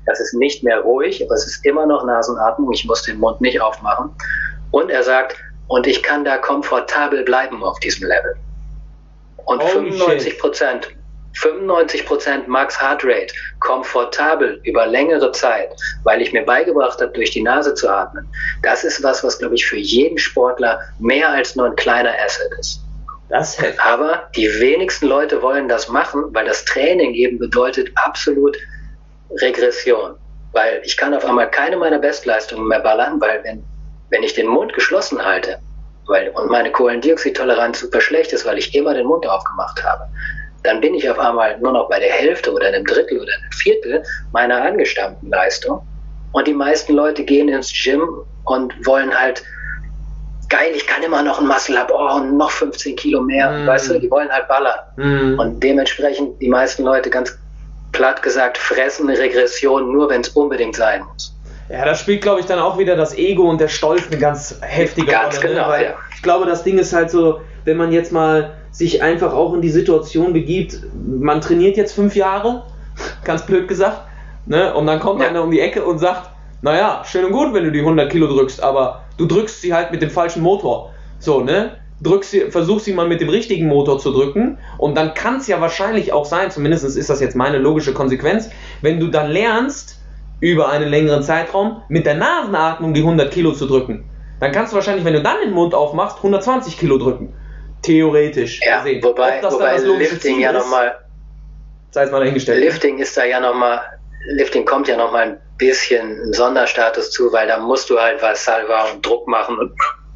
Das 0.05 0.19
ist 0.19 0.33
nicht 0.33 0.63
mehr 0.63 0.79
ruhig, 0.79 1.23
aber 1.23 1.35
es 1.35 1.47
ist 1.47 1.65
immer 1.65 1.85
noch 1.85 2.03
Nasenatmung. 2.05 2.71
Ich 2.73 2.85
muss 2.85 3.03
den 3.03 3.19
Mund 3.19 3.39
nicht 3.39 3.61
aufmachen. 3.61 4.09
Und 4.71 4.89
er 4.89 5.03
sagt, 5.03 5.37
und 5.67 5.87
ich 5.87 6.03
kann 6.03 6.25
da 6.25 6.37
komfortabel 6.37 7.23
bleiben 7.23 7.63
auf 7.63 7.79
diesem 7.79 8.07
Level. 8.07 8.35
Und 9.45 9.61
Holy 9.61 9.91
95 9.91 10.39
Prozent 10.39 10.89
95% 11.35 12.47
Max 12.47 12.81
Heart 12.81 13.05
Rate, 13.05 13.33
komfortabel 13.61 14.59
über 14.63 14.85
längere 14.85 15.31
Zeit, 15.31 15.69
weil 16.03 16.21
ich 16.21 16.33
mir 16.33 16.43
beigebracht 16.43 16.99
habe, 16.99 17.13
durch 17.13 17.31
die 17.31 17.41
Nase 17.41 17.73
zu 17.73 17.89
atmen. 17.89 18.27
Das 18.63 18.83
ist 18.83 19.01
was, 19.01 19.23
was, 19.23 19.39
glaube 19.39 19.55
ich, 19.55 19.65
für 19.65 19.77
jeden 19.77 20.17
Sportler 20.17 20.81
mehr 20.99 21.29
als 21.29 21.55
nur 21.55 21.67
ein 21.67 21.75
kleiner 21.77 22.13
Asset 22.25 22.51
ist. 22.59 22.81
Das 23.31 23.57
Aber 23.79 24.29
die 24.35 24.47
wenigsten 24.59 25.07
Leute 25.07 25.41
wollen 25.41 25.69
das 25.69 25.87
machen, 25.87 26.25
weil 26.33 26.45
das 26.45 26.65
Training 26.65 27.13
eben 27.13 27.39
bedeutet 27.39 27.89
absolut 27.95 28.57
Regression. 29.41 30.15
Weil 30.51 30.81
ich 30.83 30.97
kann 30.97 31.13
auf 31.13 31.23
einmal 31.23 31.49
keine 31.49 31.77
meiner 31.77 31.97
Bestleistungen 31.97 32.67
mehr 32.67 32.81
ballern, 32.81 33.21
weil 33.21 33.41
wenn, 33.45 33.63
wenn 34.09 34.23
ich 34.23 34.33
den 34.33 34.47
Mund 34.47 34.73
geschlossen 34.73 35.23
halte, 35.23 35.59
weil, 36.07 36.29
und 36.31 36.51
meine 36.51 36.73
Kohlendioxidtoleranz 36.73 37.79
super 37.79 38.01
schlecht 38.01 38.33
ist, 38.33 38.45
weil 38.45 38.57
ich 38.57 38.75
immer 38.75 38.93
den 38.93 39.07
Mund 39.07 39.25
aufgemacht 39.25 39.81
habe, 39.81 40.03
dann 40.63 40.81
bin 40.81 40.93
ich 40.93 41.09
auf 41.09 41.17
einmal 41.17 41.57
nur 41.59 41.71
noch 41.71 41.87
bei 41.87 41.99
der 41.99 42.11
Hälfte 42.11 42.51
oder 42.51 42.67
einem 42.67 42.83
Drittel 42.83 43.21
oder 43.21 43.31
einem 43.31 43.51
Viertel 43.53 44.03
meiner 44.33 44.61
angestammten 44.61 45.29
Leistung. 45.29 45.81
Und 46.33 46.47
die 46.47 46.53
meisten 46.53 46.93
Leute 46.93 47.23
gehen 47.23 47.47
ins 47.47 47.71
Gym 47.71 48.25
und 48.43 48.73
wollen 48.85 49.17
halt, 49.17 49.41
geil, 50.51 50.73
ich 50.75 50.85
kann 50.85 51.01
immer 51.01 51.23
noch 51.23 51.39
ein 51.39 51.47
Muscle 51.47 51.79
up, 51.79 51.91
oh, 51.91 52.17
und 52.17 52.37
noch 52.37 52.51
15 52.51 52.95
Kilo 52.95 53.21
mehr, 53.21 53.49
mm. 53.49 53.67
weißt 53.67 53.89
du, 53.89 53.99
die 53.99 54.11
wollen 54.11 54.29
halt 54.29 54.47
ballern. 54.47 54.77
Mm. 54.97 55.39
Und 55.39 55.63
dementsprechend 55.63 56.39
die 56.41 56.49
meisten 56.49 56.83
Leute 56.83 57.09
ganz 57.09 57.37
platt 57.93 58.21
gesagt 58.21 58.57
fressen 58.57 59.09
Regression 59.09 59.91
nur, 59.91 60.09
wenn 60.09 60.21
es 60.21 60.29
unbedingt 60.29 60.75
sein 60.75 61.03
muss. 61.11 61.33
Ja, 61.69 61.85
da 61.85 61.95
spielt, 61.95 62.21
glaube 62.21 62.41
ich, 62.41 62.45
dann 62.45 62.59
auch 62.59 62.77
wieder 62.77 62.97
das 62.97 63.17
Ego 63.17 63.49
und 63.49 63.61
der 63.61 63.69
Stolz 63.69 64.03
eine 64.07 64.17
ganz 64.17 64.57
heftige 64.61 65.07
ganz 65.07 65.37
Rolle. 65.37 65.41
Ganz 65.41 65.43
ne? 65.43 65.49
genau, 65.49 65.69
ne? 65.71 65.83
ja. 65.85 65.93
Ich 66.15 66.21
glaube, 66.21 66.45
das 66.45 66.63
Ding 66.63 66.77
ist 66.77 66.91
halt 66.91 67.09
so, 67.09 67.39
wenn 67.63 67.77
man 67.77 67.93
jetzt 67.93 68.11
mal 68.11 68.51
sich 68.71 69.01
einfach 69.01 69.33
auch 69.33 69.53
in 69.53 69.61
die 69.61 69.69
Situation 69.69 70.33
begibt, 70.33 70.79
man 70.93 71.39
trainiert 71.39 71.77
jetzt 71.77 71.93
fünf 71.93 72.15
Jahre, 72.15 72.63
ganz 73.23 73.45
blöd 73.45 73.69
gesagt, 73.69 74.01
ne? 74.45 74.73
und 74.73 74.85
dann 74.85 74.99
kommt 74.99 75.21
ja. 75.21 75.29
einer 75.29 75.43
um 75.43 75.51
die 75.51 75.61
Ecke 75.61 75.85
und 75.85 75.99
sagt, 75.99 76.29
naja, 76.61 77.03
schön 77.05 77.25
und 77.25 77.31
gut, 77.31 77.53
wenn 77.53 77.63
du 77.63 77.71
die 77.71 77.79
100 77.79 78.11
Kilo 78.11 78.27
drückst, 78.27 78.61
aber 78.61 79.03
du 79.17 79.25
drückst 79.25 79.61
sie 79.61 79.73
halt 79.73 79.91
mit 79.91 80.01
dem 80.01 80.09
falschen 80.09 80.41
Motor. 80.41 80.93
So, 81.19 81.41
ne? 81.41 81.77
Drückst 82.01 82.31
sie, 82.31 82.51
versuch 82.51 82.79
sie 82.79 82.93
mal 82.93 83.07
mit 83.07 83.21
dem 83.21 83.29
richtigen 83.29 83.67
Motor 83.67 83.99
zu 83.99 84.11
drücken 84.11 84.57
und 84.77 84.95
dann 84.95 85.13
kann 85.13 85.37
es 85.37 85.47
ja 85.47 85.61
wahrscheinlich 85.61 86.13
auch 86.13 86.25
sein, 86.25 86.49
zumindest 86.49 86.83
ist 86.83 87.09
das 87.09 87.19
jetzt 87.19 87.35
meine 87.35 87.59
logische 87.59 87.93
Konsequenz, 87.93 88.49
wenn 88.81 88.99
du 88.99 89.07
dann 89.07 89.29
lernst, 89.29 90.01
über 90.41 90.69
einen 90.69 90.89
längeren 90.89 91.23
Zeitraum 91.23 91.83
mit 91.87 92.05
der 92.05 92.15
Nasenatmung 92.15 92.93
die 92.93 93.01
100 93.01 93.31
Kilo 93.31 93.53
zu 93.53 93.67
drücken, 93.67 94.09
dann 94.39 94.51
kannst 94.51 94.73
du 94.73 94.75
wahrscheinlich, 94.75 95.05
wenn 95.05 95.13
du 95.13 95.21
dann 95.21 95.37
den 95.43 95.53
Mund 95.53 95.73
aufmachst, 95.73 96.17
120 96.17 96.77
Kilo 96.77 96.97
drücken. 96.97 97.33
Theoretisch 97.83 98.59
ja, 98.65 98.79
gesehen. 98.79 99.03
Wobei, 99.03 99.41
wobei 99.43 99.77
Lifting 99.77 100.39
ja 100.39 100.51
nochmal. 100.51 100.95
Sei 101.91 102.03
es 102.03 102.11
mal 102.11 102.19
dahingestellt. 102.19 102.63
Lifting 102.63 102.97
ist 102.97 103.15
da 103.15 103.23
ja 103.23 103.39
nochmal. 103.39 103.81
Lifting 104.33 104.65
kommt 104.65 104.87
ja 104.87 104.97
nochmal 104.97 105.23
ein 105.23 105.37
bisschen 105.61 106.21
einen 106.21 106.33
Sonderstatus 106.33 107.11
zu, 107.11 107.31
weil 107.31 107.47
da 107.47 107.59
musst 107.59 107.89
du 107.89 107.99
halt 107.99 108.21
was 108.21 108.43
Salva 108.43 108.85
und 108.91 109.05
Druck 109.05 109.27
machen 109.27 109.57
und 109.59 109.71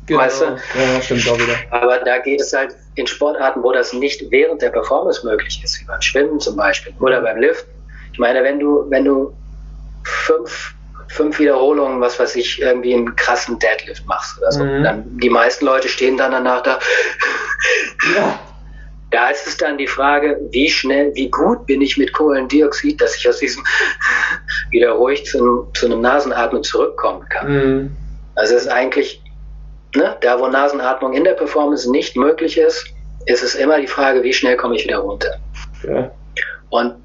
genau. 0.08 0.20
weißt 0.20 0.42
du? 0.42 0.46
Ja, 0.46 1.02
stimmt 1.02 1.30
auch 1.30 1.38
wieder. 1.38 1.56
Aber 1.70 2.00
da 2.00 2.18
geht 2.18 2.42
es 2.42 2.52
halt 2.52 2.76
in 2.96 3.06
Sportarten, 3.06 3.64
wo 3.64 3.72
das 3.72 3.94
nicht 3.94 4.30
während 4.32 4.62
der 4.62 4.72
Performance 4.72 5.26
möglich 5.26 5.62
ist, 5.64 5.80
wie 5.80 5.86
beim 5.86 6.02
Schwimmen 6.02 6.40
zum 6.40 6.56
Beispiel 6.56 6.94
oder 7.00 7.22
beim 7.22 7.38
Lift. 7.38 7.66
Ich 8.12 8.20
meine, 8.20 8.44
wenn 8.44 8.60
du, 8.60 8.86
wenn 8.90 9.06
du 9.06 9.34
fünf 10.04 10.74
fünf 11.08 11.40
Wiederholungen, 11.40 12.02
was 12.02 12.20
weiß 12.20 12.36
ich, 12.36 12.62
irgendwie 12.62 12.94
einen 12.94 13.16
krassen 13.16 13.60
Deadlift 13.60 14.06
machst 14.08 14.38
oder 14.40 14.52
so. 14.52 14.64
Mhm. 14.64 14.84
Dann, 14.84 15.18
die 15.20 15.30
meisten 15.30 15.64
Leute 15.66 15.88
stehen 15.88 16.18
dann 16.18 16.32
danach 16.32 16.62
da. 16.62 16.80
Ja. 18.16 18.40
Da 19.16 19.30
ist 19.30 19.48
es 19.48 19.56
dann 19.56 19.78
die 19.78 19.88
Frage, 19.88 20.38
wie 20.52 20.70
schnell, 20.70 21.16
wie 21.16 21.32
gut 21.32 21.66
bin 21.68 21.82
ich 21.82 21.96
mit 21.96 22.12
Kohlendioxid, 22.12 23.00
dass 23.00 23.16
ich 23.16 23.30
aus 23.30 23.38
diesem 23.40 23.64
wieder 24.72 24.92
ruhig 24.92 25.26
zu, 25.26 25.72
zu 25.74 25.86
einem 25.86 26.02
Nasenatmen 26.02 26.64
zurückkommen 26.64 27.26
kann. 27.30 27.48
Mhm. 27.48 27.98
Also 28.36 28.56
es 28.56 28.64
ist 28.64 28.68
eigentlich, 28.68 29.24
ne, 29.96 30.18
da 30.20 30.38
wo 30.38 30.48
Nasenatmung 30.48 31.14
in 31.14 31.24
der 31.24 31.32
Performance 31.32 31.90
nicht 31.90 32.18
möglich 32.18 32.58
ist, 32.58 32.88
ist 33.26 33.42
es 33.42 33.56
immer 33.56 33.80
die 33.80 33.88
Frage, 33.88 34.22
wie 34.22 34.34
schnell 34.34 34.58
komme 34.58 34.76
ich 34.76 34.84
wieder 34.84 34.98
runter. 34.98 35.40
Ja. 35.88 36.12
Und 36.68 36.96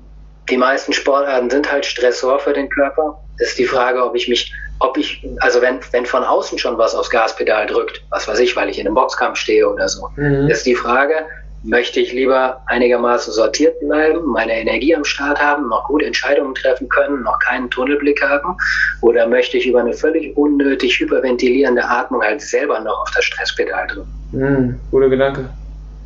die 0.51 0.57
meisten 0.57 0.93
Sportarten 0.93 1.49
sind 1.49 1.71
halt 1.71 1.87
Stressor 1.87 2.41
für 2.41 2.53
den 2.53 2.69
Körper 2.71 3.21
ist 3.39 3.57
die 3.57 3.67
Frage, 3.67 4.05
ob 4.05 4.17
ich 4.17 4.27
mich, 4.27 4.53
ob 4.81 4.99
ich, 4.99 5.25
also 5.39 5.63
wenn, 5.63 5.79
wenn 5.93 6.07
von 6.07 6.25
außen 6.25 6.59
schon 6.59 6.77
was 6.77 6.93
aufs 6.93 7.09
Gaspedal 7.09 7.67
drückt, 7.67 8.03
was 8.11 8.27
weiß 8.27 8.41
ich, 8.41 8.57
weil 8.57 8.69
ich 8.69 8.81
in 8.81 8.87
einem 8.87 8.97
Boxkampf 8.97 9.39
stehe 9.39 9.69
oder 9.69 9.89
so, 9.89 10.09
mhm. 10.17 10.49
ist 10.49 10.67
die 10.67 10.75
Frage, 10.75 11.25
möchte 11.63 12.01
ich 12.01 12.13
lieber 12.13 12.63
einigermaßen 12.67 13.33
sortiert 13.33 13.79
bleiben, 13.81 14.25
meine 14.27 14.59
Energie 14.59 14.95
am 14.95 15.05
Start 15.05 15.41
haben, 15.41 15.69
noch 15.69 15.85
gut 15.85 16.03
Entscheidungen 16.03 16.55
treffen 16.55 16.89
können, 16.89 17.23
noch 17.23 17.39
keinen 17.39 17.71
Tunnelblick 17.71 18.23
haben? 18.23 18.57
Oder 19.03 19.27
möchte 19.27 19.59
ich 19.59 19.67
über 19.67 19.81
eine 19.81 19.93
völlig 19.93 20.37
unnötig 20.37 20.99
hyperventilierende 20.99 21.85
Atmung 21.85 22.23
halt 22.23 22.41
selber 22.41 22.81
noch 22.81 23.03
auf 23.03 23.11
das 23.15 23.25
Stresspedal 23.25 23.87
drücken? 23.89 24.11
Mhm, 24.33 24.81
guter 24.91 25.09
Gedanke. 25.09 25.51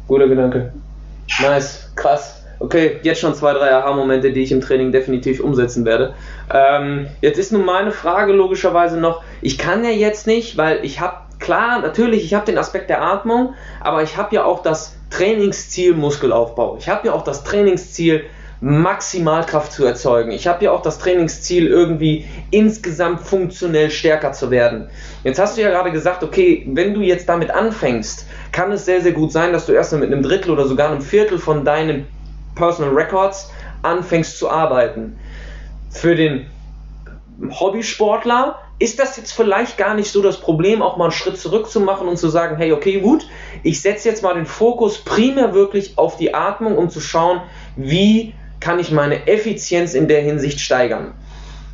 Guter 0.09 0.29
Gedanke. 0.29 0.73
Nice, 1.41 1.91
krass. 1.95 2.45
Okay, 2.59 2.99
jetzt 3.03 3.21
schon 3.21 3.35
zwei, 3.35 3.53
drei 3.53 3.73
Aha-Momente, 3.73 4.33
die 4.33 4.43
ich 4.43 4.53
im 4.53 4.61
Training 4.61 4.93
definitiv 4.93 5.41
umsetzen 5.41 5.85
werde. 5.85 6.15
Ähm, 6.53 7.09
jetzt 7.21 7.39
ist 7.39 7.53
nun 7.53 7.65
meine 7.65 7.91
Frage 7.91 8.33
logischerweise 8.33 8.99
noch, 8.99 9.23
ich 9.43 9.59
kann 9.59 9.85
ja 9.85 9.91
jetzt 9.91 10.27
nicht, 10.27 10.57
weil 10.57 10.85
ich 10.85 11.01
habe, 11.01 11.17
klar, 11.41 11.81
natürlich, 11.81 12.25
ich 12.25 12.35
habe 12.35 12.47
den 12.47 12.59
Aspekt 12.59 12.91
der 12.91 13.03
Atmung, 13.03 13.55
aber 13.81 14.03
ich 14.03 14.17
habe 14.17 14.35
ja 14.35 14.45
auch 14.45 14.63
das 14.63 14.97
Trainingsziel 15.17 15.95
Muskelaufbau. 15.95 16.77
Ich 16.77 16.89
habe 16.89 17.07
ja 17.07 17.13
auch 17.13 17.23
das 17.23 17.45
Trainingsziel 17.45 18.25
Maximalkraft 18.61 19.71
zu 19.71 19.85
erzeugen. 19.85 20.33
Ich 20.33 20.49
habe 20.49 20.65
ja 20.65 20.73
auch 20.73 20.83
das 20.83 20.99
Trainingsziel, 20.99 21.69
irgendwie 21.69 22.27
insgesamt 22.51 23.21
funktionell 23.21 23.91
stärker 23.91 24.33
zu 24.33 24.51
werden. 24.51 24.89
Jetzt 25.23 25.39
hast 25.39 25.57
du 25.57 25.63
ja 25.63 25.71
gerade 25.71 25.93
gesagt, 25.93 26.25
okay, 26.25 26.67
wenn 26.73 26.95
du 26.95 27.01
jetzt 27.01 27.29
damit 27.29 27.53
anfängst, 27.53 28.27
kann 28.51 28.73
es 28.73 28.87
sehr, 28.87 29.03
sehr 29.03 29.13
gut 29.13 29.31
sein, 29.31 29.53
dass 29.53 29.67
du 29.67 29.73
erst 29.73 29.93
mit 29.93 30.11
einem 30.11 30.23
Drittel 30.23 30.51
oder 30.51 30.67
sogar 30.67 30.91
einem 30.91 31.01
Viertel 31.01 31.39
von 31.39 31.65
deinen 31.65 32.07
Personal 32.57 32.93
Records 32.93 33.53
anfängst 33.83 34.37
zu 34.37 34.51
arbeiten. 34.51 35.17
Für 35.91 36.17
den 36.17 36.47
Hobbysportler 37.51 38.59
ist 38.79 38.99
das 38.99 39.17
jetzt 39.17 39.33
vielleicht 39.33 39.79
gar 39.79 39.95
nicht 39.95 40.11
so 40.11 40.21
das 40.21 40.41
Problem, 40.41 40.83
auch 40.83 40.97
mal 40.97 41.05
einen 41.05 41.13
Schritt 41.13 41.39
zurück 41.39 41.71
zu 41.71 41.81
machen 41.81 42.09
und 42.09 42.17
zu 42.17 42.29
sagen, 42.29 42.57
hey, 42.57 42.73
okay, 42.73 43.01
gut, 43.01 43.27
ich 43.63 43.81
setze 43.81 44.09
jetzt 44.09 44.23
mal 44.23 44.35
den 44.35 44.47
Fokus 44.47 44.99
primär 44.99 45.55
wirklich 45.55 45.97
auf 45.97 46.17
die 46.17 46.35
Atmung, 46.35 46.77
um 46.77 46.91
zu 46.91 47.01
schauen, 47.01 47.41
wie 47.77 48.35
kann 48.61 48.79
ich 48.79 48.91
meine 48.91 49.27
Effizienz 49.27 49.95
in 49.95 50.09
der 50.09 50.23
Hinsicht 50.23 50.61
steigern. 50.61 51.15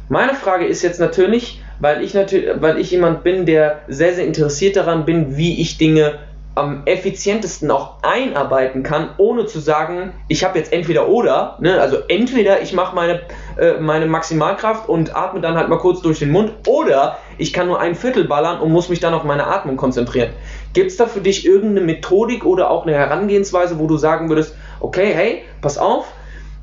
Meine 0.08 0.34
Frage 0.34 0.66
ist 0.66 0.82
jetzt 0.82 0.98
natürlich, 0.98 1.62
weil 1.78 2.02
ich 2.02 2.14
natürlich, 2.14 2.60
weil 2.60 2.78
ich 2.78 2.90
jemand 2.90 3.22
bin, 3.22 3.46
der 3.46 3.82
sehr, 3.88 4.14
sehr 4.14 4.26
interessiert 4.26 4.76
daran 4.76 5.04
bin, 5.04 5.36
wie 5.36 5.60
ich 5.60 5.78
Dinge 5.78 6.18
am 6.56 6.82
effizientesten 6.84 7.70
auch 7.70 8.02
einarbeiten 8.02 8.82
kann, 8.82 9.10
ohne 9.18 9.46
zu 9.46 9.60
sagen, 9.60 10.12
ich 10.28 10.44
habe 10.44 10.58
jetzt 10.58 10.72
entweder 10.72 11.08
oder, 11.08 11.56
ne? 11.60 11.80
also 11.80 11.98
entweder 12.08 12.60
ich 12.60 12.72
mache 12.72 12.94
meine, 12.94 13.20
äh, 13.60 13.78
meine 13.78 14.06
Maximalkraft 14.06 14.88
und 14.88 15.14
atme 15.14 15.40
dann 15.40 15.56
halt 15.56 15.68
mal 15.68 15.78
kurz 15.78 16.00
durch 16.00 16.18
den 16.18 16.30
Mund, 16.30 16.50
oder 16.66 17.18
ich 17.36 17.52
kann 17.52 17.66
nur 17.66 17.78
ein 17.78 17.94
Viertel 17.94 18.24
ballern 18.24 18.58
und 18.60 18.72
muss 18.72 18.88
mich 18.88 19.00
dann 19.00 19.12
auf 19.12 19.24
meine 19.24 19.46
Atmung 19.46 19.76
konzentrieren. 19.76 20.30
Gibt 20.72 20.90
es 20.90 20.96
da 20.96 21.06
für 21.06 21.20
dich 21.20 21.44
irgendeine 21.44 21.82
Methodik 21.82 22.46
oder 22.46 22.70
auch 22.70 22.86
eine 22.86 22.94
Herangehensweise, 22.94 23.78
wo 23.78 23.86
du 23.86 23.98
sagen 23.98 24.30
würdest, 24.30 24.56
okay, 24.80 25.12
hey, 25.14 25.42
pass 25.60 25.76
auf, 25.76 26.06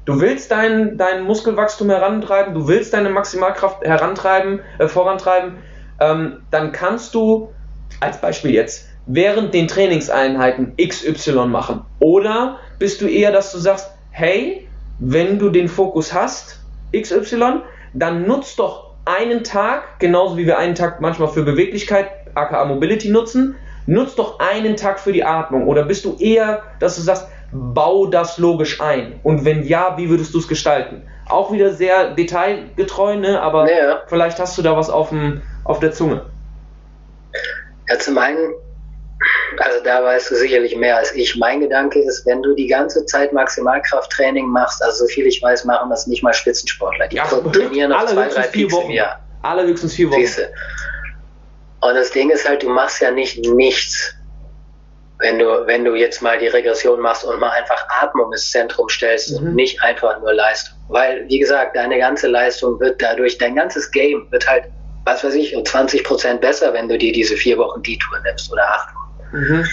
du 0.06 0.20
willst 0.20 0.50
dein, 0.50 0.98
dein 0.98 1.24
Muskelwachstum 1.24 1.90
herantreiben, 1.90 2.56
du 2.56 2.68
willst 2.68 2.94
deine 2.94 3.12
Maximalkraft 3.12 3.84
herantreiben, 3.84 4.62
äh, 4.80 4.88
vorantreiben, 4.88 5.58
ähm, 6.00 6.42
dann 6.50 6.72
kannst 6.72 7.14
du 7.14 7.50
als 8.00 8.20
Beispiel 8.20 8.52
jetzt 8.52 8.90
während 9.06 9.54
den 9.54 9.68
Trainingseinheiten 9.68 10.74
XY 10.78 11.46
machen? 11.46 11.82
Oder 12.00 12.58
bist 12.80 13.02
du 13.02 13.08
eher, 13.08 13.32
dass 13.32 13.52
du 13.52 13.60
sagst, 13.60 13.92
hey, 14.10 14.68
wenn 15.00 15.38
du 15.38 15.50
den 15.50 15.68
Fokus 15.68 16.14
hast, 16.14 16.60
XY, 16.95 17.62
dann 17.93 18.28
nutzt 18.28 18.59
doch 18.59 18.91
einen 19.05 19.43
Tag, 19.43 19.99
genauso 19.99 20.38
wie 20.38 20.45
wir 20.45 20.57
einen 20.57 20.76
Tag 20.76 21.01
manchmal 21.01 21.30
für 21.30 21.43
Beweglichkeit, 21.43 22.09
aka 22.36 22.66
Mobility 22.66 23.09
nutzen, 23.09 23.55
nutzt 23.86 24.20
doch 24.20 24.39
einen 24.39 24.76
Tag 24.76 24.99
für 24.99 25.14
die 25.14 25.24
Atmung. 25.24 25.68
Oder 25.68 25.84
bist 25.84 26.05
du 26.05 26.16
eher, 26.20 26.64
dass 26.80 26.95
du 26.97 27.01
sagst, 27.01 27.28
bau 27.51 28.07
das 28.07 28.38
logisch 28.38 28.82
ein? 28.82 29.20
Und 29.24 29.45
wenn 29.45 29.64
ja, 29.64 29.97
wie 29.97 30.09
würdest 30.09 30.34
du 30.34 30.39
es 30.39 30.47
gestalten? 30.47 31.03
Auch 31.30 31.51
wieder 31.51 31.74
sehr 31.74 32.12
detailgetreu, 32.12 33.16
ne? 33.16 33.41
aber 33.41 33.72
ja. 33.72 34.01
vielleicht 34.07 34.39
hast 34.39 34.57
du 34.57 34.62
da 34.62 34.76
was 34.78 34.89
auf, 34.89 35.09
dem, 35.09 35.41
auf 35.64 35.80
der 35.80 35.91
Zunge. 35.91 36.22
Ja, 37.89 37.97
zum 37.99 38.18
einen 38.18 38.53
Also 39.60 39.84
da 39.84 40.04
weißt 40.04 40.30
du 40.32 40.36
sicherlich 40.36 40.76
mehr 40.76 40.98
als 40.98 41.14
ich. 41.16 41.36
Mein 41.38 41.62
Gedanke 41.62 42.00
ist, 42.00 42.26
wenn 42.26 42.41
du 42.41 42.54
die 42.54 42.68
ganze 42.68 43.06
Zeit 43.06 43.32
Maximalkrafttraining 43.34 44.45
machst, 44.48 44.84
also 44.84 45.06
so 45.06 45.08
viel 45.08 45.26
ich 45.28 45.41
weiß, 45.41 45.66
machen 45.66 45.89
das 45.89 46.08
nicht 46.08 46.22
mal 46.24 46.34
Spitzensportler. 46.34 47.08
Die 47.08 47.16
Ja, 47.16 47.26
trainieren 47.26 47.91
noch 47.91 48.06
zwei, 48.06 48.28
drei 48.28 48.43
vier 48.43 48.68
Peaks 48.68 48.74
im 48.74 48.80
Wochen. 48.80 48.91
Jahr. 48.91 49.20
Alle 49.43 49.64
höchstens 49.66 49.93
vier 49.95 50.10
Wochen. 50.12 50.20
Siehste. 50.20 50.52
Und 51.80 51.95
das 51.95 52.12
Ding 52.12 52.30
ist 52.30 52.48
halt, 52.48 52.64
du 52.64 52.70
machst 52.70 53.02
ja 53.02 53.12
nicht 53.12 53.38
nichts, 53.45 54.14
wenn 55.20 55.39
du, 55.39 55.66
wenn 55.66 55.84
du 55.86 55.95
jetzt 55.95 56.22
mal 56.22 56.38
die 56.38 56.48
Regression 56.48 57.00
machst 57.00 57.24
und 57.24 57.39
mal 57.39 57.50
einfach 57.52 57.84
Atmung 58.02 58.32
ins 58.32 58.52
Zentrum 58.52 58.89
stellst 58.89 59.32
Mhm. 59.32 59.38
und 59.48 59.56
nicht 59.56 59.82
einfach 59.82 60.20
nur 60.20 60.34
Leistung. 60.34 60.78
Weil, 60.89 61.26
wie 61.30 61.39
gesagt, 61.39 61.76
deine 61.76 61.98
ganze 61.98 62.28
Leistung 62.28 62.80
wird 62.80 63.02
dadurch, 63.02 63.38
dein 63.38 63.56
ganzes 63.56 63.91
Game 63.91 64.28
wird 64.32 64.48
halt, 64.48 64.66
was 65.06 65.24
weiß 65.24 65.36
ich, 65.36 65.56
um 65.56 65.64
20 65.66 66.04
Prozent 66.04 66.41
besser, 66.41 66.74
wenn 66.74 66.89
du 66.89 66.98
dir 66.98 67.12
diese 67.14 67.36
vier 67.38 67.58
Wochen 67.58 67.82
D-Tour 67.82 68.20
nimmst 68.26 68.52
oder 68.52 68.64
acht 68.70 68.89
Wochen. 68.89 69.07
Mhm. 69.32 69.65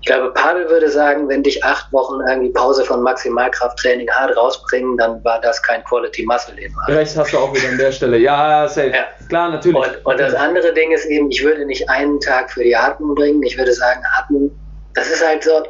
Ich 0.00 0.06
glaube, 0.06 0.32
Pavel 0.32 0.68
würde 0.70 0.88
sagen, 0.88 1.28
wenn 1.28 1.42
dich 1.42 1.62
acht 1.64 1.92
Wochen 1.92 2.20
irgendwie 2.28 2.50
Pause 2.50 2.84
von 2.84 3.02
Maximalkrafttraining 3.02 4.08
hart 4.10 4.36
rausbringen, 4.36 4.96
dann 4.96 5.22
war 5.24 5.40
das 5.40 5.60
kein 5.62 5.82
Quality 5.84 6.24
Muscle 6.24 6.54
Leben. 6.54 6.74
Recht 6.86 7.16
hast 7.16 7.32
du 7.32 7.38
auch 7.38 7.54
wieder 7.54 7.68
an 7.68 7.78
der 7.78 7.92
Stelle. 7.92 8.16
Ja, 8.16 8.68
safe. 8.68 8.90
Ja. 8.90 9.06
Klar, 9.28 9.50
natürlich. 9.50 9.76
Und, 9.76 10.06
und 10.06 10.20
das 10.20 10.34
andere 10.34 10.72
Ding 10.72 10.92
ist 10.92 11.04
eben, 11.06 11.30
ich 11.30 11.42
würde 11.42 11.66
nicht 11.66 11.90
einen 11.90 12.20
Tag 12.20 12.52
für 12.52 12.62
die 12.62 12.76
Atmung 12.76 13.16
bringen. 13.16 13.42
Ich 13.42 13.58
würde 13.58 13.72
sagen, 13.72 14.00
Atmung, 14.16 14.50
das 14.94 15.10
ist 15.10 15.26
halt 15.26 15.42
so, 15.42 15.64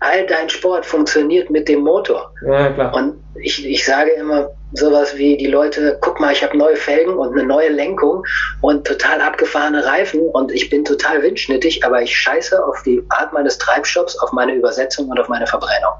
all 0.00 0.26
dein 0.26 0.48
Sport 0.48 0.86
funktioniert 0.86 1.50
mit 1.50 1.68
dem 1.68 1.80
Motor. 1.80 2.30
ja, 2.46 2.70
klar. 2.70 2.94
Und 2.94 3.14
ich, 3.42 3.66
ich 3.66 3.84
sage 3.84 4.10
immer 4.10 4.50
sowas 4.72 5.16
wie, 5.16 5.36
die 5.36 5.46
Leute, 5.46 5.98
guck 6.00 6.20
mal, 6.20 6.32
ich 6.32 6.42
habe 6.42 6.56
neue 6.56 6.76
Felgen 6.76 7.14
und 7.14 7.32
eine 7.32 7.44
neue 7.46 7.70
Lenkung 7.70 8.24
und 8.60 8.86
total 8.86 9.20
abgefahrene 9.20 9.84
Reifen 9.84 10.20
und 10.20 10.52
ich 10.52 10.68
bin 10.68 10.84
total 10.84 11.22
windschnittig, 11.22 11.84
aber 11.84 12.02
ich 12.02 12.16
scheiße 12.16 12.64
auf 12.64 12.82
die 12.82 13.02
Art 13.08 13.32
meines 13.32 13.58
Treibstoffs, 13.58 14.18
auf 14.18 14.32
meine 14.32 14.54
Übersetzung 14.54 15.08
und 15.08 15.18
auf 15.18 15.28
meine 15.28 15.46
Verbrennung. 15.46 15.92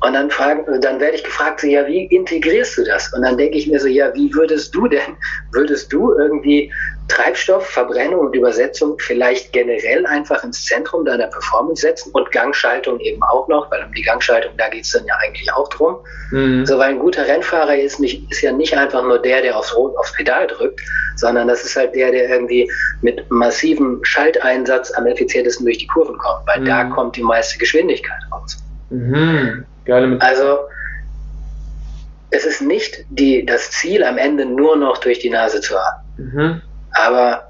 Und 0.00 0.14
dann 0.14 0.30
fragen, 0.30 0.80
dann 0.80 0.98
werde 0.98 1.16
ich 1.16 1.22
gefragt, 1.22 1.60
so, 1.60 1.68
ja, 1.68 1.86
wie 1.86 2.06
integrierst 2.06 2.78
du 2.78 2.84
das? 2.84 3.12
Und 3.12 3.22
dann 3.22 3.38
denke 3.38 3.56
ich 3.56 3.68
mir 3.68 3.78
so, 3.78 3.86
ja, 3.86 4.12
wie 4.14 4.32
würdest 4.34 4.74
du 4.74 4.88
denn, 4.88 5.16
würdest 5.52 5.92
du 5.92 6.12
irgendwie 6.18 6.72
Treibstoff, 7.08 7.66
Verbrennung 7.66 8.20
und 8.20 8.36
Übersetzung 8.36 8.96
vielleicht 8.98 9.52
generell 9.52 10.06
einfach 10.06 10.44
ins 10.44 10.64
Zentrum 10.66 11.04
deiner 11.04 11.26
Performance 11.26 11.82
setzen 11.82 12.10
und 12.12 12.30
Gangschaltung 12.30 13.00
eben 13.00 13.22
auch 13.22 13.48
noch, 13.48 13.70
weil 13.70 13.82
um 13.84 13.92
die 13.92 14.02
Gangschaltung, 14.02 14.52
da 14.58 14.68
geht 14.68 14.84
es 14.84 14.92
dann 14.92 15.06
ja 15.06 15.14
eigentlich 15.26 15.52
auch 15.52 15.68
drum. 15.68 15.96
Mhm. 16.30 16.66
So, 16.66 16.78
weil 16.78 16.90
ein 16.90 16.98
guter 16.98 17.26
Rennfahrer 17.26 17.76
ist, 17.76 17.98
nicht, 17.98 18.30
ist 18.30 18.42
ja 18.42 18.52
nicht 18.52 18.76
einfach 18.76 19.02
nur 19.02 19.18
der, 19.20 19.40
der 19.42 19.56
aufs, 19.56 19.74
Rot, 19.74 19.96
aufs 19.96 20.12
Pedal 20.12 20.46
drückt, 20.46 20.80
sondern 21.16 21.48
das 21.48 21.64
ist 21.64 21.76
halt 21.76 21.94
der, 21.94 22.12
der 22.12 22.28
irgendwie 22.28 22.70
mit 23.00 23.30
massivem 23.30 24.00
Schalteinsatz 24.04 24.90
am 24.92 25.06
effizientesten 25.06 25.64
durch 25.64 25.78
die 25.78 25.86
Kurven 25.86 26.18
kommt, 26.18 26.46
weil 26.46 26.60
Mhm. 26.60 26.66
da 26.66 26.84
kommt 26.84 27.16
die 27.16 27.22
meiste 27.22 27.58
Geschwindigkeit 27.58 28.20
raus. 28.30 28.58
Mhm. 28.90 29.64
Also 30.20 30.58
es 32.30 32.44
ist 32.44 32.60
nicht 32.60 33.04
die, 33.08 33.46
das 33.46 33.70
Ziel, 33.70 34.04
am 34.04 34.18
Ende 34.18 34.44
nur 34.44 34.76
noch 34.76 34.98
durch 34.98 35.18
die 35.18 35.30
Nase 35.30 35.62
zu 35.62 35.74
atmen. 35.76 36.32
Mhm. 36.32 36.62
Aber 36.98 37.44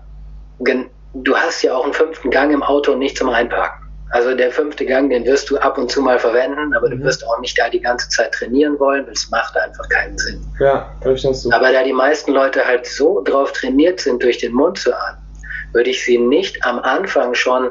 du 1.14 1.36
hast 1.36 1.62
ja 1.62 1.74
auch 1.74 1.84
einen 1.84 1.94
fünften 1.94 2.30
Gang 2.30 2.52
im 2.52 2.62
Auto 2.62 2.94
nicht 2.94 3.16
zum 3.16 3.30
Einparken. 3.30 3.74
Also 4.10 4.34
der 4.34 4.50
fünfte 4.52 4.86
Gang, 4.86 5.10
den 5.10 5.24
wirst 5.26 5.50
du 5.50 5.58
ab 5.58 5.76
und 5.76 5.90
zu 5.90 6.00
mal 6.00 6.18
verwenden, 6.18 6.74
aber 6.74 6.88
Mhm. 6.88 6.98
du 6.98 7.04
wirst 7.04 7.26
auch 7.26 7.40
nicht 7.40 7.58
da 7.58 7.68
die 7.68 7.80
ganze 7.80 8.08
Zeit 8.08 8.32
trainieren 8.32 8.78
wollen, 8.78 9.06
weil 9.06 9.12
es 9.12 9.28
macht 9.30 9.54
einfach 9.56 9.86
keinen 9.90 10.16
Sinn. 10.16 10.46
Ja, 10.58 10.90
verstehst 11.00 11.44
du. 11.44 11.50
Aber 11.50 11.72
da 11.72 11.82
die 11.82 11.92
meisten 11.92 12.32
Leute 12.32 12.64
halt 12.64 12.86
so 12.86 13.22
drauf 13.22 13.52
trainiert 13.52 14.00
sind, 14.00 14.22
durch 14.22 14.38
den 14.38 14.52
Mund 14.52 14.78
zu 14.78 14.94
atmen, 14.94 15.24
würde 15.72 15.90
ich 15.90 16.04
sie 16.04 16.18
nicht 16.18 16.64
am 16.64 16.78
Anfang 16.78 17.34
schon 17.34 17.70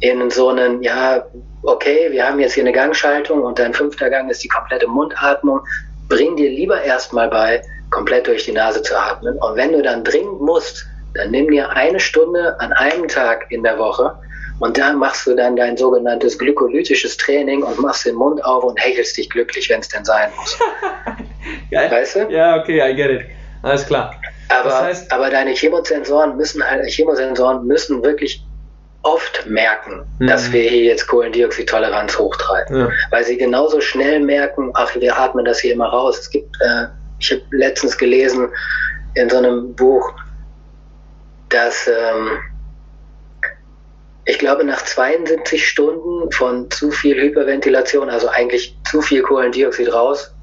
in 0.00 0.30
so 0.30 0.48
einen, 0.48 0.82
ja, 0.82 1.24
okay, 1.62 2.10
wir 2.10 2.26
haben 2.26 2.40
jetzt 2.40 2.54
hier 2.54 2.62
eine 2.62 2.72
Gangschaltung 2.72 3.42
und 3.42 3.58
dein 3.58 3.74
fünfter 3.74 4.10
Gang 4.10 4.30
ist 4.30 4.42
die 4.44 4.48
komplette 4.48 4.86
Mundatmung. 4.86 5.60
Bring 6.08 6.36
dir 6.36 6.50
lieber 6.50 6.82
erstmal 6.82 7.28
bei, 7.28 7.62
komplett 7.94 8.26
durch 8.26 8.44
die 8.44 8.52
Nase 8.52 8.82
zu 8.82 8.94
atmen. 8.98 9.36
Und 9.38 9.56
wenn 9.56 9.72
du 9.72 9.80
dann 9.82 10.02
dringend 10.04 10.40
musst, 10.40 10.84
dann 11.14 11.30
nimm 11.30 11.48
dir 11.50 11.70
eine 11.70 12.00
Stunde 12.00 12.58
an 12.60 12.72
einem 12.72 13.06
Tag 13.08 13.46
in 13.50 13.62
der 13.62 13.78
Woche 13.78 14.12
und 14.58 14.76
da 14.78 14.92
machst 14.92 15.26
du 15.26 15.34
dann 15.34 15.54
dein 15.56 15.76
sogenanntes 15.76 16.38
glykolytisches 16.38 17.16
Training 17.16 17.62
und 17.62 17.78
machst 17.80 18.04
den 18.04 18.16
Mund 18.16 18.44
auf 18.44 18.64
und 18.64 18.78
hechelst 18.84 19.16
dich 19.16 19.30
glücklich, 19.30 19.70
wenn 19.70 19.80
es 19.80 19.88
denn 19.88 20.04
sein 20.04 20.30
muss. 20.36 20.58
Geil. 21.70 21.90
Weißt 21.90 22.16
du? 22.16 22.18
Ja, 22.30 22.56
okay, 22.60 22.80
I 22.90 22.94
get 22.94 23.10
it. 23.10 23.22
Alles 23.62 23.86
klar. 23.86 24.14
Aber, 24.48 24.68
Das 24.68 24.82
heißt- 24.82 25.10
aber 25.12 25.30
deine 25.30 25.52
Chemosensoren 25.52 26.36
müssen 26.36 26.62
halt, 26.68 26.84
Chemosensoren 26.90 27.66
müssen 27.66 28.02
wirklich 28.04 28.44
oft 29.02 29.46
merken, 29.46 30.04
Mhm. 30.18 30.26
dass 30.28 30.50
wir 30.52 30.62
hier 30.62 30.84
jetzt 30.84 31.06
Kohlendioxidtoleranz 31.08 32.18
hochtreiben. 32.18 32.80
Ja. 32.80 32.88
Weil 33.10 33.24
sie 33.24 33.36
genauso 33.36 33.80
schnell 33.80 34.20
merken, 34.20 34.70
ach, 34.74 34.94
wir 34.96 35.16
atmen 35.18 35.44
das 35.44 35.60
hier 35.60 35.74
immer 35.74 35.88
raus. 35.88 36.18
Es 36.18 36.30
gibt, 36.30 36.56
äh, 36.60 36.86
ich 37.24 37.32
habe 37.32 37.56
letztens 37.56 37.96
gelesen 37.96 38.50
in 39.14 39.30
so 39.30 39.38
einem 39.38 39.74
Buch, 39.74 40.12
dass 41.48 41.88
ähm, 41.88 42.38
ich 44.26 44.38
glaube, 44.38 44.64
nach 44.64 44.82
72 44.82 45.66
Stunden 45.66 46.30
von 46.32 46.70
zu 46.70 46.90
viel 46.90 47.20
Hyperventilation, 47.20 48.08
also 48.08 48.28
eigentlich 48.28 48.76
zu 48.90 49.02
viel 49.02 49.22
Kohlendioxid 49.22 49.92
raus, 49.92 50.34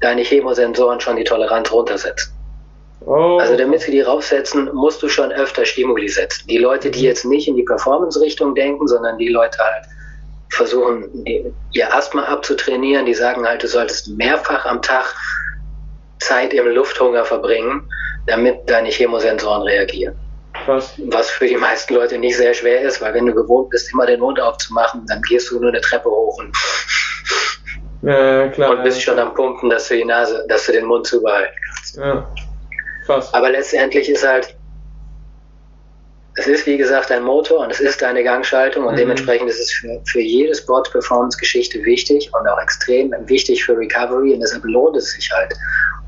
deine 0.00 0.22
Chemosensoren 0.22 1.00
schon 1.00 1.16
die 1.16 1.24
Toleranz 1.24 1.70
runtersetzen. 1.70 2.32
Oh. 3.06 3.38
Also 3.38 3.56
damit 3.56 3.80
sie 3.80 3.92
die 3.92 4.00
raufsetzen, 4.00 4.70
musst 4.74 5.02
du 5.02 5.08
schon 5.08 5.32
öfter 5.32 5.64
Stimuli 5.64 6.08
setzen. 6.08 6.46
Die 6.48 6.58
Leute, 6.58 6.90
die 6.90 7.02
jetzt 7.02 7.24
nicht 7.24 7.48
in 7.48 7.56
die 7.56 7.62
Performance-Richtung 7.62 8.54
denken, 8.54 8.86
sondern 8.88 9.18
die 9.18 9.28
Leute 9.28 9.58
halt 9.58 9.86
versuchen, 10.50 11.24
ihr 11.72 11.94
Asthma 11.94 12.24
abzutrainieren, 12.24 13.06
die 13.06 13.14
sagen 13.14 13.46
halt, 13.46 13.62
du 13.62 13.68
solltest 13.68 14.08
mehrfach 14.08 14.66
am 14.66 14.82
Tag 14.82 15.14
Zeit 16.20 16.52
im 16.54 16.66
Lufthunger 16.68 17.24
verbringen, 17.24 17.88
damit 18.26 18.58
deine 18.68 18.90
Chemosensoren 18.90 19.62
reagieren. 19.62 20.14
Krass. 20.64 20.94
Was 21.06 21.30
für 21.30 21.46
die 21.46 21.56
meisten 21.56 21.94
Leute 21.94 22.18
nicht 22.18 22.36
sehr 22.36 22.52
schwer 22.54 22.82
ist, 22.82 23.00
weil 23.00 23.14
wenn 23.14 23.26
du 23.26 23.34
gewohnt 23.34 23.70
bist, 23.70 23.92
immer 23.92 24.06
den 24.06 24.20
Mund 24.20 24.40
aufzumachen, 24.40 25.04
dann 25.08 25.22
gehst 25.22 25.50
du 25.50 25.58
nur 25.60 25.70
eine 25.70 25.80
Treppe 25.80 26.10
hoch 26.10 26.36
und, 26.38 26.54
Ja, 28.02 28.48
klar. 28.48 28.70
und 28.70 28.82
bist 28.82 29.02
schon 29.02 29.18
am 29.18 29.34
Pumpen, 29.34 29.68
dass 29.70 29.88
du 29.88 29.94
die 29.96 30.04
Nase, 30.04 30.44
dass 30.48 30.66
du 30.66 30.72
den 30.72 30.86
Mund 30.86 31.06
zubehalten 31.06 31.52
kannst. 31.74 31.96
Ja. 31.96 32.32
Krass. 33.04 33.32
Aber 33.34 33.50
letztendlich 33.50 34.08
ist 34.08 34.26
halt, 34.26 34.56
es 36.34 36.46
ist 36.46 36.66
wie 36.66 36.78
gesagt 36.78 37.10
ein 37.10 37.22
Motor 37.22 37.58
und 37.60 37.70
es 37.70 37.80
ist 37.80 38.02
eine 38.02 38.22
Gangschaltung 38.24 38.84
und 38.84 38.94
Mhm. 38.94 38.98
dementsprechend 38.98 39.50
ist 39.50 39.60
es 39.60 39.72
für, 39.72 40.00
für 40.06 40.20
jede 40.20 40.54
Sport-Performance-Geschichte 40.54 41.82
wichtig 41.84 42.30
und 42.32 42.46
auch 42.48 42.60
extrem 42.62 43.12
wichtig 43.28 43.64
für 43.64 43.76
Recovery 43.76 44.32
und 44.34 44.40
deshalb 44.40 44.64
lohnt 44.64 44.96
es 44.96 45.12
sich 45.12 45.30
halt. 45.32 45.52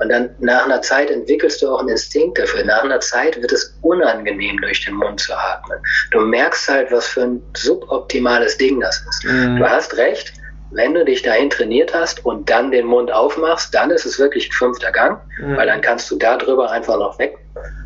Und 0.02 0.08
dann 0.08 0.30
nach 0.40 0.64
einer 0.64 0.82
Zeit 0.82 1.10
entwickelst 1.10 1.62
du 1.62 1.68
auch 1.72 1.78
einen 1.80 1.90
Instinkt 1.90 2.38
dafür. 2.38 2.64
Nach 2.64 2.82
einer 2.82 3.00
Zeit 3.00 3.40
wird 3.40 3.52
es 3.52 3.78
unangenehm, 3.82 4.58
durch 4.60 4.84
den 4.84 4.94
Mund 4.94 5.20
zu 5.20 5.32
atmen. 5.32 5.78
Du 6.10 6.20
merkst 6.20 6.68
halt, 6.68 6.90
was 6.90 7.06
für 7.06 7.22
ein 7.22 7.42
suboptimales 7.56 8.58
Ding 8.58 8.80
das 8.80 9.04
ist. 9.08 9.24
Mhm. 9.24 9.58
Du 9.58 9.68
hast 9.68 9.96
recht, 9.96 10.32
wenn 10.72 10.94
du 10.94 11.04
dich 11.04 11.22
dahin 11.22 11.50
trainiert 11.50 11.94
hast 11.94 12.24
und 12.24 12.50
dann 12.50 12.70
den 12.72 12.86
Mund 12.86 13.12
aufmachst, 13.12 13.74
dann 13.74 13.90
ist 13.90 14.06
es 14.06 14.18
wirklich 14.18 14.48
ein 14.48 14.52
fünfter 14.52 14.90
Gang, 14.90 15.20
Mhm. 15.38 15.56
weil 15.56 15.66
dann 15.66 15.80
kannst 15.80 16.10
du 16.10 16.16
da 16.16 16.36
drüber 16.36 16.70
einfach 16.70 16.96
noch 16.98 17.18
weg. 17.18 17.38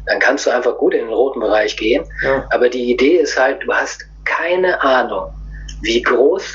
Dann 0.07 0.21
kannst 0.21 0.47
du 0.47 0.51
einfach 0.51 0.79
gut 0.79 0.95
in 0.95 1.01
den 1.01 1.13
roten 1.13 1.41
Bereich 1.41 1.77
gehen. 1.77 2.05
Ja. 2.23 2.47
Aber 2.51 2.69
die 2.69 2.91
Idee 2.91 3.17
ist 3.17 3.39
halt, 3.39 3.63
du 3.65 3.73
hast 3.73 4.07
keine 4.25 4.81
Ahnung, 4.83 5.31
wie 5.83 6.01
groß 6.01 6.55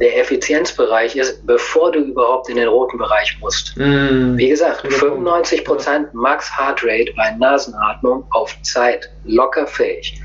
der 0.00 0.18
Effizienzbereich 0.18 1.16
ist, 1.16 1.44
bevor 1.46 1.90
du 1.92 1.98
überhaupt 2.00 2.48
in 2.48 2.56
den 2.56 2.68
roten 2.68 2.98
Bereich 2.98 3.36
musst. 3.40 3.76
Mhm. 3.76 4.36
Wie 4.36 4.48
gesagt, 4.48 4.82
Guter 4.82 5.10
Punkt. 5.10 5.28
95% 5.48 6.08
Max 6.12 6.56
Heart 6.56 6.84
Rate 6.84 7.12
bei 7.16 7.30
Nasenatmung 7.32 8.24
auf 8.30 8.54
Zeit, 8.62 9.08
locker 9.24 9.66
fähig. 9.66 10.20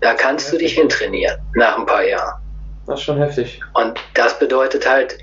Da 0.00 0.14
kannst 0.14 0.52
du 0.52 0.58
dich 0.58 0.74
hintrainieren 0.74 1.38
nach 1.54 1.78
ein 1.78 1.86
paar 1.86 2.04
Jahren. 2.06 2.34
Das 2.86 2.98
ist 3.00 3.04
schon 3.04 3.18
heftig. 3.18 3.60
Und 3.74 3.98
das 4.14 4.38
bedeutet 4.38 4.88
halt, 4.88 5.18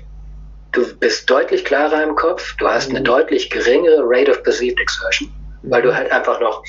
du 0.72 0.84
bist 0.98 1.28
deutlich 1.30 1.64
klarer 1.64 2.02
im 2.02 2.14
Kopf, 2.14 2.56
du 2.58 2.66
hast 2.68 2.90
eine 2.90 3.00
Mhm. 3.00 3.04
deutlich 3.04 3.50
geringere 3.50 4.02
Rate 4.04 4.30
of 4.30 4.42
Perceived 4.42 4.80
Exertion, 4.80 5.28
weil 5.62 5.82
du 5.82 5.94
halt 5.94 6.10
einfach 6.10 6.40
noch, 6.40 6.62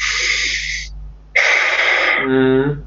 Mhm. 2.26 2.84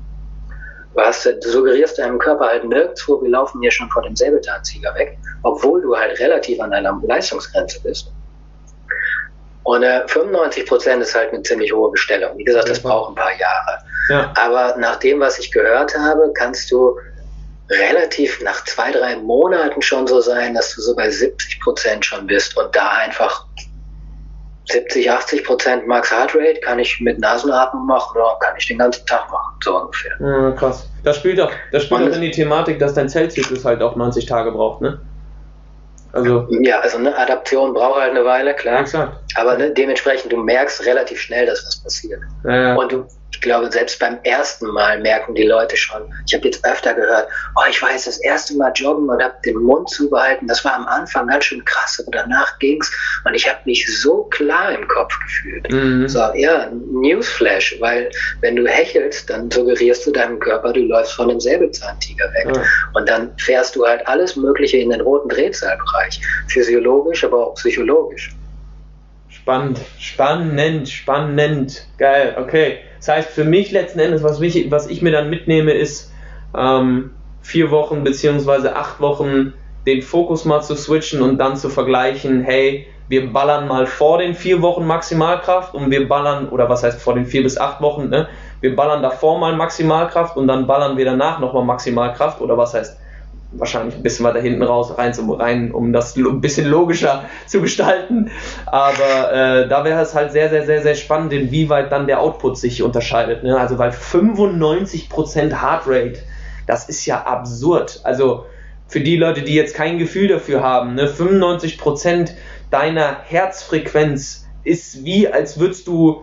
Du, 0.95 1.01
hast, 1.01 1.25
du 1.25 1.49
suggerierst 1.49 1.99
deinem 1.99 2.19
Körper 2.19 2.47
halt 2.47 2.65
nirgendwo, 2.65 3.23
wir 3.23 3.31
laufen 3.31 3.61
hier 3.61 3.71
schon 3.71 3.89
vor 3.91 4.03
dem 4.03 4.17
Säbelzahntiger 4.17 4.95
weg, 4.95 5.19
obwohl 5.43 5.81
du 5.83 5.97
halt 5.97 6.19
relativ 6.21 6.61
an 6.61 6.71
deiner 6.71 7.01
Leistungsgrenze 7.05 7.81
bist. 7.83 8.13
Und 9.65 9.85
äh, 9.85 10.03
95% 10.07 11.01
ist 11.01 11.15
halt 11.15 11.33
eine 11.33 11.43
ziemlich 11.43 11.73
hohe 11.73 11.91
Bestellung. 11.91 12.37
Wie 12.37 12.45
gesagt, 12.45 12.69
das 12.69 12.81
braucht 12.81 13.13
ein 13.13 13.15
paar 13.15 13.39
Jahre. 13.39 13.79
Ja. 14.09 14.33
Aber 14.37 14.77
nach 14.79 14.97
dem, 14.97 15.21
was 15.21 15.39
ich 15.39 15.53
gehört 15.53 15.97
habe, 15.97 16.33
kannst 16.35 16.71
du 16.71 16.99
relativ 17.71 18.43
nach 18.43 18.65
zwei, 18.65 18.91
drei 18.91 19.17
Monaten 19.17 19.81
schon 19.81 20.07
so 20.07 20.21
sein, 20.21 20.55
dass 20.55 20.75
du 20.75 20.81
so 20.81 20.97
bei 20.97 21.09
70 21.09 21.61
Prozent 21.61 22.05
schon 22.05 22.27
bist 22.27 22.57
und 22.57 22.75
da 22.75 22.89
einfach 22.89 23.47
70, 24.71 25.11
80 25.11 25.45
Prozent 25.45 25.87
Max 25.87 26.11
Heart 26.11 26.35
Rate 26.35 26.61
kann 26.61 26.79
ich 26.79 27.01
mit 27.01 27.19
Nasenatmung 27.19 27.87
machen 27.87 28.17
oder 28.17 28.39
kann 28.41 28.55
ich 28.57 28.67
den 28.67 28.79
ganzen 28.79 29.05
Tag 29.07 29.31
machen, 29.31 29.55
so 29.63 29.77
ungefähr. 29.77 30.13
Ja, 30.21 30.51
krass. 30.53 30.89
Das 31.03 31.17
spielt 31.17 31.39
doch, 31.39 31.51
das 31.73 31.85
spielt 31.85 32.03
doch 32.03 32.15
in 32.15 32.23
die 32.23 32.31
Thematik, 32.31 32.79
dass 32.79 32.95
dein 32.95 33.09
Zellzyklus 33.09 33.65
halt 33.65 33.83
auch 33.83 33.97
90 33.97 34.27
Tage 34.27 34.53
braucht, 34.53 34.81
ne? 34.81 35.01
Also 36.13 36.47
ja, 36.61 36.81
also 36.81 36.99
eine 36.99 37.17
Adaption 37.17 37.73
braucht 37.73 38.01
halt 38.01 38.11
eine 38.11 38.25
Weile, 38.25 38.55
klar. 38.55 38.81
Exakt. 38.81 39.19
Aber 39.37 39.57
ne, 39.57 39.71
dementsprechend, 39.71 40.33
du 40.33 40.37
merkst 40.37 40.85
relativ 40.85 41.21
schnell, 41.21 41.47
dass 41.47 41.65
was 41.67 41.83
passiert. 41.83 42.21
Ja, 42.45 42.63
ja. 42.63 42.75
Und 42.75 42.93
du, 42.93 43.07
ich 43.33 43.41
glaube, 43.41 43.73
selbst 43.73 43.99
beim 43.99 44.19
ersten 44.25 44.67
Mal 44.69 45.01
merken 45.01 45.35
die 45.35 45.45
Leute 45.45 45.77
schon. 45.77 46.03
Ich 46.27 46.35
habe 46.35 46.45
jetzt 46.45 46.65
öfter 46.65 46.95
gehört, 46.95 47.29
oh, 47.57 47.63
ich 47.69 47.81
weiß, 47.81 48.05
das 48.05 48.19
erste 48.19 48.57
Mal 48.57 48.73
joggen 48.75 49.09
und 49.09 49.23
habe 49.23 49.35
den 49.45 49.57
Mund 49.57 49.89
zugehalten. 49.89 50.47
Das 50.47 50.65
war 50.65 50.75
am 50.75 50.87
Anfang 50.87 51.27
ganz 51.27 51.47
schön 51.47 51.65
krass, 51.65 51.99
aber 52.01 52.17
danach 52.19 52.59
ging's 52.59 52.93
und 53.25 53.35
ich 53.35 53.49
habe 53.49 53.59
mich 53.65 53.87
so 54.01 54.25
klar 54.25 54.73
im 54.73 54.87
Kopf 54.87 55.19
gefühlt. 55.21 55.73
Mhm. 55.73 56.09
So, 56.09 56.21
ja, 56.35 56.71
Newsflash, 56.71 57.77
weil 57.81 58.11
wenn 58.43 58.57
du 58.57 58.67
hechelst, 58.67 59.31
dann 59.31 59.51
suggerierst 59.51 60.07
du 60.07 60.13
deinem 60.13 60.39
Körper, 60.39 60.73
du 60.73 60.81
läufst 60.81 61.15
von 61.15 61.29
dem 61.29 61.41
Säbelzahntiger 61.41 62.27
weg. 62.35 62.47
Mhm. 62.57 62.63
Und 62.95 63.09
dann 63.09 63.33
fährst 63.39 63.77
du 63.77 63.87
halt 63.87 64.07
alles 64.07 64.37
Mögliche 64.37 64.77
in 64.77 64.91
den 64.91 65.01
roten 65.01 65.31
Drehzahlbereich. 65.31 66.21
Physiologisch, 66.49 67.25
aber 67.25 67.49
auch 67.49 67.55
psychologisch. 67.55 68.31
Spannend, 69.43 69.81
spannend, 69.99 70.89
spannend. 70.89 71.87
Geil, 71.99 72.37
okay. 72.39 72.79
Das 72.99 73.09
heißt, 73.09 73.31
für 73.31 73.43
mich 73.43 73.73
letzten 73.73 73.99
Endes, 73.99 74.23
was, 74.23 74.39
mich, 74.39 74.71
was 74.71 74.87
ich 74.87 75.03
mir 75.03 75.11
dann 75.11 75.31
mitnehme, 75.31 75.73
ist 75.73 76.13
ähm, 76.57 77.11
vier 77.41 77.73
Wochen 77.73 78.05
beziehungsweise 78.05 78.77
acht 78.77 79.01
Wochen 79.01 79.53
den 79.85 80.01
Fokus 80.01 80.45
mal 80.45 80.63
zu 80.63 80.77
switchen 80.77 81.23
und 81.23 81.39
dann 81.39 81.57
zu 81.57 81.71
vergleichen, 81.71 82.43
hey, 82.43 82.87
wir 83.09 83.33
ballern 83.33 83.67
mal 83.67 83.87
vor 83.87 84.19
den 84.19 84.35
vier 84.35 84.63
Wochen 84.63 84.87
Maximalkraft 84.87 85.75
und 85.75 85.91
wir 85.91 86.09
ballern, 86.09 86.49
oder 86.49 86.69
was 86.69 86.85
heißt 86.85 87.03
vor 87.03 87.15
den 87.15 87.27
vier 87.27 87.43
bis 87.43 87.59
acht 87.59 87.81
Wochen, 87.81 88.11
ne? 88.11 88.29
Wir 88.61 88.77
ballern 88.77 89.03
davor 89.03 89.41
mal 89.41 89.57
Maximalkraft 89.57 90.37
und 90.37 90.47
dann 90.47 90.69
ballern 90.69 90.97
wir 90.97 91.05
danach 91.05 91.41
nochmal 91.41 91.65
Maximalkraft, 91.65 92.41
oder 92.41 92.57
was 92.57 92.75
heißt 92.75 92.97
wahrscheinlich 93.53 93.95
ein 93.97 94.03
bisschen 94.03 94.25
weiter 94.25 94.41
hinten 94.41 94.63
raus 94.63 94.97
rein, 94.97 95.15
zum, 95.15 95.31
rein 95.31 95.73
um 95.73 95.93
das 95.93 96.17
ein 96.17 96.41
bisschen 96.41 96.67
logischer 96.69 97.25
zu 97.47 97.61
gestalten. 97.61 98.31
Aber 98.67 99.33
äh, 99.33 99.69
da 99.69 99.85
wäre 99.85 100.01
es 100.01 100.15
halt 100.15 100.33
sehr, 100.33 100.49
sehr, 100.51 100.67
sehr, 100.67 100.83
sehr 100.83 100.95
spannend, 100.95 101.33
inwieweit 101.33 101.93
dann 101.93 102.07
der 102.07 102.21
Output 102.21 102.59
sich 102.59 102.83
unterscheidet. 102.83 103.43
Ne? 103.43 103.59
Also 103.59 103.79
weil 103.79 103.91
95% 103.91 105.61
Heartrate, 105.61 106.21
das 106.67 106.89
ist 106.89 107.05
ja 107.07 107.23
absurd. 107.25 108.01
Also 108.05 108.47
für 108.89 109.01
die 109.01 109.17
Leute, 109.17 109.43
die 109.43 109.55
jetzt 109.55 109.75
kein 109.75 109.99
Gefühl 109.99 110.29
dafür 110.29 110.63
haben, 110.63 110.95
ne? 110.95 111.07
95% 111.07 112.33
deiner 112.71 113.19
Herzfrequenz 113.25 114.47
ist 114.65 115.05
wie, 115.05 115.29
als 115.29 115.59
würdest 115.59 115.87
du 115.87 116.23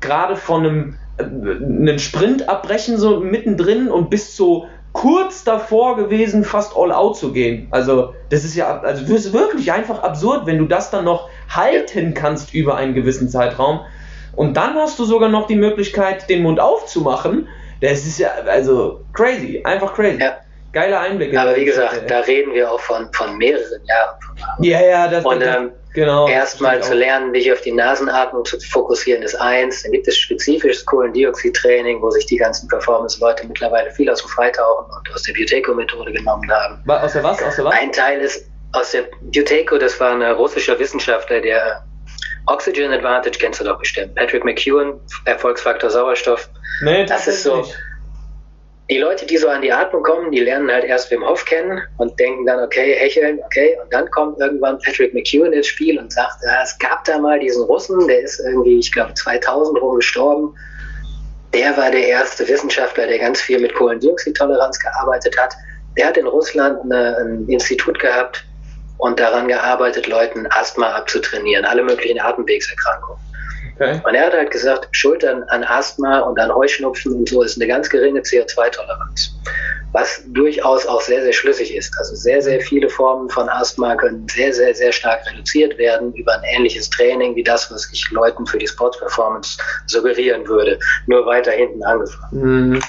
gerade 0.00 0.36
von 0.36 0.66
einem 0.66 0.94
äh, 1.18 1.22
einen 1.22 1.98
Sprint 1.98 2.48
abbrechen, 2.48 2.98
so 2.98 3.20
mittendrin 3.20 3.88
und 3.88 4.10
bist 4.10 4.36
so 4.36 4.66
kurz 4.92 5.44
davor 5.44 5.96
gewesen, 5.96 6.44
fast 6.44 6.76
all 6.76 6.92
out 6.92 7.16
zu 7.16 7.32
gehen. 7.32 7.68
Also, 7.70 8.14
das 8.30 8.44
ist 8.44 8.54
ja, 8.56 8.80
also 8.80 9.02
das 9.02 9.26
ist 9.26 9.32
wirklich 9.32 9.72
einfach 9.72 10.02
absurd, 10.02 10.46
wenn 10.46 10.58
du 10.58 10.64
das 10.64 10.90
dann 10.90 11.04
noch 11.04 11.28
halten 11.48 12.14
kannst 12.14 12.54
über 12.54 12.76
einen 12.76 12.94
gewissen 12.94 13.28
Zeitraum. 13.28 13.80
Und 14.34 14.56
dann 14.56 14.74
hast 14.74 14.98
du 14.98 15.04
sogar 15.04 15.28
noch 15.28 15.46
die 15.46 15.56
Möglichkeit, 15.56 16.28
den 16.28 16.42
Mund 16.42 16.60
aufzumachen. 16.60 17.48
Das 17.80 18.06
ist 18.06 18.18
ja, 18.18 18.30
also 18.46 19.04
crazy, 19.12 19.62
einfach 19.64 19.94
crazy. 19.94 20.20
Ja. 20.20 20.36
Geile 20.72 20.98
Einblicke. 21.00 21.40
Aber 21.40 21.56
wie 21.56 21.64
gesagt, 21.64 22.10
da 22.10 22.20
reden 22.20 22.52
wir 22.52 22.70
auch 22.70 22.80
von, 22.80 23.08
von 23.12 23.38
mehreren 23.38 23.84
Jahren. 23.84 24.16
Ja, 24.60 24.80
ja, 24.80 25.08
das, 25.08 25.24
Und, 25.24 25.42
ähm, 25.42 25.70
Genau. 25.98 26.28
Erstmal 26.28 26.80
zu 26.80 26.94
lernen, 26.94 27.32
dich 27.32 27.50
auf 27.50 27.60
die 27.60 27.72
Nasenatmung 27.72 28.44
zu 28.44 28.56
fokussieren, 28.60 29.20
ist 29.20 29.34
eins. 29.34 29.82
Dann 29.82 29.90
gibt 29.90 30.06
es 30.06 30.16
spezifisches 30.16 30.86
Kohlendioxid-Training, 30.86 32.00
wo 32.00 32.08
sich 32.10 32.24
die 32.26 32.36
ganzen 32.36 32.68
Performance-Leute 32.68 33.48
mittlerweile 33.48 33.90
viel 33.90 34.08
aus 34.08 34.20
dem 34.20 34.28
Freitauchen 34.28 34.86
und 34.96 35.12
aus 35.12 35.24
der 35.24 35.32
Buteco-Methode 35.32 36.12
genommen 36.12 36.48
haben. 36.52 36.88
Aus 36.88 37.14
der 37.14 37.24
was? 37.24 37.42
Aus 37.42 37.56
der 37.56 37.64
was? 37.64 37.74
Ein 37.74 37.90
Teil 37.90 38.20
ist 38.20 38.48
aus 38.74 38.92
der 38.92 39.08
Buteco, 39.22 39.76
das 39.76 39.98
war 39.98 40.12
ein 40.12 40.22
russischer 40.22 40.78
Wissenschaftler, 40.78 41.40
der 41.40 41.82
Oxygen 42.46 42.92
Advantage 42.92 43.36
kennst 43.40 43.60
du 43.60 43.64
doch 43.64 43.80
bestimmt. 43.80 44.14
Patrick 44.14 44.44
McEwen, 44.44 45.00
Erfolgsfaktor 45.24 45.90
Sauerstoff. 45.90 46.48
Nee, 46.82 47.06
das, 47.06 47.24
das 47.24 47.34
ist 47.34 47.42
so. 47.42 47.56
Nicht 47.56 47.74
die 48.90 48.98
Leute, 48.98 49.26
die 49.26 49.36
so 49.36 49.48
an 49.48 49.60
die 49.60 49.72
Atmung 49.72 50.02
kommen, 50.02 50.30
die 50.32 50.40
lernen 50.40 50.70
halt 50.70 50.84
erst 50.84 51.10
Wim 51.10 51.22
Hof 51.22 51.44
kennen 51.44 51.82
und 51.98 52.18
denken 52.18 52.46
dann, 52.46 52.64
okay, 52.64 52.94
hecheln, 52.94 53.38
okay. 53.44 53.76
Und 53.82 53.92
dann 53.92 54.10
kommt 54.10 54.40
irgendwann 54.40 54.78
Patrick 54.78 55.12
McEwen 55.12 55.52
ins 55.52 55.66
Spiel 55.66 55.98
und 55.98 56.10
sagt, 56.10 56.38
ja, 56.42 56.62
es 56.62 56.78
gab 56.78 57.04
da 57.04 57.18
mal 57.18 57.38
diesen 57.38 57.64
Russen, 57.64 58.08
der 58.08 58.20
ist 58.22 58.40
irgendwie, 58.40 58.78
ich 58.78 58.90
glaube, 58.90 59.12
2000 59.12 59.80
rum 59.80 59.96
gestorben. 59.96 60.54
Der 61.52 61.76
war 61.76 61.90
der 61.90 62.06
erste 62.06 62.48
Wissenschaftler, 62.48 63.06
der 63.06 63.18
ganz 63.18 63.40
viel 63.40 63.58
mit 63.58 63.74
Kohlendioxidtoleranz 63.74 64.78
gearbeitet 64.78 65.36
hat. 65.38 65.54
Der 65.98 66.06
hat 66.06 66.16
in 66.16 66.26
Russland 66.26 66.80
eine, 66.84 67.16
ein 67.18 67.46
Institut 67.48 67.98
gehabt 67.98 68.44
und 68.96 69.20
daran 69.20 69.48
gearbeitet, 69.48 70.06
Leuten 70.06 70.46
Asthma 70.50 70.92
abzutrainieren, 70.92 71.66
alle 71.66 71.82
möglichen 71.82 72.20
Atemwegserkrankungen. 72.20 73.27
Okay. 73.78 74.00
Und 74.04 74.14
er 74.14 74.26
hat 74.26 74.32
halt 74.32 74.50
gesagt, 74.50 74.88
Schultern 74.90 75.44
an 75.44 75.62
Asthma 75.62 76.20
und 76.20 76.38
an 76.40 76.52
Heuschnupfen 76.52 77.14
und 77.14 77.28
so 77.28 77.42
ist 77.42 77.56
eine 77.56 77.68
ganz 77.68 77.88
geringe 77.88 78.20
CO2-Toleranz. 78.20 79.38
Was 79.92 80.22
durchaus 80.26 80.84
auch 80.86 81.00
sehr, 81.00 81.22
sehr 81.22 81.32
schlüssig 81.32 81.74
ist. 81.74 81.94
Also 81.98 82.16
sehr, 82.16 82.42
sehr 82.42 82.60
viele 82.60 82.90
Formen 82.90 83.30
von 83.30 83.48
Asthma 83.48 83.94
können 83.94 84.26
sehr, 84.28 84.52
sehr, 84.52 84.74
sehr 84.74 84.90
stark 84.92 85.20
reduziert 85.30 85.78
werden 85.78 86.12
über 86.14 86.34
ein 86.34 86.42
ähnliches 86.56 86.90
Training 86.90 87.36
wie 87.36 87.44
das, 87.44 87.70
was 87.70 87.88
ich 87.92 88.10
Leuten 88.10 88.46
für 88.46 88.58
die 88.58 88.66
Sports-Performance 88.66 89.58
suggerieren 89.86 90.46
würde. 90.48 90.78
Nur 91.06 91.24
weiter 91.24 91.52
hinten 91.52 91.82
angefangen. 91.84 92.72
Mhm. 92.72 92.82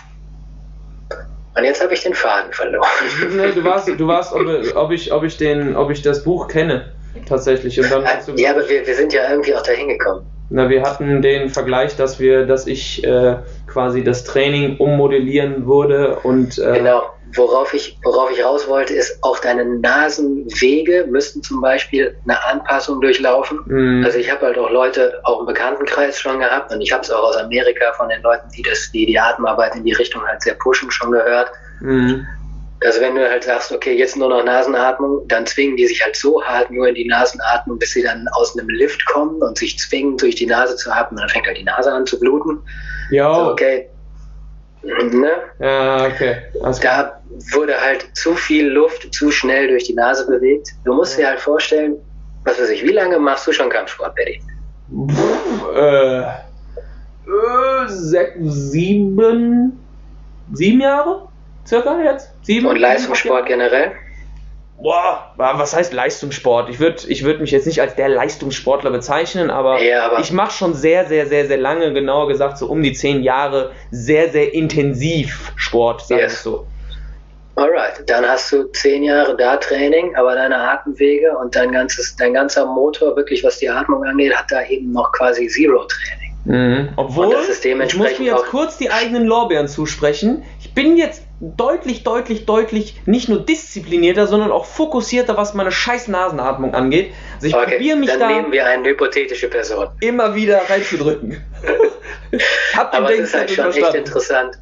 Und 1.56 1.64
jetzt 1.64 1.84
habe 1.84 1.94
ich 1.94 2.02
den 2.02 2.16
Faden 2.16 2.52
verloren. 2.52 2.88
Nee, 3.30 3.52
du 3.52 3.64
warst, 3.64 3.88
du 3.88 4.08
warst 4.08 4.34
ob, 4.34 4.48
ob, 4.76 4.92
ich, 4.92 5.12
ob, 5.12 5.24
ich 5.24 5.38
den, 5.38 5.76
ob 5.76 5.92
ich 5.92 6.02
das 6.02 6.24
Buch 6.24 6.48
kenne, 6.48 6.94
tatsächlich. 7.28 7.80
Und 7.80 7.92
dann 7.92 8.06
ja, 8.36 8.52
aber 8.52 8.68
wir, 8.68 8.88
wir 8.88 8.96
sind 8.96 9.14
ja 9.14 9.30
irgendwie 9.30 9.56
auch 9.56 9.64
dahin 9.64 9.90
gekommen. 9.90 10.26
Na, 10.50 10.70
wir 10.70 10.82
hatten 10.82 11.22
den 11.22 11.50
Vergleich, 11.50 11.96
dass 11.96 12.20
wir, 12.20 12.46
dass 12.46 12.66
ich 12.66 13.04
äh, 13.04 13.38
quasi 13.68 14.04
das 14.04 14.24
Training 14.24 14.78
ummodellieren 14.78 15.68
würde 15.68 16.18
und 16.24 16.58
äh, 16.58 16.74
genau. 16.74 17.04
Worauf 17.36 17.76
ich, 17.76 18.00
worauf 18.04 18.32
ich 18.32 18.44
raus 18.44 18.68
wollte, 18.68 18.96
ist, 18.96 19.24
auch 19.24 19.38
deine 19.38 19.64
Nasenwege 19.64 21.06
müssten 21.08 21.44
zum 21.44 21.62
Beispiel 21.62 22.18
eine 22.24 22.44
Anpassung 22.44 23.02
durchlaufen. 23.02 23.60
Mhm. 23.68 24.04
Also 24.04 24.18
ich 24.18 24.32
habe 24.32 24.48
halt 24.48 24.58
auch 24.58 24.72
Leute, 24.72 25.20
auch 25.26 25.42
im 25.42 25.46
Bekanntenkreis 25.46 26.20
schon 26.20 26.40
gehabt 26.40 26.74
und 26.74 26.82
ich 26.82 26.92
habe 26.92 27.04
es 27.04 27.12
auch 27.12 27.22
aus 27.22 27.38
Amerika 27.38 27.94
von 27.94 28.10
den 28.10 28.24
Leuten, 28.24 28.50
die 28.58 28.64
das, 28.64 28.90
die 28.92 29.06
die 29.06 29.20
Atemarbeit 29.20 29.76
in 29.76 29.84
die 29.84 29.94
Richtung 29.94 30.24
halt 30.26 30.42
sehr 30.42 30.56
pushen, 30.56 30.90
schon 30.90 31.12
gehört. 31.12 31.52
Mhm. 31.82 32.26
Also 32.86 33.02
wenn 33.02 33.16
du 33.16 33.30
halt 33.30 33.44
sagst, 33.44 33.72
okay, 33.74 33.94
jetzt 33.94 34.16
nur 34.16 34.30
noch 34.30 34.44
Nasenatmung, 34.44 35.28
dann 35.28 35.46
zwingen 35.46 35.76
die 35.76 35.86
sich 35.86 36.02
halt 36.04 36.16
so 36.16 36.42
hart 36.42 36.72
nur 36.72 36.88
in 36.88 36.96
die 36.96 37.08
Nasenatmung, 37.08 37.78
bis 37.78 37.92
sie 37.92 38.04
dann 38.04 38.28
aus 38.34 38.58
einem 38.58 38.70
Lift 38.70 39.06
kommen 39.06 39.42
und 39.42 39.58
sich 39.58 39.78
zwingen, 39.78 40.18
durch 40.18 40.36
die 40.36 40.46
Nase 40.46 40.78
zu 40.78 40.90
atmen. 40.90 41.20
Dann 41.20 41.30
fängt 41.30 41.46
halt 41.46 41.58
die 41.58 41.64
Nase 41.64 41.92
an 41.92 42.06
zu 42.06 42.18
bluten. 42.20 42.60
Ja. 43.12 43.34
So, 43.34 43.52
okay. 43.52 43.90
Ne? 44.82 45.32
Ja, 45.60 46.06
okay. 46.06 46.38
Also 46.64 46.82
da 46.82 47.22
wurde 47.52 47.80
halt 47.80 48.08
zu 48.14 48.34
viel 48.34 48.68
Luft 48.68 49.14
zu 49.14 49.30
schnell 49.30 49.68
durch 49.68 49.84
die 49.84 49.94
Nase 49.94 50.26
bewegt. 50.26 50.70
Du 50.86 50.94
musst 50.94 51.18
ja. 51.18 51.26
dir 51.26 51.30
halt 51.32 51.40
vorstellen, 51.42 51.98
was 52.46 52.62
weiß 52.62 52.70
ich, 52.70 52.84
wie 52.84 52.94
lange 52.94 53.20
machst 53.20 53.46
du 53.46 53.52
schon 53.52 53.70
Kampfsport, 53.70 54.16
Betty? 54.16 54.42
Äh, 55.76 56.22
äh, 56.22 56.28
sechs, 57.88 58.36
sieben, 58.40 59.78
sieben 60.54 60.80
Jahre? 60.80 61.29
Circa 61.68 62.02
jetzt? 62.02 62.32
Sieben? 62.44 62.68
Und 62.68 62.78
Leistungssport 62.78 63.46
generell? 63.46 63.92
Boah, 64.82 65.34
was 65.36 65.76
heißt 65.76 65.92
Leistungssport? 65.92 66.70
Ich 66.70 66.80
würde 66.80 67.04
ich 67.08 67.26
würd 67.26 67.42
mich 67.42 67.52
jetzt 67.52 67.68
nicht 67.68 67.82
als 67.82 67.96
der 67.96 68.08
Leistungssportler 68.08 68.92
bezeichnen, 68.92 69.50
aber, 69.50 69.82
ja, 69.82 70.06
aber 70.06 70.20
ich 70.20 70.32
mache 70.32 70.52
schon 70.52 70.74
sehr, 70.74 71.06
sehr, 71.06 71.26
sehr, 71.28 71.48
sehr 71.48 71.58
lange, 71.58 71.92
genauer 71.92 72.30
gesagt 72.30 72.58
so 72.58 72.68
um 72.68 72.82
die 72.82 72.94
zehn 72.94 73.22
Jahre, 73.22 73.72
sehr, 73.92 74.30
sehr 74.30 74.54
intensiv 74.54 75.52
Sport, 75.58 76.06
sag 76.08 76.20
yes. 76.20 76.34
ich 76.34 76.40
so. 76.40 76.66
Alright, 77.56 78.10
dann 78.10 78.26
hast 78.26 78.54
du 78.54 78.72
zehn 78.72 79.04
Jahre 79.04 79.36
da 79.36 79.58
Training, 79.58 80.16
aber 80.16 80.34
deine 80.36 80.56
Atemwege 80.56 81.38
und 81.38 81.58
dein, 81.58 81.74
ganzes, 81.74 82.16
dein 82.16 82.34
ganzer 82.34 82.66
Motor, 82.66 83.18
wirklich 83.18 83.44
was 83.44 83.60
die 83.60 83.70
Atmung 83.70 84.06
angeht, 84.06 84.34
hat 84.34 84.46
da 84.50 84.64
eben 84.64 84.94
noch 84.94 85.12
quasi 85.12 85.48
Zero-Training. 85.48 86.30
Mhm. 86.46 86.90
Obwohl, 86.96 87.36
ich 87.36 87.98
muss 87.98 88.18
mir 88.18 88.32
jetzt 88.32 88.46
kurz 88.46 88.78
die 88.78 88.90
eigenen 88.90 89.26
Lorbeeren 89.26 89.68
zusprechen. 89.68 90.44
Ich 90.62 90.74
bin 90.74 90.96
jetzt 90.96 91.24
deutlich, 91.42 92.04
deutlich, 92.04 92.46
deutlich 92.46 93.02
nicht 93.06 93.30
nur 93.30 93.40
disziplinierter, 93.40 94.28
sondern 94.28 94.52
auch 94.52 94.66
fokussierter, 94.66 95.38
was 95.38 95.54
meine 95.54 95.72
scheiß 95.72 96.08
Nasenatmung 96.08 96.74
angeht. 96.74 97.14
Also 97.36 97.48
ich 97.48 97.56
okay, 97.56 97.72
probiere 97.78 97.98
mich 97.98 98.10
dann 98.10 98.20
da 98.20 98.28
nehmen 98.28 98.52
wir 98.52 98.66
eine 98.66 98.90
hypothetische 98.90 99.48
Person. 99.48 99.88
immer 100.02 100.36
wieder 100.36 100.62
reinzudrücken. 100.70 101.42
ich 102.32 102.44
hab 102.76 102.92
den 102.92 103.04
Aber 103.04 103.10
das 103.12 103.20
ist 103.20 103.36
halt 103.36 103.52
schon 103.52 103.72
echt 103.72 103.94
interessant. 103.94 104.58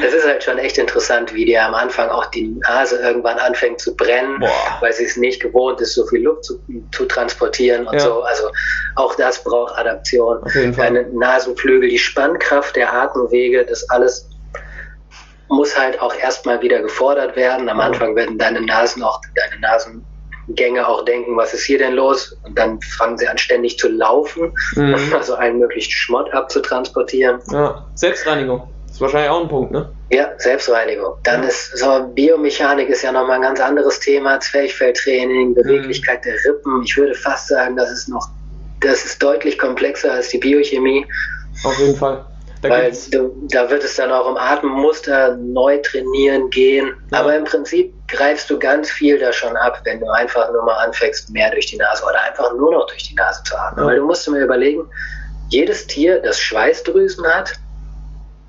Das 0.00 0.12
ist 0.12 0.26
halt 0.26 0.44
schon 0.44 0.58
echt 0.58 0.76
interessant, 0.76 1.32
wie 1.32 1.46
dir 1.46 1.64
am 1.64 1.74
Anfang 1.74 2.10
auch 2.10 2.26
die 2.26 2.48
Nase 2.68 2.98
irgendwann 2.98 3.38
anfängt 3.38 3.80
zu 3.80 3.96
brennen, 3.96 4.40
Boah. 4.40 4.76
weil 4.80 4.92
sie 4.92 5.04
es 5.04 5.16
nicht 5.16 5.40
gewohnt 5.40 5.80
ist, 5.80 5.94
so 5.94 6.06
viel 6.06 6.22
Luft 6.22 6.44
zu, 6.44 6.60
zu 6.92 7.06
transportieren 7.06 7.86
und 7.86 7.94
ja. 7.94 8.00
so. 8.00 8.20
Also 8.20 8.50
auch 8.96 9.14
das 9.14 9.42
braucht 9.42 9.74
Adaption. 9.78 10.40
Deine 10.76 11.06
Nasenflügel, 11.12 11.88
die 11.88 11.98
Spannkraft 11.98 12.76
der 12.76 12.92
Atemwege, 12.92 13.64
das 13.64 13.88
alles 13.88 14.28
muss 15.48 15.78
halt 15.78 16.00
auch 16.00 16.14
erstmal 16.14 16.60
wieder 16.62 16.80
gefordert 16.80 17.36
werden. 17.36 17.68
Am 17.68 17.80
Anfang 17.80 18.16
werden 18.16 18.38
deine 18.38 18.60
Nasen 18.60 19.02
auch, 19.02 19.20
deine 19.34 19.60
Nasengänge 19.60 20.86
auch 20.86 21.04
denken, 21.04 21.36
was 21.36 21.54
ist 21.54 21.64
hier 21.64 21.78
denn 21.78 21.94
los? 21.94 22.36
Und 22.44 22.58
dann 22.58 22.80
fangen 22.80 23.18
sie 23.18 23.28
an 23.28 23.38
ständig 23.38 23.78
zu 23.78 23.88
laufen, 23.88 24.52
mhm. 24.74 24.96
also 25.14 25.34
allen 25.34 25.58
möglichen 25.58 25.90
Schmott 25.90 26.32
abzutransportieren. 26.32 27.40
Ja, 27.52 27.86
Selbstreinigung. 27.94 28.68
ist 28.90 29.00
wahrscheinlich 29.00 29.30
auch 29.30 29.42
ein 29.42 29.48
Punkt, 29.48 29.72
ne? 29.72 29.92
Ja, 30.10 30.30
Selbstreinigung. 30.38 31.14
Dann 31.24 31.42
ja. 31.42 31.48
ist 31.48 31.78
so 31.78 32.10
Biomechanik 32.14 32.88
ist 32.88 33.02
ja 33.02 33.12
nochmal 33.12 33.36
ein 33.36 33.42
ganz 33.42 33.60
anderes 33.60 33.98
Thema. 34.00 34.38
Zwerchfelltraining, 34.40 35.54
Beweglichkeit 35.54 36.20
mhm. 36.20 36.30
der 36.30 36.34
Rippen. 36.44 36.82
Ich 36.84 36.96
würde 36.96 37.14
fast 37.14 37.48
sagen, 37.48 37.76
das 37.76 37.90
ist 37.90 38.08
noch, 38.08 38.28
das 38.80 39.04
ist 39.04 39.22
deutlich 39.22 39.58
komplexer 39.58 40.12
als 40.12 40.28
die 40.28 40.38
Biochemie. 40.38 41.06
Auf 41.64 41.78
jeden 41.78 41.96
Fall. 41.96 42.24
Da 42.68 42.74
Weil 42.74 42.92
du, 43.10 43.48
da 43.50 43.70
wird 43.70 43.84
es 43.84 43.96
dann 43.96 44.10
auch 44.10 44.28
um 44.28 44.36
Atemmuster 44.36 45.36
neu 45.36 45.78
trainieren 45.78 46.50
gehen. 46.50 46.94
Ja. 47.10 47.20
Aber 47.20 47.36
im 47.36 47.44
Prinzip 47.44 47.92
greifst 48.08 48.50
du 48.50 48.58
ganz 48.58 48.90
viel 48.90 49.18
da 49.18 49.32
schon 49.32 49.56
ab, 49.56 49.80
wenn 49.84 50.00
du 50.00 50.08
einfach 50.08 50.50
nur 50.52 50.64
mal 50.64 50.76
anfängst, 50.84 51.30
mehr 51.30 51.50
durch 51.50 51.66
die 51.66 51.76
Nase 51.76 52.04
oder 52.04 52.20
einfach 52.22 52.52
nur 52.54 52.72
noch 52.72 52.86
durch 52.86 53.08
die 53.08 53.14
Nase 53.14 53.42
zu 53.44 53.56
atmen. 53.56 53.84
Ja. 53.84 53.90
Weil 53.90 53.96
du 53.98 54.06
musst 54.06 54.26
dir 54.26 54.32
mal 54.32 54.42
überlegen, 54.42 54.88
jedes 55.48 55.86
Tier, 55.86 56.20
das 56.20 56.40
Schweißdrüsen 56.40 57.26
hat, 57.26 57.52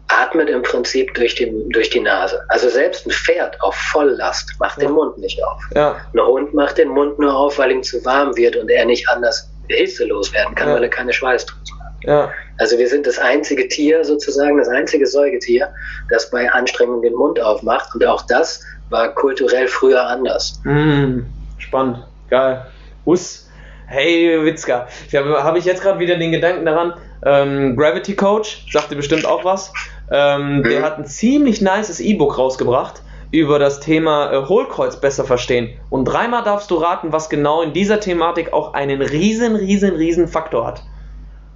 atmet 0.07 0.49
im 0.49 0.61
Prinzip 0.61 1.13
durch 1.15 1.35
die, 1.35 1.51
durch 1.69 1.89
die 1.89 1.99
Nase. 1.99 2.41
Also 2.47 2.69
selbst 2.69 3.05
ein 3.05 3.11
Pferd 3.11 3.59
auf 3.61 3.75
Volllast 3.75 4.53
macht 4.59 4.81
ja. 4.81 4.87
den 4.87 4.93
Mund 4.93 5.17
nicht 5.17 5.43
auf. 5.43 5.61
Ja. 5.75 5.97
Ein 6.13 6.21
Hund 6.21 6.53
macht 6.53 6.77
den 6.77 6.89
Mund 6.89 7.19
nur 7.19 7.35
auf, 7.35 7.57
weil 7.57 7.71
ihm 7.71 7.83
zu 7.83 8.03
warm 8.05 8.35
wird 8.37 8.55
und 8.55 8.69
er 8.69 8.85
nicht 8.85 9.07
anders 9.09 9.49
hitzelos 9.67 10.33
werden 10.33 10.55
kann, 10.55 10.71
weil 10.71 10.83
er 10.83 10.89
keine 10.89 11.11
Schweißdrüsen 11.11 11.79
hat. 11.83 11.93
Ja. 12.03 12.31
Also 12.57 12.77
wir 12.77 12.87
sind 12.87 13.05
das 13.05 13.19
einzige 13.19 13.67
Tier 13.67 14.03
sozusagen, 14.03 14.57
das 14.57 14.67
einzige 14.67 15.05
Säugetier, 15.05 15.69
das 16.09 16.29
bei 16.29 16.51
Anstrengung 16.51 17.01
den 17.01 17.13
Mund 17.13 17.39
aufmacht. 17.39 17.93
Und 17.93 18.05
auch 18.05 18.25
das 18.25 18.63
war 18.89 19.13
kulturell 19.13 19.67
früher 19.67 20.07
anders. 20.07 20.59
Mm, 20.63 21.21
spannend, 21.57 22.05
geil. 22.29 22.65
Us, 23.05 23.47
hey 23.87 24.43
Witzka, 24.43 24.87
habe 25.13 25.43
hab 25.43 25.55
ich 25.55 25.65
jetzt 25.65 25.81
gerade 25.81 25.99
wieder 25.99 26.17
den 26.17 26.31
Gedanken 26.31 26.65
daran, 26.65 26.93
ähm, 27.25 27.75
Gravity 27.75 28.15
Coach, 28.15 28.65
sagte 28.71 28.95
bestimmt 28.95 29.25
auch 29.25 29.43
was, 29.43 29.71
ähm, 30.11 30.57
mhm. 30.57 30.63
der 30.63 30.83
hat 30.83 30.97
ein 30.97 31.05
ziemlich 31.05 31.61
nices 31.61 31.99
E-Book 31.99 32.37
rausgebracht 32.37 33.01
über 33.31 33.59
das 33.59 33.79
Thema 33.79 34.31
äh, 34.31 34.45
Hohlkreuz 34.47 35.01
besser 35.01 35.25
verstehen. 35.25 35.69
Und 35.89 36.05
dreimal 36.05 36.43
darfst 36.43 36.71
du 36.71 36.75
raten, 36.75 37.11
was 37.11 37.29
genau 37.29 37.61
in 37.61 37.73
dieser 37.73 37.99
Thematik 37.99 38.53
auch 38.53 38.73
einen 38.73 39.01
riesen, 39.01 39.55
riesen, 39.55 39.95
riesen 39.95 40.27
Faktor 40.27 40.65
hat. 40.65 40.83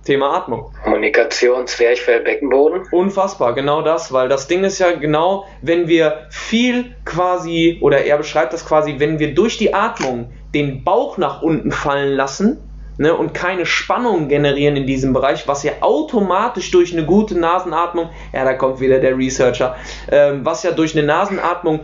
Thema 0.06 0.36
Atmung. 0.36 0.72
Kommunikation, 0.84 1.68
Zwerchfell, 1.68 2.22
Beckenboden. 2.22 2.88
Unfassbar, 2.92 3.54
genau 3.54 3.82
das, 3.82 4.12
weil 4.12 4.30
das 4.30 4.48
Ding 4.48 4.64
ist 4.64 4.80
ja 4.80 4.92
genau, 4.94 5.46
wenn 5.62 5.88
wir 5.88 6.28
viel 6.32 6.96
quasi, 7.06 7.78
oder 7.82 8.04
er 8.04 8.18
beschreibt 8.18 8.54
das 8.54 8.66
quasi, 8.66 8.96
wenn 8.98 9.20
wir 9.20 9.36
durch 9.36 9.58
die 9.58 9.74
Atmung 9.74 10.32
den 10.54 10.84
Bauch 10.84 11.18
nach 11.18 11.42
unten 11.42 11.72
fallen 11.72 12.16
lassen 12.16 12.58
ne, 12.98 13.16
und 13.16 13.34
keine 13.34 13.66
Spannung 13.66 14.28
generieren 14.28 14.76
in 14.76 14.88
diesem 14.88 15.14
Bereich, 15.14 15.48
was 15.48 15.64
ja 15.64 15.74
automatisch 15.82 16.72
durch 16.72 16.94
eine 16.94 17.06
gute 17.06 17.38
Nasenatmung, 17.38 18.10
ja, 18.34 18.44
da 18.44 18.54
kommt 18.54 18.80
wieder 18.80 19.00
der 19.00 19.18
Researcher, 19.18 19.76
ähm, 20.12 20.42
was 20.44 20.64
ja 20.64 20.72
durch 20.72 20.98
eine 20.98 21.06
Nasenatmung 21.06 21.82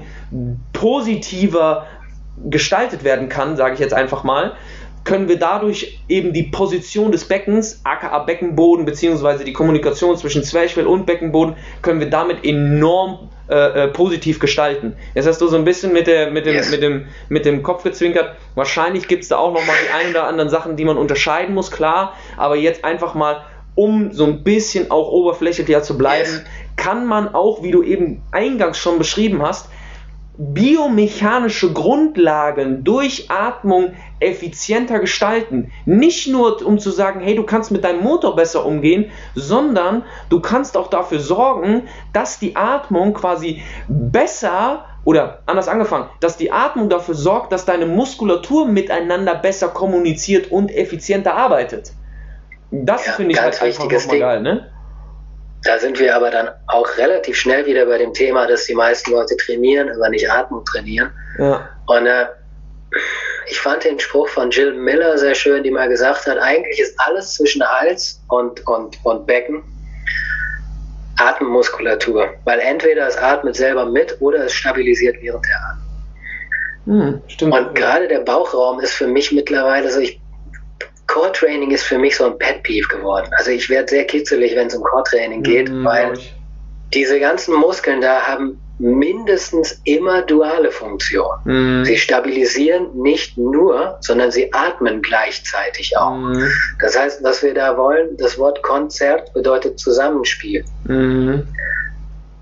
positiver 0.74 1.86
gestaltet 2.46 3.04
werden 3.04 3.30
kann, 3.30 3.58
sage 3.58 3.74
ich 3.74 3.80
jetzt 3.80 3.94
einfach 3.94 4.24
mal, 4.24 4.54
können 5.08 5.30
wir 5.30 5.40
dadurch 5.40 6.02
eben 6.10 6.34
die 6.34 6.44
Position 6.44 7.14
des 7.14 7.26
Beckens, 7.30 7.80
aka 7.86 8.20
Beckenboden, 8.20 8.86
beziehungsweise 8.86 9.46
die 9.46 9.54
Kommunikation 9.54 10.18
zwischen 10.18 10.44
Zwerchfell 10.44 10.86
und 10.86 11.06
Beckenboden, 11.06 11.56
können 11.82 12.02
wir 12.02 12.10
damit 12.10 12.44
enorm 12.44 13.30
äh, 13.48 13.86
äh, 13.86 13.88
positiv 13.88 14.40
gestalten. 14.40 14.98
Jetzt 15.16 15.26
hast 15.26 15.40
du 15.40 15.48
so 15.48 15.56
ein 15.56 15.64
bisschen 15.64 15.94
mit, 15.94 16.08
der, 16.08 16.30
mit, 16.32 16.46
dem, 16.46 16.56
yes. 16.56 16.72
mit, 16.72 16.84
dem, 16.84 17.06
mit 17.30 17.46
dem 17.46 17.64
Kopf 17.64 17.84
gezwinkert. 17.84 18.36
Wahrscheinlich 18.56 19.08
gibt 19.08 19.24
es 19.24 19.30
da 19.30 19.38
auch 19.38 19.54
nochmal 19.54 19.78
die 19.86 19.94
ein 19.94 20.10
oder 20.12 20.28
anderen 20.28 20.50
Sachen, 20.50 20.76
die 20.76 20.84
man 20.84 20.98
unterscheiden 20.98 21.56
muss, 21.56 21.72
klar. 21.72 22.14
Aber 22.36 22.58
jetzt 22.58 22.84
einfach 22.84 23.16
mal, 23.16 23.46
um 23.76 24.12
so 24.12 24.26
ein 24.26 24.44
bisschen 24.44 24.92
auch 24.92 25.10
oberflächlicher 25.10 25.84
zu 25.84 25.98
bleiben, 25.98 26.30
yes. 26.30 26.44
kann 26.76 27.06
man 27.06 27.34
auch, 27.34 27.64
wie 27.64 27.72
du 27.72 27.82
eben 27.82 28.24
eingangs 28.32 28.78
schon 28.78 28.98
beschrieben 28.98 29.42
hast, 29.42 29.70
biomechanische 30.38 31.74
Grundlagen 31.74 32.84
durch 32.84 33.30
Atmung 33.30 33.94
effizienter 34.20 35.00
gestalten. 35.00 35.72
Nicht 35.86 36.28
nur 36.28 36.64
um 36.66 36.78
zu 36.78 36.92
sagen, 36.92 37.22
hey, 37.22 37.36
du 37.36 37.44
kannst 37.44 37.72
mit 37.72 37.84
deinem 37.84 38.04
Motor 38.04 38.36
besser 38.36 38.66
umgehen, 38.66 39.12
sondern 39.34 40.04
du 40.30 40.40
kannst 40.40 40.78
auch 40.78 40.90
dafür 40.90 41.20
sorgen, 41.20 41.84
dass 42.14 42.40
die 42.40 42.56
Atmung 42.56 43.14
quasi 43.14 43.64
besser 43.88 44.86
oder 45.04 45.42
anders 45.46 45.68
angefangen, 45.68 46.08
dass 46.20 46.38
die 46.38 46.52
Atmung 46.52 46.90
dafür 46.90 47.16
sorgt, 47.16 47.52
dass 47.52 47.66
deine 47.66 47.86
Muskulatur 47.86 48.68
miteinander 48.68 49.36
besser 49.36 49.70
kommuniziert 49.70 50.52
und 50.52 50.70
effizienter 50.70 51.36
arbeitet. 51.36 51.94
Das 52.72 53.06
ja, 53.06 53.14
finde 53.14 53.32
ich 53.32 53.42
halt 53.42 53.62
einfach 53.62 53.90
nochmal 53.90 54.20
geil, 54.20 54.42
ne? 54.42 54.70
Da 55.64 55.80
sind 55.80 56.00
wir 56.00 56.16
aber 56.16 56.30
dann 56.30 56.50
auch 56.68 56.98
relativ 56.98 57.38
schnell 57.38 57.66
wieder 57.66 57.86
bei 57.86 57.98
dem 57.98 58.14
Thema, 58.14 58.48
dass 58.48 58.66
die 58.66 58.76
meisten 58.76 59.12
Leute 59.12 59.36
trainieren, 59.38 59.90
aber 59.90 60.10
nicht 60.10 60.30
Atmung 60.30 60.64
trainieren. 60.66 61.12
Ja. 61.40 61.68
Und 61.88 62.06
äh, 62.06 62.28
ich 63.50 63.60
fand 63.60 63.84
den 63.84 64.00
Spruch 64.00 64.28
von 64.28 64.52
Jill 64.52 64.74
Miller 64.74 65.18
sehr 65.18 65.36
schön, 65.36 65.64
die 65.64 65.72
mal 65.72 65.90
gesagt 65.90 66.28
hat, 66.28 66.38
eigentlich 66.38 66.80
ist 66.80 67.00
alles 67.00 67.34
zwischen 67.34 67.64
Hals 67.64 68.22
und, 68.30 68.66
und, 68.68 68.98
und 69.04 69.26
Becken 69.26 69.64
Atemmuskulatur. 71.18 72.30
Weil 72.46 72.60
entweder 72.60 73.08
es 73.08 73.18
atmet 73.18 73.56
selber 73.56 73.86
mit 73.86 74.16
oder 74.22 74.46
es 74.46 74.54
stabilisiert 74.54 75.18
während 75.22 75.46
der 75.46 75.56
Atmung. 75.70 75.88
Hm, 76.86 77.22
stimmt. 77.28 77.54
Und 77.54 77.76
gerade 77.76 78.08
der 78.08 78.20
Bauchraum 78.20 78.80
ist 78.80 78.94
für 78.94 79.08
mich 79.08 79.32
mittlerweile 79.32 79.90
so, 79.90 80.00
ich 80.00 80.22
Core-Training 81.08 81.72
ist 81.72 81.84
für 81.84 81.98
mich 81.98 82.18
so 82.18 82.26
ein 82.26 82.38
Pet-Peeve 82.38 82.88
geworden. 82.90 83.30
Also 83.38 83.52
ich 83.52 83.70
werde 83.70 83.90
sehr 83.90 84.06
kitzelig, 84.06 84.56
wenn 84.56 84.68
es 84.68 84.76
um 84.76 84.84
Core-Training 84.84 85.42
geht, 85.42 85.70
mm, 85.70 85.86
weil 85.86 86.14
diese 86.94 87.20
ganzen 87.20 87.56
Muskeln 87.56 88.02
da 88.02 88.28
haben 88.28 88.60
mindestens 88.80 89.82
immer 89.86 90.22
duale 90.22 90.72
Funktion. 90.72 91.26
Mm. 91.46 91.84
Sie 91.84 91.98
stabilisieren 91.98 92.90
nicht 92.94 93.38
nur, 93.38 93.98
sondern 94.02 94.32
sie 94.32 94.54
atmen 94.54 95.02
gleichzeitig 95.02 95.98
auch. 95.98 96.16
Mm. 96.16 96.44
Das 96.80 96.98
heißt, 96.98 97.24
was 97.24 97.42
wir 97.42 97.54
da 97.54 97.78
wollen, 97.78 98.16
das 98.18 98.38
Wort 98.38 98.62
Konzert 98.62 99.34
bedeutet 99.34 99.80
Zusammenspiel. 99.80 100.64
Mm. 100.84 101.40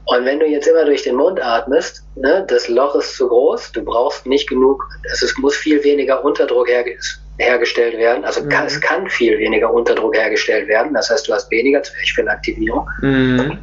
Und 0.07 0.25
wenn 0.25 0.39
du 0.39 0.45
jetzt 0.45 0.67
immer 0.67 0.85
durch 0.85 1.03
den 1.03 1.15
Mund 1.15 1.41
atmest, 1.41 2.03
ne, 2.15 2.45
das 2.47 2.67
Loch 2.67 2.95
ist 2.95 3.15
zu 3.15 3.27
groß, 3.27 3.71
du 3.71 3.83
brauchst 3.83 4.27
nicht 4.27 4.47
genug, 4.47 4.87
also 5.09 5.25
es 5.25 5.37
muss 5.37 5.55
viel 5.55 5.83
weniger 5.83 6.23
Unterdruck 6.23 6.67
hergestellt 6.67 7.24
hergestellt 7.37 7.97
werden. 7.97 8.23
Also 8.25 8.41
mhm. 8.41 8.49
kann, 8.49 8.65
es 8.67 8.79
kann 8.79 9.09
viel 9.09 9.37
weniger 9.37 9.73
Unterdruck 9.73 10.15
hergestellt 10.15 10.67
werden. 10.67 10.93
Das 10.93 11.09
heißt, 11.09 11.27
du 11.27 11.33
hast 11.33 11.49
weniger 11.51 11.83
Zwerchfellaktivierung. 11.83 12.89
Mhm. 13.01 13.57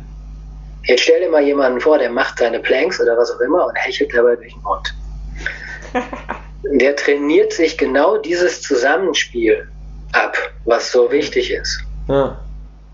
Jetzt 0.84 1.02
stell 1.02 1.20
dir 1.20 1.30
mal 1.30 1.42
jemanden 1.42 1.80
vor, 1.80 1.98
der 1.98 2.10
macht 2.10 2.38
seine 2.38 2.58
Planks 2.58 3.00
oder 3.00 3.16
was 3.16 3.30
auch 3.30 3.40
immer 3.40 3.66
und 3.66 3.74
hechelt 3.76 4.10
dabei 4.14 4.36
durch 4.36 4.52
den 4.52 4.62
Mund. 4.62 4.94
der 6.80 6.96
trainiert 6.96 7.52
sich 7.52 7.78
genau 7.78 8.16
dieses 8.16 8.62
Zusammenspiel 8.62 9.68
ab, 10.12 10.36
was 10.64 10.90
so 10.90 11.10
wichtig 11.10 11.52
ist. 11.52 11.80
Ja, 12.08 12.38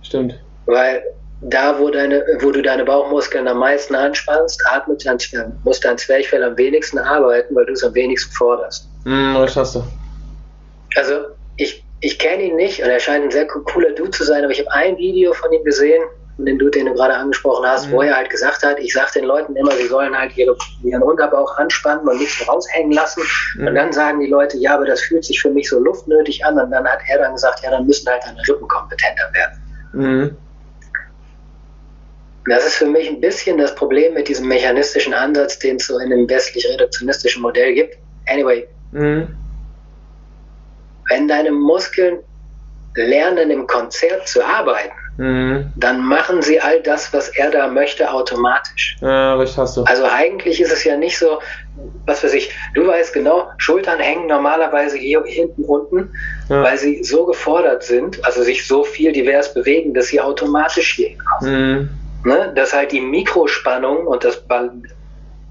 stimmt. 0.03 0.39
Weil 0.67 1.03
da, 1.41 1.79
wo, 1.79 1.89
deine, 1.89 2.25
wo 2.41 2.51
du 2.51 2.63
deine 2.63 2.85
Bauchmuskeln 2.85 3.47
am 3.47 3.59
meisten 3.59 3.95
anspannst, 3.95 4.61
atmet 4.71 5.05
dein, 5.07 5.19
muss 5.65 5.81
dein 5.81 5.97
Zwerchfell 5.97 6.43
am 6.43 6.57
wenigsten 6.59 6.99
arbeiten, 6.99 7.55
weil 7.55 7.67
du 7.67 7.73
es 7.73 7.85
am 7.85 7.95
wenigsten 7.95 8.33
forderst. 8.33 8.89
Mm, 9.05 9.35
das 9.35 9.57
hast 9.57 9.77
du. 9.77 9.85
Also 10.97 11.27
ich, 11.57 11.85
ich 12.01 12.19
kenne 12.19 12.45
ihn 12.45 12.57
nicht 12.57 12.83
und 12.83 12.89
er 12.89 13.01
scheint 13.01 13.25
ein 13.25 13.31
sehr 13.31 13.47
cooler 13.47 13.91
Dude 13.91 14.11
zu 14.11 14.25
sein, 14.25 14.45
aber 14.45 14.53
ich 14.53 14.61
habe 14.61 14.73
ein 14.73 14.97
Video 14.97 15.33
von 15.33 15.53
ihm 15.53 15.65
gesehen, 15.65 16.03
von 16.39 16.47
dem 16.47 16.57
Dude, 16.57 16.71
den 16.71 16.87
du 16.87 16.95
gerade 16.95 17.15
angesprochen 17.15 17.67
hast, 17.67 17.89
mhm. 17.89 17.93
wo 17.93 18.03
er 18.03 18.17
halt 18.17 18.31
gesagt 18.31 18.63
hat, 18.63 18.79
ich 18.79 18.93
sage 18.93 19.11
den 19.17 19.25
Leuten 19.25 19.57
immer, 19.57 19.73
sie 19.73 19.89
sollen 19.89 20.17
halt 20.17 20.37
ihre, 20.37 20.57
ihren 20.85 21.03
Unterbauch 21.03 21.59
anspannen 21.59 22.07
und 22.07 22.19
nichts 22.19 22.47
raushängen 22.49 22.93
lassen. 22.93 23.25
Mhm. 23.57 23.67
Und 23.67 23.75
dann 23.75 23.93
sagen 23.93 24.21
die 24.21 24.29
Leute, 24.29 24.57
ja, 24.57 24.75
aber 24.75 24.87
das 24.87 25.01
fühlt 25.01 25.25
sich 25.25 25.41
für 25.41 25.51
mich 25.51 25.69
so 25.69 25.81
luftnötig 25.81 26.45
an. 26.45 26.57
Und 26.61 26.71
dann 26.71 26.87
hat 26.87 27.01
er 27.09 27.19
dann 27.19 27.33
gesagt, 27.33 27.65
ja, 27.65 27.73
dann 27.73 27.87
müssen 27.87 28.09
halt 28.09 28.23
deine 28.25 28.41
Rippen 28.49 28.69
kompetenter 28.69 29.29
werden. 29.35 29.63
Mhm. 29.93 30.37
Das 32.47 32.65
ist 32.65 32.77
für 32.77 32.87
mich 32.87 33.09
ein 33.09 33.21
bisschen 33.21 33.59
das 33.59 33.75
Problem 33.75 34.15
mit 34.15 34.29
diesem 34.29 34.47
mechanistischen 34.47 35.13
Ansatz, 35.13 35.59
den 35.59 35.77
es 35.77 35.89
so 35.89 35.99
in 35.99 36.11
dem 36.11 36.31
westlich-reduktionistischen 36.31 37.43
Modell 37.43 37.75
gibt. 37.75 37.99
Anyway, 38.29 38.69
mhm. 38.93 39.35
Wenn 41.09 41.29
deine 41.29 41.51
Muskeln 41.51 42.19
lernen, 42.95 43.51
im 43.51 43.67
Konzert 43.67 44.27
zu 44.29 44.45
arbeiten, 44.45 44.97
mhm. 45.17 45.73
dann 45.77 46.05
machen 46.05 46.43
sie 46.43 46.61
all 46.61 46.81
das, 46.83 47.13
was 47.13 47.29
er 47.29 47.51
da 47.51 47.69
möchte, 47.69 48.11
automatisch. 48.11 48.97
Ja, 49.01 49.37
recht 49.37 49.57
hast 49.57 49.77
du. 49.77 49.85
Also 49.85 50.05
eigentlich 50.05 50.61
ist 50.61 50.73
es 50.73 50.85
ja 50.85 50.97
nicht 50.97 51.19
so, 51.19 51.41
was 52.07 52.25
weiß 52.25 52.35
ich, 52.35 52.53
du 52.75 52.87
weißt 52.87 53.13
genau, 53.13 53.49
Schultern 53.59 54.01
hängen 54.01 54.27
normalerweise 54.27 54.97
hier 54.97 55.23
hinten 55.25 55.65
unten, 55.65 56.11
ja. 56.49 56.63
weil 56.63 56.79
sie 56.79 57.05
so 57.05 57.25
gefordert 57.27 57.85
sind, 57.85 58.25
also 58.25 58.43
sich 58.43 58.67
so 58.67 58.83
viel 58.83 59.13
divers 59.13 59.55
bewegen, 59.55 59.95
dass 59.95 60.09
sie 60.09 60.21
automatisch 60.21 60.95
hier 60.95 61.11
hinkommen. 61.11 61.81
Mhm. 62.25 62.31
Ne? 62.31 62.53
Dass 62.57 62.73
halt 62.75 62.91
die 62.93 63.01
Mikrospannung 63.01 64.07
und 64.07 64.25
das 64.25 64.43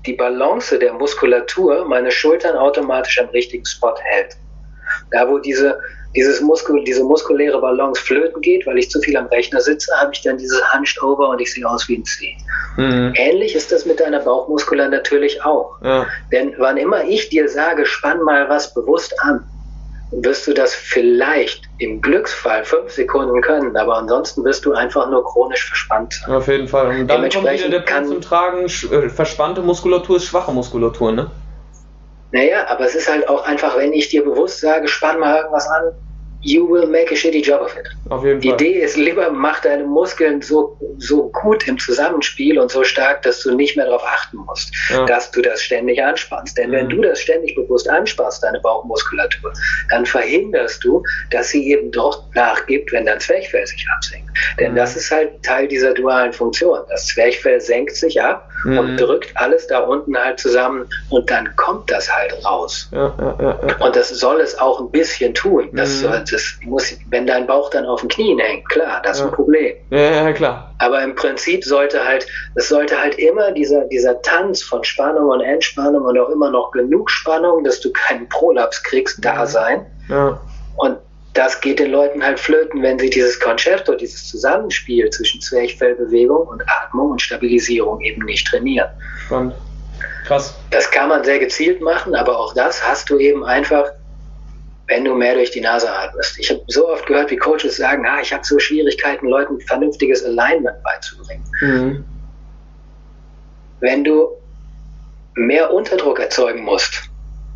die 0.05 0.13
Balance 0.13 0.79
der 0.79 0.93
Muskulatur 0.93 1.85
meine 1.85 2.11
Schultern 2.11 2.55
automatisch 2.55 3.19
am 3.19 3.29
richtigen 3.29 3.65
Spot 3.65 3.93
hält. 4.01 4.37
Da, 5.11 5.27
wo 5.29 5.39
diese, 5.39 5.79
dieses 6.15 6.41
Muskul, 6.41 6.83
diese 6.83 7.03
muskuläre 7.03 7.59
Balance 7.59 8.01
flöten 8.01 8.41
geht, 8.41 8.65
weil 8.65 8.77
ich 8.77 8.89
zu 8.89 8.99
viel 9.01 9.17
am 9.17 9.27
Rechner 9.27 9.61
sitze, 9.61 9.91
habe 9.99 10.11
ich 10.13 10.21
dann 10.21 10.37
dieses 10.37 10.61
Hunched 10.73 11.01
Over 11.01 11.29
und 11.29 11.41
ich 11.41 11.53
sehe 11.53 11.67
aus 11.67 11.87
wie 11.87 11.97
ein 11.97 12.05
C. 12.05 12.35
Mhm. 12.77 13.13
Ähnlich 13.15 13.55
ist 13.55 13.71
das 13.71 13.85
mit 13.85 13.99
deiner 13.99 14.19
Bauchmuskulatur 14.19 14.91
natürlich 14.91 15.43
auch. 15.43 15.81
Ja. 15.81 16.05
Denn 16.31 16.53
wann 16.57 16.77
immer 16.77 17.03
ich 17.03 17.29
dir 17.29 17.49
sage, 17.49 17.85
spann 17.85 18.21
mal 18.21 18.49
was 18.49 18.73
bewusst 18.73 19.13
an, 19.21 19.43
wirst 20.11 20.47
du 20.47 20.53
das 20.53 20.73
vielleicht 20.73 21.63
im 21.79 22.01
Glücksfall 22.01 22.63
fünf 22.63 22.91
Sekunden 22.91 23.41
können, 23.41 23.75
aber 23.75 23.97
ansonsten 23.97 24.43
wirst 24.45 24.65
du 24.65 24.73
einfach 24.73 25.09
nur 25.09 25.23
chronisch 25.25 25.67
verspannt 25.67 26.13
sein. 26.13 26.35
Auf 26.35 26.47
jeden 26.47 26.67
Fall. 26.67 26.87
Und 26.87 27.07
dann 27.07 27.29
kommt 27.29 27.51
wieder 27.51 27.69
der 27.69 27.79
Punkt 27.81 28.07
zum 28.07 28.21
Tragen, 28.21 28.65
äh, 28.65 29.09
verspannte 29.09 29.61
Muskulatur 29.61 30.17
ist 30.17 30.25
schwache 30.25 30.51
Muskulatur, 30.51 31.11
ne? 31.11 31.31
Naja, 32.31 32.67
aber 32.67 32.85
es 32.85 32.95
ist 32.95 33.09
halt 33.09 33.27
auch 33.29 33.45
einfach, 33.45 33.77
wenn 33.77 33.93
ich 33.93 34.09
dir 34.09 34.23
bewusst 34.23 34.59
sage, 34.59 34.87
spann 34.87 35.19
mal 35.19 35.37
irgendwas 35.37 35.67
an, 35.67 35.93
you 36.41 36.65
will 36.65 36.87
make 36.87 37.11
a 37.11 37.15
shitty 37.15 37.41
job 37.41 37.61
of 37.61 37.75
it. 37.77 37.87
Auf 38.09 38.23
jeden 38.23 38.39
Die 38.39 38.49
Fall. 38.49 38.61
Idee 38.61 38.79
ist 38.79 38.95
lieber, 38.95 39.31
mach 39.31 39.59
deine 39.59 39.83
Muskeln 39.83 40.41
so, 40.41 40.77
so 40.97 41.29
gut 41.29 41.67
im 41.67 41.77
Zusammenspiel 41.77 42.59
und 42.59 42.71
so 42.71 42.83
stark, 42.83 43.23
dass 43.23 43.41
du 43.41 43.55
nicht 43.55 43.75
mehr 43.75 43.85
darauf 43.85 44.03
achten 44.05 44.37
musst, 44.37 44.71
ja. 44.89 45.05
dass 45.05 45.31
du 45.31 45.41
das 45.41 45.61
ständig 45.61 46.01
anspannst. 46.01 46.57
Denn 46.57 46.69
mhm. 46.69 46.73
wenn 46.73 46.89
du 46.89 47.01
das 47.01 47.21
ständig 47.21 47.55
bewusst 47.55 47.89
anspannst, 47.89 48.43
deine 48.43 48.59
Bauchmuskulatur, 48.59 49.51
dann 49.89 50.05
verhinderst 50.05 50.83
du, 50.83 51.03
dass 51.31 51.49
sie 51.49 51.71
eben 51.71 51.91
doch 51.91 52.23
nachgibt, 52.33 52.91
wenn 52.91 53.05
dein 53.05 53.19
Zwerchfell 53.19 53.65
sich 53.65 53.85
absenkt. 53.95 54.29
Denn 54.59 54.73
mhm. 54.73 54.77
das 54.77 54.95
ist 54.95 55.11
halt 55.11 55.43
Teil 55.43 55.67
dieser 55.67 55.93
dualen 55.93 56.33
Funktion. 56.33 56.79
Das 56.89 57.07
Zwerchfell 57.07 57.59
senkt 57.59 57.95
sich 57.95 58.21
ab 58.21 58.49
mhm. 58.63 58.77
und 58.77 58.97
drückt 58.97 59.31
alles 59.35 59.67
da 59.67 59.79
unten 59.79 60.17
halt 60.17 60.39
zusammen 60.39 60.87
und 61.09 61.29
dann 61.29 61.55
kommt 61.55 61.91
das 61.91 62.13
halt 62.13 62.33
raus. 62.45 62.89
Ja, 62.91 63.13
ja, 63.39 63.75
und 63.79 63.95
das 63.95 64.09
soll 64.09 64.41
es 64.41 64.57
auch 64.59 64.79
ein 64.79 64.91
bisschen 64.91 65.33
tun. 65.33 65.69
Das, 65.73 66.01
mhm. 66.01 66.23
das 66.29 66.57
muss, 66.63 66.93
wenn 67.09 67.27
dein 67.27 67.47
Bauch 67.47 67.69
dann 67.69 67.85
auf 67.85 68.01
den 68.01 68.09
Knien 68.09 68.39
hängt, 68.39 68.67
klar, 68.69 69.01
das 69.03 69.19
ist 69.19 69.25
ein 69.25 69.31
Problem. 69.31 69.75
Ja, 69.89 69.99
ja, 69.99 70.33
klar. 70.33 70.73
Aber 70.79 71.01
im 71.03 71.15
Prinzip 71.15 71.63
sollte 71.63 72.05
halt, 72.05 72.27
es 72.55 72.69
sollte 72.69 72.99
halt 72.99 73.17
immer 73.17 73.51
dieser, 73.51 73.85
dieser 73.85 74.21
Tanz 74.21 74.61
von 74.61 74.83
Spannung 74.83 75.29
und 75.29 75.41
Entspannung 75.41 76.03
und 76.03 76.17
auch 76.19 76.29
immer 76.29 76.51
noch 76.51 76.71
genug 76.71 77.09
Spannung, 77.09 77.63
dass 77.63 77.79
du 77.79 77.91
keinen 77.91 78.27
Prolaps 78.29 78.83
kriegst, 78.83 79.23
da 79.23 79.45
sein. 79.45 79.85
Ja. 80.09 80.39
Und 80.77 80.97
das 81.37 81.61
geht 81.61 81.79
den 81.79 81.91
Leuten 81.91 82.23
halt 82.23 82.39
flöten, 82.39 82.81
wenn 82.81 82.97
sie 82.97 83.09
dieses 83.09 83.39
Concerto, 83.39 83.93
dieses 83.93 84.27
Zusammenspiel 84.27 85.09
zwischen 85.11 85.39
Zwerchfellbewegung 85.39 86.47
und 86.47 86.63
Atmung 86.67 87.11
und 87.11 87.21
Stabilisierung 87.21 88.01
eben 88.01 88.25
nicht 88.25 88.47
trainieren. 88.47 88.89
Spannend. 89.25 89.53
Krass. 90.25 90.55
Das 90.71 90.89
kann 90.89 91.09
man 91.09 91.23
sehr 91.23 91.37
gezielt 91.37 91.79
machen, 91.79 92.15
aber 92.15 92.37
auch 92.39 92.53
das 92.55 92.85
hast 92.85 93.09
du 93.09 93.19
eben 93.19 93.45
einfach, 93.45 93.85
wenn 94.87 95.05
du 95.05 95.13
mehr 95.13 95.35
durch 95.35 95.51
die 95.51 95.61
Nase 95.61 95.91
atmest. 95.91 96.39
Ich 96.39 96.49
habe 96.49 96.61
so 96.67 96.89
oft 96.89 97.05
gehört, 97.05 97.29
wie 97.29 97.37
Coaches 97.37 97.77
sagen, 97.77 98.05
ah, 98.07 98.19
ich 98.21 98.33
habe 98.33 98.43
so 98.43 98.57
Schwierigkeiten, 98.57 99.27
Leuten 99.27 99.59
vernünftiges 99.61 100.25
Alignment 100.25 100.81
beizubringen. 100.83 101.43
Mhm. 101.61 102.05
Wenn 103.79 104.03
du 104.03 104.29
mehr 105.35 105.71
Unterdruck 105.71 106.19
erzeugen 106.19 106.63
musst, 106.63 107.06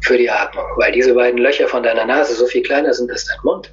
für 0.02 0.18
die 0.18 0.30
Atmung, 0.30 0.66
weil 0.78 0.92
diese 0.92 1.14
beiden 1.14 1.40
Löcher 1.40 1.68
von 1.68 1.84
deiner 1.84 2.06
Nase 2.06 2.34
so 2.34 2.46
viel 2.46 2.64
kleiner 2.64 2.94
sind 2.94 3.10
als 3.12 3.26
dein 3.26 3.38
Mund. 3.44 3.72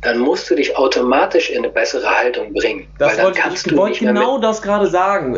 Dann 0.00 0.18
musst 0.18 0.50
du 0.50 0.56
dich 0.56 0.76
automatisch 0.76 1.50
in 1.50 1.58
eine 1.58 1.68
bessere 1.68 2.08
Haltung 2.10 2.52
bringen. 2.52 2.88
Das 2.98 3.22
wollte, 3.22 3.40
ich, 3.54 3.66
ich 3.66 3.76
wollte 3.76 4.04
genau 4.04 4.38
das 4.38 4.60
gerade 4.60 4.88
sagen. 4.88 5.36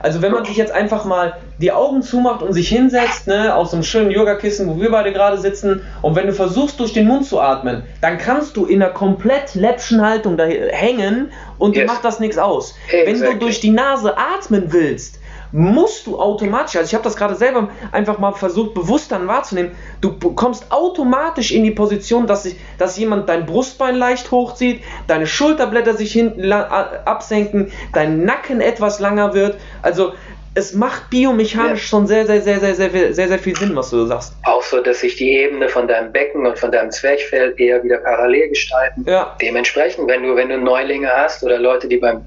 Also 0.00 0.22
wenn 0.22 0.32
man 0.32 0.44
sich 0.44 0.56
jetzt 0.56 0.72
einfach 0.72 1.04
mal 1.04 1.36
die 1.60 1.70
Augen 1.70 2.02
zumacht 2.02 2.42
und 2.42 2.52
sich 2.52 2.68
hinsetzt, 2.68 3.28
ne, 3.28 3.54
auf 3.54 3.68
so 3.68 3.76
einem 3.76 3.84
schönen 3.84 4.10
Yogakissen, 4.10 4.68
wo 4.68 4.80
wir 4.80 4.90
beide 4.90 5.12
gerade 5.12 5.38
sitzen, 5.38 5.82
und 6.02 6.16
wenn 6.16 6.26
du 6.26 6.32
versuchst 6.32 6.80
durch 6.80 6.92
den 6.92 7.06
Mund 7.06 7.26
zu 7.26 7.40
atmen, 7.40 7.84
dann 8.00 8.18
kannst 8.18 8.56
du 8.56 8.66
in 8.66 8.82
einer 8.82 8.92
komplett 8.92 9.54
läppschen 9.54 10.04
Haltung 10.04 10.36
da 10.36 10.46
hängen 10.46 11.30
und 11.58 11.76
yes. 11.76 11.84
dir 11.84 11.92
macht 11.92 12.04
das 12.04 12.18
nichts 12.18 12.38
aus. 12.38 12.74
Exactly. 12.88 13.06
Wenn 13.06 13.38
du 13.38 13.38
durch 13.38 13.60
die 13.60 13.70
Nase 13.70 14.18
atmen 14.18 14.72
willst, 14.72 15.20
musst 15.52 16.06
du 16.06 16.18
automatisch, 16.18 16.76
also 16.76 16.88
ich 16.88 16.94
habe 16.94 17.04
das 17.04 17.16
gerade 17.16 17.34
selber 17.34 17.68
einfach 17.92 18.18
mal 18.18 18.32
versucht, 18.32 18.74
bewusst 18.74 19.12
dann 19.12 19.28
wahrzunehmen, 19.28 19.72
du 20.00 20.12
kommst 20.18 20.72
automatisch 20.72 21.52
in 21.52 21.62
die 21.62 21.70
Position, 21.70 22.26
dass, 22.26 22.44
sich, 22.44 22.56
dass 22.78 22.96
jemand 22.96 23.28
dein 23.28 23.46
Brustbein 23.46 23.94
leicht 23.96 24.30
hochzieht, 24.30 24.82
deine 25.06 25.26
Schulterblätter 25.26 25.94
sich 25.94 26.12
hinten 26.12 26.50
absenken, 26.52 27.70
dein 27.92 28.24
Nacken 28.24 28.60
etwas 28.60 28.98
langer 28.98 29.34
wird. 29.34 29.58
Also 29.82 30.12
es 30.54 30.74
macht 30.74 31.08
biomechanisch 31.10 31.82
ja. 31.82 31.88
schon 31.88 32.06
sehr, 32.06 32.26
sehr, 32.26 32.42
sehr, 32.42 32.60
sehr, 32.60 32.74
sehr, 32.74 33.14
sehr, 33.14 33.28
sehr 33.28 33.38
viel 33.38 33.56
Sinn, 33.56 33.74
was 33.74 33.90
du 33.90 34.04
sagst. 34.04 34.34
Auch 34.44 34.62
so, 34.62 34.82
dass 34.82 35.00
sich 35.00 35.16
die 35.16 35.30
Ebene 35.32 35.68
von 35.68 35.88
deinem 35.88 36.12
Becken 36.12 36.46
und 36.46 36.58
von 36.58 36.70
deinem 36.70 36.90
Zwerchfell 36.90 37.54
eher 37.56 37.82
wieder 37.82 37.98
parallel 37.98 38.50
gestalten. 38.50 39.04
Ja. 39.06 39.34
Dementsprechend, 39.40 40.08
wenn 40.08 40.22
du, 40.22 40.36
wenn 40.36 40.50
du 40.50 40.58
Neulinge 40.58 41.08
hast 41.08 41.42
oder 41.42 41.58
Leute, 41.58 41.88
die 41.88 41.96
beim 41.96 42.22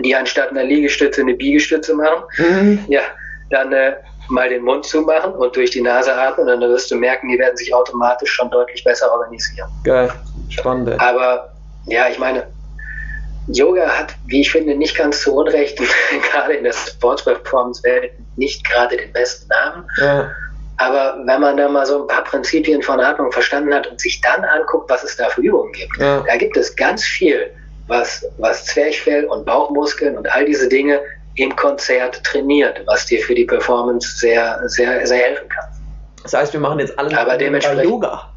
die 0.00 0.14
anstatt 0.14 0.50
einer 0.50 0.64
Liegestütze 0.64 1.20
eine 1.20 1.34
Biegestütze 1.34 1.94
machen, 1.94 2.24
mhm. 2.38 2.84
ja, 2.88 3.02
dann 3.50 3.72
äh, 3.72 3.94
mal 4.28 4.48
den 4.48 4.62
Mund 4.62 4.84
zumachen 4.86 5.32
und 5.32 5.54
durch 5.54 5.70
die 5.70 5.82
Nase 5.82 6.14
atmen 6.14 6.48
und 6.48 6.60
dann 6.60 6.70
wirst 6.70 6.90
du 6.90 6.96
merken, 6.96 7.28
die 7.28 7.38
werden 7.38 7.56
sich 7.56 7.74
automatisch 7.74 8.30
schon 8.30 8.50
deutlich 8.50 8.82
besser 8.84 9.12
organisieren. 9.12 9.68
Geil, 9.84 10.10
spannend. 10.48 10.98
Aber 11.00 11.52
ja, 11.86 12.08
ich 12.08 12.18
meine, 12.18 12.46
Yoga 13.48 13.86
hat, 13.88 14.14
wie 14.26 14.40
ich 14.40 14.52
finde, 14.52 14.74
nicht 14.74 14.96
ganz 14.96 15.22
zu 15.22 15.34
Unrecht, 15.34 15.78
gerade 16.30 16.54
in 16.54 16.64
der 16.64 16.72
Sports-Performance-Welt, 16.72 18.12
nicht 18.36 18.64
gerade 18.68 18.96
den 18.96 19.12
besten 19.12 19.48
Namen. 19.48 19.84
Ja. 19.98 20.30
Aber 20.78 21.16
wenn 21.26 21.40
man 21.40 21.56
da 21.56 21.68
mal 21.68 21.86
so 21.86 22.02
ein 22.02 22.06
paar 22.08 22.24
Prinzipien 22.24 22.82
von 22.82 22.98
Atmung 22.98 23.30
verstanden 23.30 23.74
hat 23.74 23.86
und 23.88 24.00
sich 24.00 24.20
dann 24.20 24.44
anguckt, 24.44 24.90
was 24.90 25.04
es 25.04 25.16
da 25.16 25.28
für 25.28 25.42
Übungen 25.42 25.72
gibt, 25.72 25.98
ja. 25.98 26.24
da 26.26 26.36
gibt 26.36 26.56
es 26.56 26.74
ganz 26.74 27.04
viel, 27.04 27.50
was, 27.86 28.24
was 28.38 28.64
Zwerchfell 28.66 29.24
und 29.24 29.44
Bauchmuskeln 29.44 30.16
und 30.16 30.30
all 30.32 30.44
diese 30.44 30.68
Dinge 30.68 31.00
im 31.36 31.54
Konzert 31.56 32.22
trainiert, 32.24 32.80
was 32.86 33.06
dir 33.06 33.20
für 33.20 33.34
die 33.34 33.44
Performance 33.44 34.18
sehr, 34.18 34.60
sehr, 34.66 35.06
sehr 35.06 35.18
helfen 35.18 35.48
kann. 35.48 35.64
Das 36.22 36.34
heißt, 36.34 36.52
wir 36.52 36.60
machen 36.60 36.78
jetzt 36.78 36.96
alles 36.98 37.14
Aber 37.14 37.36
dementsprechend, 37.36 37.84
Yoga. 37.84 38.28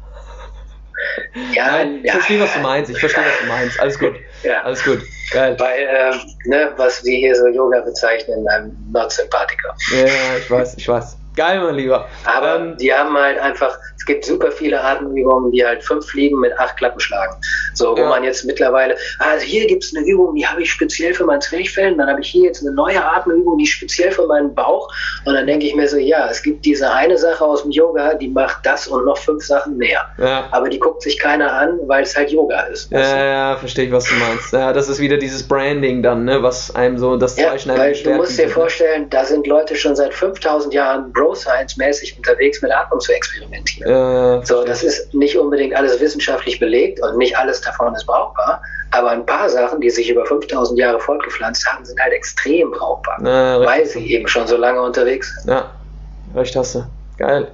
Ja, 1.52 1.66
Nein, 1.72 1.98
ich 1.98 2.06
ja. 2.06 2.12
verstehe, 2.14 2.40
was 2.40 2.52
du 2.54 2.60
meinst. 2.60 2.90
Ich 2.90 2.98
verstehe, 2.98 3.24
was 3.24 3.38
du 3.40 3.46
meinst. 3.46 3.80
Alles 3.80 3.98
gut. 3.98 4.14
Ja. 4.42 4.62
Alles 4.62 4.82
gut. 4.82 5.02
Geil. 5.30 5.56
Weil, 5.58 5.88
ähm, 5.88 6.20
ne, 6.46 6.72
was 6.76 7.04
wir 7.04 7.16
hier 7.16 7.34
so 7.34 7.46
Yoga 7.48 7.80
bezeichnen, 7.80 8.46
einem 8.48 8.76
Not 8.92 9.12
Sympathiker. 9.12 9.74
Ja, 9.92 10.06
ich 10.38 10.50
weiß, 10.50 10.74
ich 10.76 10.88
weiß. 10.88 11.16
Geil, 11.36 11.60
mein 11.60 11.74
Lieber. 11.74 12.08
Aber 12.24 12.56
ähm, 12.56 12.76
die 12.78 12.92
haben 12.92 13.14
halt 13.14 13.38
einfach, 13.38 13.78
es 13.94 14.06
gibt 14.06 14.24
super 14.24 14.50
viele 14.50 14.82
Atemübungen, 14.82 15.52
die 15.52 15.64
halt 15.64 15.84
fünf 15.84 16.06
Fliegen 16.06 16.40
mit 16.40 16.58
acht 16.58 16.78
Klappen 16.78 16.98
schlagen. 16.98 17.36
So, 17.74 17.92
wo 17.94 18.00
ja. 18.00 18.08
man 18.08 18.24
jetzt 18.24 18.46
mittlerweile, 18.46 18.96
also 19.18 19.44
hier 19.44 19.66
gibt 19.66 19.84
es 19.84 19.94
eine 19.94 20.06
Übung, 20.06 20.34
die 20.34 20.46
habe 20.46 20.62
ich 20.62 20.72
speziell 20.72 21.12
für 21.12 21.24
mein 21.24 21.42
Zwerchfell, 21.42 21.94
dann 21.94 22.08
habe 22.08 22.22
ich 22.22 22.28
hier 22.28 22.44
jetzt 22.44 22.62
eine 22.62 22.74
neue 22.74 23.04
Atemübung, 23.04 23.58
die 23.58 23.66
speziell 23.66 24.12
für 24.12 24.26
meinen 24.26 24.54
Bauch. 24.54 24.88
Und 25.26 25.34
dann 25.34 25.46
denke 25.46 25.66
ich 25.66 25.74
mir 25.74 25.86
so, 25.86 25.98
ja, 25.98 26.26
es 26.30 26.42
gibt 26.42 26.64
diese 26.64 26.90
eine 26.90 27.18
Sache 27.18 27.44
aus 27.44 27.62
dem 27.62 27.70
Yoga, 27.70 28.14
die 28.14 28.28
macht 28.28 28.64
das 28.64 28.88
und 28.88 29.04
noch 29.04 29.18
fünf 29.18 29.44
Sachen 29.44 29.76
mehr. 29.76 30.06
Ja. 30.16 30.48
Aber 30.52 30.70
die 30.70 30.78
guckt 30.78 31.02
sich 31.02 31.18
keiner 31.18 31.52
an, 31.52 31.78
weil 31.82 32.04
es 32.04 32.16
halt 32.16 32.30
Yoga 32.30 32.60
ist. 32.62 32.90
Ja, 32.90 33.24
ja, 33.24 33.56
verstehe 33.56 33.84
ich, 33.84 33.92
was 33.92 34.06
du 34.06 34.14
meinst. 34.14 34.54
Ja, 34.54 34.72
das 34.72 34.88
ist 34.88 35.00
wieder 35.00 35.18
dieses 35.18 35.46
Branding 35.46 36.02
dann, 36.02 36.24
ne, 36.24 36.42
was 36.42 36.74
einem 36.74 36.96
so 36.96 37.18
das 37.18 37.36
Zeichen 37.36 37.68
ja, 37.68 37.76
weil 37.76 37.92
Du 37.92 38.14
musst 38.14 38.38
dir 38.38 38.48
vorstellen, 38.48 39.10
da 39.10 39.24
sind 39.26 39.46
Leute 39.46 39.76
schon 39.76 39.94
seit 39.96 40.14
5000 40.14 40.72
Jahren 40.72 41.12
Bro 41.12 41.25
Science-mäßig 41.34 42.16
unterwegs, 42.16 42.62
mit 42.62 42.72
Atmung 42.72 43.00
zu 43.00 43.12
experimentieren. 43.12 44.42
Äh, 44.42 44.44
so, 44.46 44.64
das 44.64 44.82
ist 44.82 45.12
nicht 45.14 45.36
unbedingt 45.38 45.74
alles 45.74 46.00
wissenschaftlich 46.00 46.58
belegt 46.58 47.00
und 47.02 47.18
nicht 47.18 47.36
alles 47.36 47.60
davon 47.60 47.94
ist 47.94 48.06
brauchbar. 48.06 48.62
Aber 48.92 49.10
ein 49.10 49.26
paar 49.26 49.48
Sachen, 49.48 49.80
die 49.80 49.90
sich 49.90 50.08
über 50.08 50.24
5000 50.24 50.78
Jahre 50.78 51.00
fortgepflanzt 51.00 51.66
haben, 51.66 51.84
sind 51.84 52.00
halt 52.00 52.12
extrem 52.12 52.70
brauchbar, 52.70 53.18
Na, 53.20 53.60
weil 53.60 53.84
sie 53.84 54.12
eben 54.12 54.28
schon 54.28 54.46
so 54.46 54.56
lange 54.56 54.80
unterwegs 54.80 55.42
sind. 55.42 55.52
Ja, 55.52 55.72
recht 56.34 56.54
hast 56.56 56.76
du. 56.76 56.84
Geil. 57.18 57.48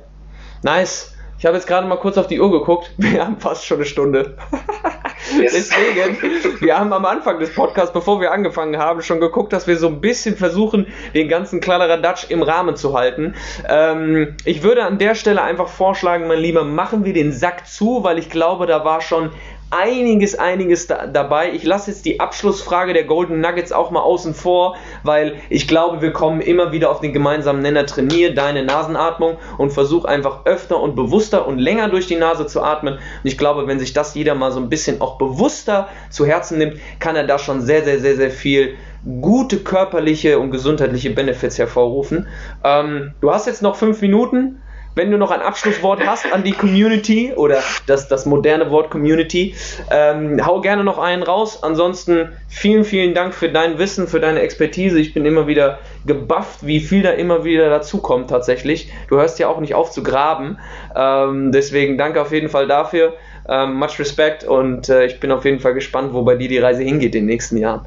Nice. 0.62 1.12
Ich 1.38 1.46
habe 1.46 1.56
jetzt 1.56 1.66
gerade 1.66 1.86
mal 1.86 1.96
kurz 1.96 2.18
auf 2.18 2.28
die 2.28 2.40
Uhr 2.40 2.52
geguckt. 2.52 2.92
Wir 2.98 3.24
haben 3.24 3.40
fast 3.40 3.64
schon 3.64 3.78
eine 3.78 3.86
Stunde. 3.86 4.36
Deswegen, 5.30 6.60
wir 6.60 6.78
haben 6.78 6.92
am 6.92 7.04
Anfang 7.04 7.38
des 7.38 7.54
Podcasts, 7.54 7.92
bevor 7.92 8.20
wir 8.20 8.32
angefangen 8.32 8.76
haben, 8.78 9.02
schon 9.02 9.20
geguckt, 9.20 9.52
dass 9.52 9.66
wir 9.66 9.76
so 9.76 9.88
ein 9.88 10.00
bisschen 10.00 10.36
versuchen, 10.36 10.86
den 11.14 11.28
ganzen 11.28 11.60
Kladderadatsch 11.60 12.30
im 12.30 12.42
Rahmen 12.42 12.76
zu 12.76 12.96
halten. 12.96 13.34
Ähm, 13.68 14.36
ich 14.44 14.62
würde 14.62 14.84
an 14.84 14.98
der 14.98 15.14
Stelle 15.14 15.42
einfach 15.42 15.68
vorschlagen, 15.68 16.26
mein 16.26 16.38
Lieber, 16.38 16.64
machen 16.64 17.04
wir 17.04 17.12
den 17.12 17.32
Sack 17.32 17.66
zu, 17.66 18.02
weil 18.02 18.18
ich 18.18 18.30
glaube, 18.30 18.66
da 18.66 18.84
war 18.84 19.00
schon 19.00 19.30
einiges, 19.72 20.38
einiges 20.38 20.86
da, 20.86 21.06
dabei. 21.06 21.52
Ich 21.52 21.64
lasse 21.64 21.90
jetzt 21.90 22.04
die 22.04 22.20
Abschlussfrage 22.20 22.92
der 22.92 23.04
Golden 23.04 23.40
Nuggets 23.40 23.72
auch 23.72 23.90
mal 23.90 24.00
außen 24.00 24.34
vor, 24.34 24.76
weil 25.02 25.36
ich 25.48 25.66
glaube, 25.66 26.02
wir 26.02 26.12
kommen 26.12 26.40
immer 26.40 26.72
wieder 26.72 26.90
auf 26.90 27.00
den 27.00 27.12
gemeinsamen 27.12 27.62
Nenner. 27.62 27.86
Trainier 27.86 28.34
deine 28.34 28.64
Nasenatmung 28.64 29.38
und 29.58 29.72
versuch 29.72 30.04
einfach 30.04 30.44
öfter 30.44 30.80
und 30.80 30.94
bewusster 30.94 31.46
und 31.46 31.58
länger 31.58 31.88
durch 31.88 32.06
die 32.06 32.16
Nase 32.16 32.46
zu 32.46 32.62
atmen. 32.62 32.94
Und 32.94 33.00
ich 33.24 33.38
glaube, 33.38 33.66
wenn 33.66 33.78
sich 33.78 33.92
das 33.92 34.14
jeder 34.14 34.34
mal 34.34 34.52
so 34.52 34.60
ein 34.60 34.68
bisschen 34.68 35.00
auch 35.00 35.18
bewusster 35.18 35.88
zu 36.10 36.26
Herzen 36.26 36.58
nimmt, 36.58 36.76
kann 37.00 37.16
er 37.16 37.26
da 37.26 37.38
schon 37.38 37.60
sehr, 37.60 37.82
sehr, 37.82 37.98
sehr, 37.98 38.16
sehr 38.16 38.30
viel 38.30 38.76
gute 39.20 39.58
körperliche 39.58 40.38
und 40.38 40.50
gesundheitliche 40.50 41.10
Benefits 41.10 41.58
hervorrufen. 41.58 42.28
Ähm, 42.62 43.12
du 43.20 43.32
hast 43.32 43.46
jetzt 43.46 43.62
noch 43.62 43.76
fünf 43.76 44.00
Minuten 44.00 44.61
wenn 44.94 45.10
du 45.10 45.18
noch 45.18 45.30
ein 45.30 45.40
Abschlusswort 45.40 46.06
hast 46.06 46.30
an 46.32 46.44
die 46.44 46.52
Community 46.52 47.32
oder 47.34 47.62
das, 47.86 48.08
das 48.08 48.26
moderne 48.26 48.70
Wort 48.70 48.90
Community, 48.90 49.54
ähm, 49.90 50.44
hau 50.44 50.60
gerne 50.60 50.84
noch 50.84 50.98
einen 50.98 51.22
raus. 51.22 51.62
Ansonsten 51.62 52.32
vielen, 52.48 52.84
vielen 52.84 53.14
Dank 53.14 53.34
für 53.34 53.48
dein 53.48 53.78
Wissen, 53.78 54.06
für 54.06 54.20
deine 54.20 54.40
Expertise. 54.40 54.98
Ich 54.98 55.14
bin 55.14 55.24
immer 55.24 55.46
wieder 55.46 55.78
gebufft, 56.06 56.66
wie 56.66 56.80
viel 56.80 57.02
da 57.02 57.10
immer 57.10 57.44
wieder 57.44 57.70
dazukommt 57.70 58.30
tatsächlich. 58.30 58.92
Du 59.08 59.16
hörst 59.16 59.38
ja 59.38 59.48
auch 59.48 59.60
nicht 59.60 59.74
auf 59.74 59.90
zu 59.90 60.02
graben. 60.02 60.58
Ähm, 60.94 61.52
deswegen 61.52 61.96
danke 61.96 62.20
auf 62.20 62.32
jeden 62.32 62.48
Fall 62.48 62.66
dafür. 62.66 63.14
Ähm, 63.48 63.74
much 63.74 63.98
respect 63.98 64.44
und 64.44 64.88
äh, 64.88 65.06
ich 65.06 65.18
bin 65.18 65.32
auf 65.32 65.44
jeden 65.44 65.58
Fall 65.58 65.74
gespannt, 65.74 66.12
wo 66.12 66.22
bei 66.22 66.36
dir 66.36 66.48
die 66.48 66.58
Reise 66.58 66.82
hingeht 66.82 67.14
in 67.14 67.22
den 67.22 67.26
nächsten 67.26 67.56
Jahren. 67.56 67.84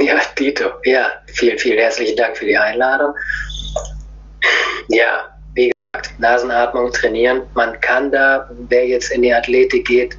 Ja, 0.00 0.14
Dito. 0.38 0.64
Ja, 0.84 1.10
vielen, 1.26 1.58
vielen 1.58 1.78
herzlichen 1.78 2.16
Dank 2.16 2.36
für 2.36 2.46
die 2.46 2.56
Einladung. 2.56 3.12
Ja, 4.88 5.35
Nasenatmung 6.18 6.92
trainieren. 6.92 7.42
Man 7.54 7.80
kann 7.80 8.10
da, 8.10 8.48
wer 8.68 8.86
jetzt 8.86 9.10
in 9.10 9.22
die 9.22 9.32
Athletik 9.32 9.86
geht, 9.86 10.16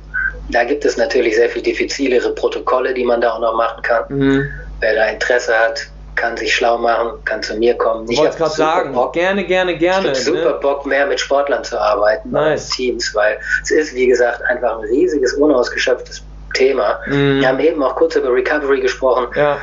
da 0.49 0.63
gibt 0.63 0.85
es 0.85 0.97
natürlich 0.97 1.35
sehr 1.35 1.49
viel 1.49 1.61
diffizilere 1.61 2.29
Protokolle, 2.33 2.93
die 2.93 3.03
man 3.03 3.21
da 3.21 3.33
auch 3.33 3.39
noch 3.39 3.55
machen 3.55 3.81
kann. 3.81 4.03
Mhm. 4.09 4.49
Wer 4.79 4.95
da 4.95 5.05
Interesse 5.07 5.57
hat, 5.57 5.88
kann 6.15 6.35
sich 6.35 6.55
schlau 6.55 6.77
machen, 6.77 7.11
kann 7.25 7.43
zu 7.43 7.55
mir 7.55 7.75
kommen. 7.75 8.09
Ich 8.09 8.17
wollte 8.17 8.38
gerade 8.38 8.51
sagen, 8.51 8.93
Bock, 8.93 9.13
gerne, 9.13 9.45
gerne, 9.45 9.77
gerne. 9.77 10.11
Ich 10.11 10.25
habe 10.27 10.38
super 10.38 10.53
ne? 10.53 10.59
Bock, 10.61 10.85
mehr 10.85 11.05
mit 11.05 11.19
Sportlern 11.19 11.63
zu 11.63 11.79
arbeiten, 11.79 12.31
nice. 12.31 12.69
Teams, 12.69 13.13
weil 13.13 13.38
es 13.63 13.71
ist, 13.71 13.93
wie 13.93 14.07
gesagt, 14.07 14.41
einfach 14.45 14.79
ein 14.79 14.85
riesiges, 14.85 15.33
unausgeschöpftes 15.33 16.23
Thema. 16.53 16.99
Mhm. 17.05 17.41
Wir 17.41 17.47
haben 17.47 17.59
eben 17.59 17.83
auch 17.83 17.95
kurz 17.95 18.15
über 18.15 18.33
Recovery 18.33 18.81
gesprochen. 18.81 19.27
Ja. 19.35 19.57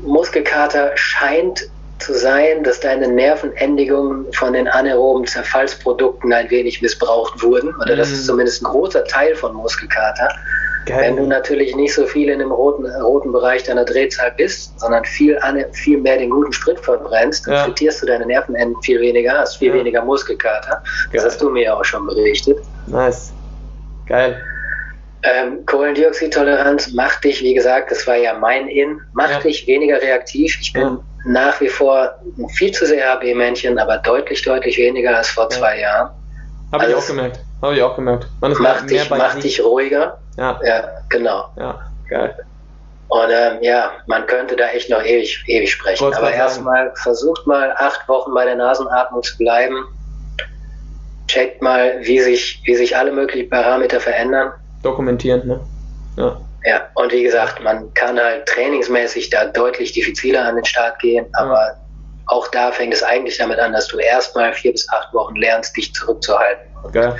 Muskelkater 0.00 0.92
scheint 0.94 1.68
zu 1.98 2.14
sein, 2.14 2.62
dass 2.62 2.80
deine 2.80 3.08
Nervenendigungen 3.08 4.32
von 4.32 4.52
den 4.52 4.68
anaeroben 4.68 5.26
Zerfallsprodukten 5.26 6.32
ein 6.32 6.50
wenig 6.50 6.82
missbraucht 6.82 7.42
wurden. 7.42 7.74
Oder 7.76 7.96
das 7.96 8.10
ist 8.10 8.22
mhm. 8.22 8.26
zumindest 8.26 8.62
ein 8.62 8.66
großer 8.66 9.04
Teil 9.04 9.34
von 9.34 9.54
Muskelkater. 9.54 10.28
Geil. 10.84 11.00
Wenn 11.00 11.16
du 11.16 11.26
natürlich 11.26 11.74
nicht 11.74 11.94
so 11.94 12.06
viel 12.06 12.28
in 12.28 12.38
dem 12.38 12.52
roten, 12.52 12.86
roten 12.86 13.32
Bereich 13.32 13.64
deiner 13.64 13.84
Drehzahl 13.84 14.32
bist, 14.36 14.78
sondern 14.78 15.04
viel, 15.04 15.36
viel 15.72 15.98
mehr 15.98 16.18
den 16.18 16.30
guten 16.30 16.52
Sprit 16.52 16.78
verbrennst, 16.78 17.46
dann 17.46 17.54
ja. 17.54 17.64
frittierst 17.64 18.02
du 18.02 18.06
deine 18.06 18.24
Nervenenden 18.24 18.80
viel 18.82 19.00
weniger, 19.00 19.32
hast 19.38 19.56
viel 19.56 19.70
ja. 19.70 19.74
weniger 19.74 20.04
Muskelkater. 20.04 20.82
Das 21.12 21.24
hast 21.24 21.42
du 21.42 21.50
mir 21.50 21.64
ja 21.64 21.74
auch 21.74 21.84
schon 21.84 22.06
berichtet. 22.06 22.58
Nice. 22.86 23.32
Geil. 24.06 24.40
Ähm, 25.28 25.66
Kohlendioxidtoleranz 25.66 26.92
macht 26.92 27.24
dich, 27.24 27.42
wie 27.42 27.52
gesagt, 27.52 27.90
das 27.90 28.06
war 28.06 28.14
ja 28.16 28.34
mein 28.34 28.68
In, 28.68 29.00
macht 29.12 29.30
ja. 29.30 29.40
dich 29.40 29.66
weniger 29.66 30.00
reaktiv. 30.00 30.56
Ich 30.60 30.72
bin 30.72 30.98
nach 31.24 31.60
wie 31.60 31.68
vor 31.68 32.14
viel 32.54 32.70
zu 32.70 32.86
sehr 32.86 33.12
HB-Männchen, 33.12 33.76
aber 33.78 33.98
deutlich, 33.98 34.42
deutlich 34.42 34.78
weniger 34.78 35.16
als 35.16 35.28
vor 35.30 35.44
ja. 35.44 35.50
zwei 35.50 35.80
Jahren. 35.80 36.10
Habe 36.70 36.84
also 36.84 36.96
ich 36.96 37.02
auch 37.02 37.06
gemerkt. 37.08 37.40
Habe 37.60 37.74
ich 37.74 37.82
auch 37.82 37.96
gemerkt. 37.96 38.28
Man 38.40 38.52
ist 38.52 38.60
macht 38.60 38.88
dich, 38.88 39.10
macht 39.10 39.42
dich 39.42 39.64
ruhiger. 39.64 40.18
Ja. 40.36 40.60
Ja, 40.64 40.88
genau. 41.08 41.48
Ja, 41.56 41.80
geil. 42.08 42.36
Und 43.08 43.30
ähm, 43.30 43.58
ja, 43.62 43.92
man 44.06 44.26
könnte 44.26 44.54
da 44.54 44.68
echt 44.68 44.90
noch 44.90 45.02
ewig, 45.02 45.42
ewig 45.46 45.72
sprechen. 45.72 46.12
Aber 46.14 46.32
erstmal 46.32 46.92
versucht 46.94 47.46
mal 47.46 47.72
acht 47.76 48.08
Wochen 48.08 48.32
bei 48.32 48.44
der 48.44 48.56
Nasenatmung 48.56 49.22
zu 49.22 49.36
bleiben. 49.38 49.86
Checkt 51.26 51.62
mal, 51.62 51.98
wie 52.02 52.20
sich, 52.20 52.62
wie 52.64 52.76
sich 52.76 52.96
alle 52.96 53.10
möglichen 53.10 53.50
Parameter 53.50 53.98
verändern. 53.98 54.52
Dokumentieren, 54.86 55.46
ne? 55.46 55.60
Ja. 56.16 56.40
Ja, 56.64 56.88
und 56.94 57.12
wie 57.12 57.22
gesagt, 57.22 57.62
man 57.62 57.92
kann 57.94 58.18
halt 58.18 58.46
trainingsmäßig 58.46 59.30
da 59.30 59.44
deutlich 59.44 59.92
diffiziler 59.92 60.44
an 60.44 60.56
den 60.56 60.64
Start 60.64 60.98
gehen, 60.98 61.26
aber 61.34 61.76
auch 62.26 62.48
da 62.48 62.72
fängt 62.72 62.92
es 62.92 63.04
eigentlich 63.04 63.38
damit 63.38 63.58
an, 63.60 63.72
dass 63.72 63.86
du 63.88 63.98
erstmal 63.98 64.52
vier 64.52 64.72
bis 64.72 64.88
acht 64.90 65.14
Wochen 65.14 65.36
lernst, 65.36 65.76
dich 65.76 65.94
zurückzuhalten. 65.94 66.66
Okay. 66.82 67.12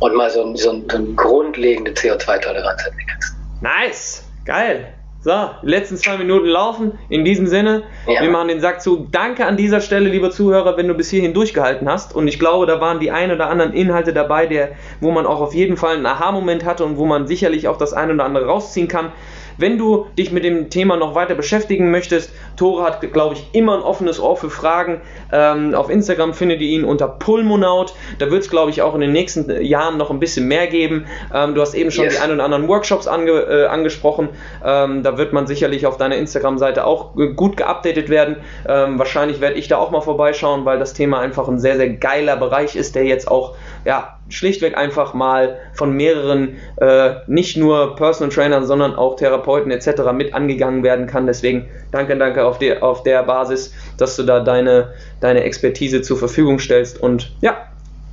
Und 0.00 0.14
mal 0.16 0.30
so, 0.30 0.56
so, 0.56 0.82
so 0.88 0.96
eine 0.96 1.06
grundlegende 1.14 1.92
CO2-Toleranz 1.92 2.84
entwickelst. 2.86 3.34
Nice, 3.60 4.24
geil. 4.44 4.92
So, 5.24 5.50
letzten 5.62 5.96
zwei 5.96 6.16
Minuten 6.16 6.48
laufen. 6.48 6.98
In 7.08 7.24
diesem 7.24 7.46
Sinne, 7.46 7.84
ja. 8.08 8.22
wir 8.22 8.30
machen 8.30 8.48
den 8.48 8.60
Sack 8.60 8.82
zu. 8.82 9.06
Danke 9.08 9.46
an 9.46 9.56
dieser 9.56 9.80
Stelle, 9.80 10.08
lieber 10.08 10.32
Zuhörer, 10.32 10.76
wenn 10.76 10.88
du 10.88 10.94
bis 10.94 11.10
hierhin 11.10 11.32
durchgehalten 11.32 11.88
hast. 11.88 12.12
Und 12.12 12.26
ich 12.26 12.40
glaube, 12.40 12.66
da 12.66 12.80
waren 12.80 12.98
die 12.98 13.12
ein 13.12 13.30
oder 13.30 13.48
anderen 13.48 13.72
Inhalte 13.72 14.12
dabei, 14.12 14.46
der, 14.46 14.70
wo 15.00 15.12
man 15.12 15.24
auch 15.24 15.40
auf 15.40 15.54
jeden 15.54 15.76
Fall 15.76 15.94
einen 15.94 16.06
Aha-Moment 16.06 16.64
hatte 16.64 16.84
und 16.84 16.96
wo 16.96 17.06
man 17.06 17.28
sicherlich 17.28 17.68
auch 17.68 17.78
das 17.78 17.92
ein 17.92 18.10
oder 18.10 18.24
andere 18.24 18.46
rausziehen 18.46 18.88
kann. 18.88 19.12
Wenn 19.56 19.78
du 19.78 20.06
dich 20.18 20.32
mit 20.32 20.44
dem 20.44 20.70
Thema 20.70 20.96
noch 20.96 21.14
weiter 21.14 21.34
beschäftigen 21.34 21.90
möchtest, 21.90 22.32
Tore 22.56 22.84
hat, 22.84 23.00
glaube 23.12 23.34
ich, 23.34 23.46
immer 23.52 23.76
ein 23.76 23.82
offenes 23.82 24.20
Ohr 24.20 24.36
für 24.36 24.50
Fragen. 24.50 25.00
Ähm, 25.32 25.74
auf 25.74 25.90
Instagram 25.90 26.34
findet 26.34 26.60
ihr 26.60 26.68
ihn 26.68 26.84
unter 26.84 27.08
Pulmonaut. 27.08 27.94
Da 28.18 28.30
wird 28.30 28.42
es, 28.42 28.50
glaube 28.50 28.70
ich, 28.70 28.82
auch 28.82 28.94
in 28.94 29.00
den 29.00 29.12
nächsten 29.12 29.62
Jahren 29.62 29.96
noch 29.96 30.10
ein 30.10 30.20
bisschen 30.20 30.48
mehr 30.48 30.66
geben. 30.66 31.06
Ähm, 31.34 31.54
du 31.54 31.60
hast 31.60 31.74
eben 31.74 31.90
schon 31.90 32.04
yes. 32.04 32.16
die 32.16 32.20
ein 32.22 32.30
oder 32.32 32.44
anderen 32.44 32.68
Workshops 32.68 33.06
ange, 33.06 33.32
äh, 33.32 33.66
angesprochen. 33.66 34.28
Ähm, 34.64 35.02
da 35.02 35.18
wird 35.18 35.32
man 35.32 35.46
sicherlich 35.46 35.86
auf 35.86 35.96
deiner 35.96 36.16
Instagram-Seite 36.16 36.84
auch 36.84 37.14
gut 37.36 37.56
geupdatet 37.56 38.08
werden. 38.08 38.36
Ähm, 38.68 38.98
wahrscheinlich 38.98 39.40
werde 39.40 39.56
ich 39.56 39.68
da 39.68 39.78
auch 39.78 39.90
mal 39.90 40.00
vorbeischauen, 40.00 40.64
weil 40.64 40.78
das 40.78 40.94
Thema 40.94 41.20
einfach 41.20 41.48
ein 41.48 41.58
sehr, 41.58 41.76
sehr 41.76 41.90
geiler 41.90 42.36
Bereich 42.36 42.76
ist, 42.76 42.94
der 42.94 43.04
jetzt 43.04 43.30
auch 43.30 43.56
ja, 43.84 44.18
schlichtweg 44.28 44.76
einfach 44.76 45.14
mal 45.14 45.58
von 45.74 45.92
mehreren, 45.92 46.56
äh, 46.76 47.14
nicht 47.26 47.56
nur 47.56 47.96
Personal 47.96 48.32
Trainern, 48.32 48.66
sondern 48.66 48.94
auch 48.94 49.16
Therapeuten 49.16 49.70
etc. 49.70 50.12
mit 50.12 50.34
angegangen 50.34 50.82
werden 50.82 51.06
kann. 51.06 51.26
Deswegen 51.26 51.68
danke, 51.90 52.16
danke 52.16 52.44
auf, 52.44 52.58
die, 52.58 52.76
auf 52.80 53.02
der 53.02 53.22
Basis, 53.24 53.74
dass 53.98 54.16
du 54.16 54.22
da 54.22 54.40
deine, 54.40 54.92
deine 55.20 55.44
Expertise 55.44 56.02
zur 56.02 56.16
Verfügung 56.16 56.58
stellst. 56.58 57.00
Und 57.00 57.32
ja, 57.40 57.56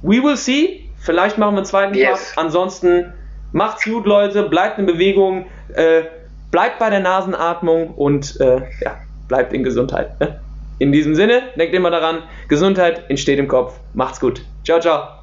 we 0.01 0.22
will 0.24 0.38
see. 0.38 0.86
Vielleicht 0.99 1.38
machen 1.38 1.53
wir 1.53 1.60
einen 1.60 1.66
zweiten 1.66 1.93
yes. 1.93 2.34
Part. 2.34 2.45
Ansonsten 2.45 3.14
macht's 3.53 3.86
gut, 3.86 4.05
Leute. 4.05 4.43
Bleibt 4.43 4.80
in 4.80 4.86
Bewegung. 4.86 5.45
Äh, 5.74 6.03
bleibt 6.51 6.80
bei 6.80 6.89
der 6.89 6.99
Nasenatmung 6.99 7.91
und 7.91 8.39
äh, 8.41 8.62
ja, 8.82 8.97
bleibt 9.28 9.53
in 9.53 9.64
Gesundheit. 9.64 10.12
In 10.80 10.93
diesem 10.93 11.14
Sinne, 11.14 11.41
denkt 11.57 11.76
immer 11.76 11.91
daran, 11.91 12.24
Gesundheit 12.47 13.03
entsteht 13.10 13.38
im 13.38 13.49
Kopf. 13.49 13.78
Macht's 13.93 14.22
gut. 14.22 14.41
Ciao, 14.64 14.80
ciao. 14.80 15.18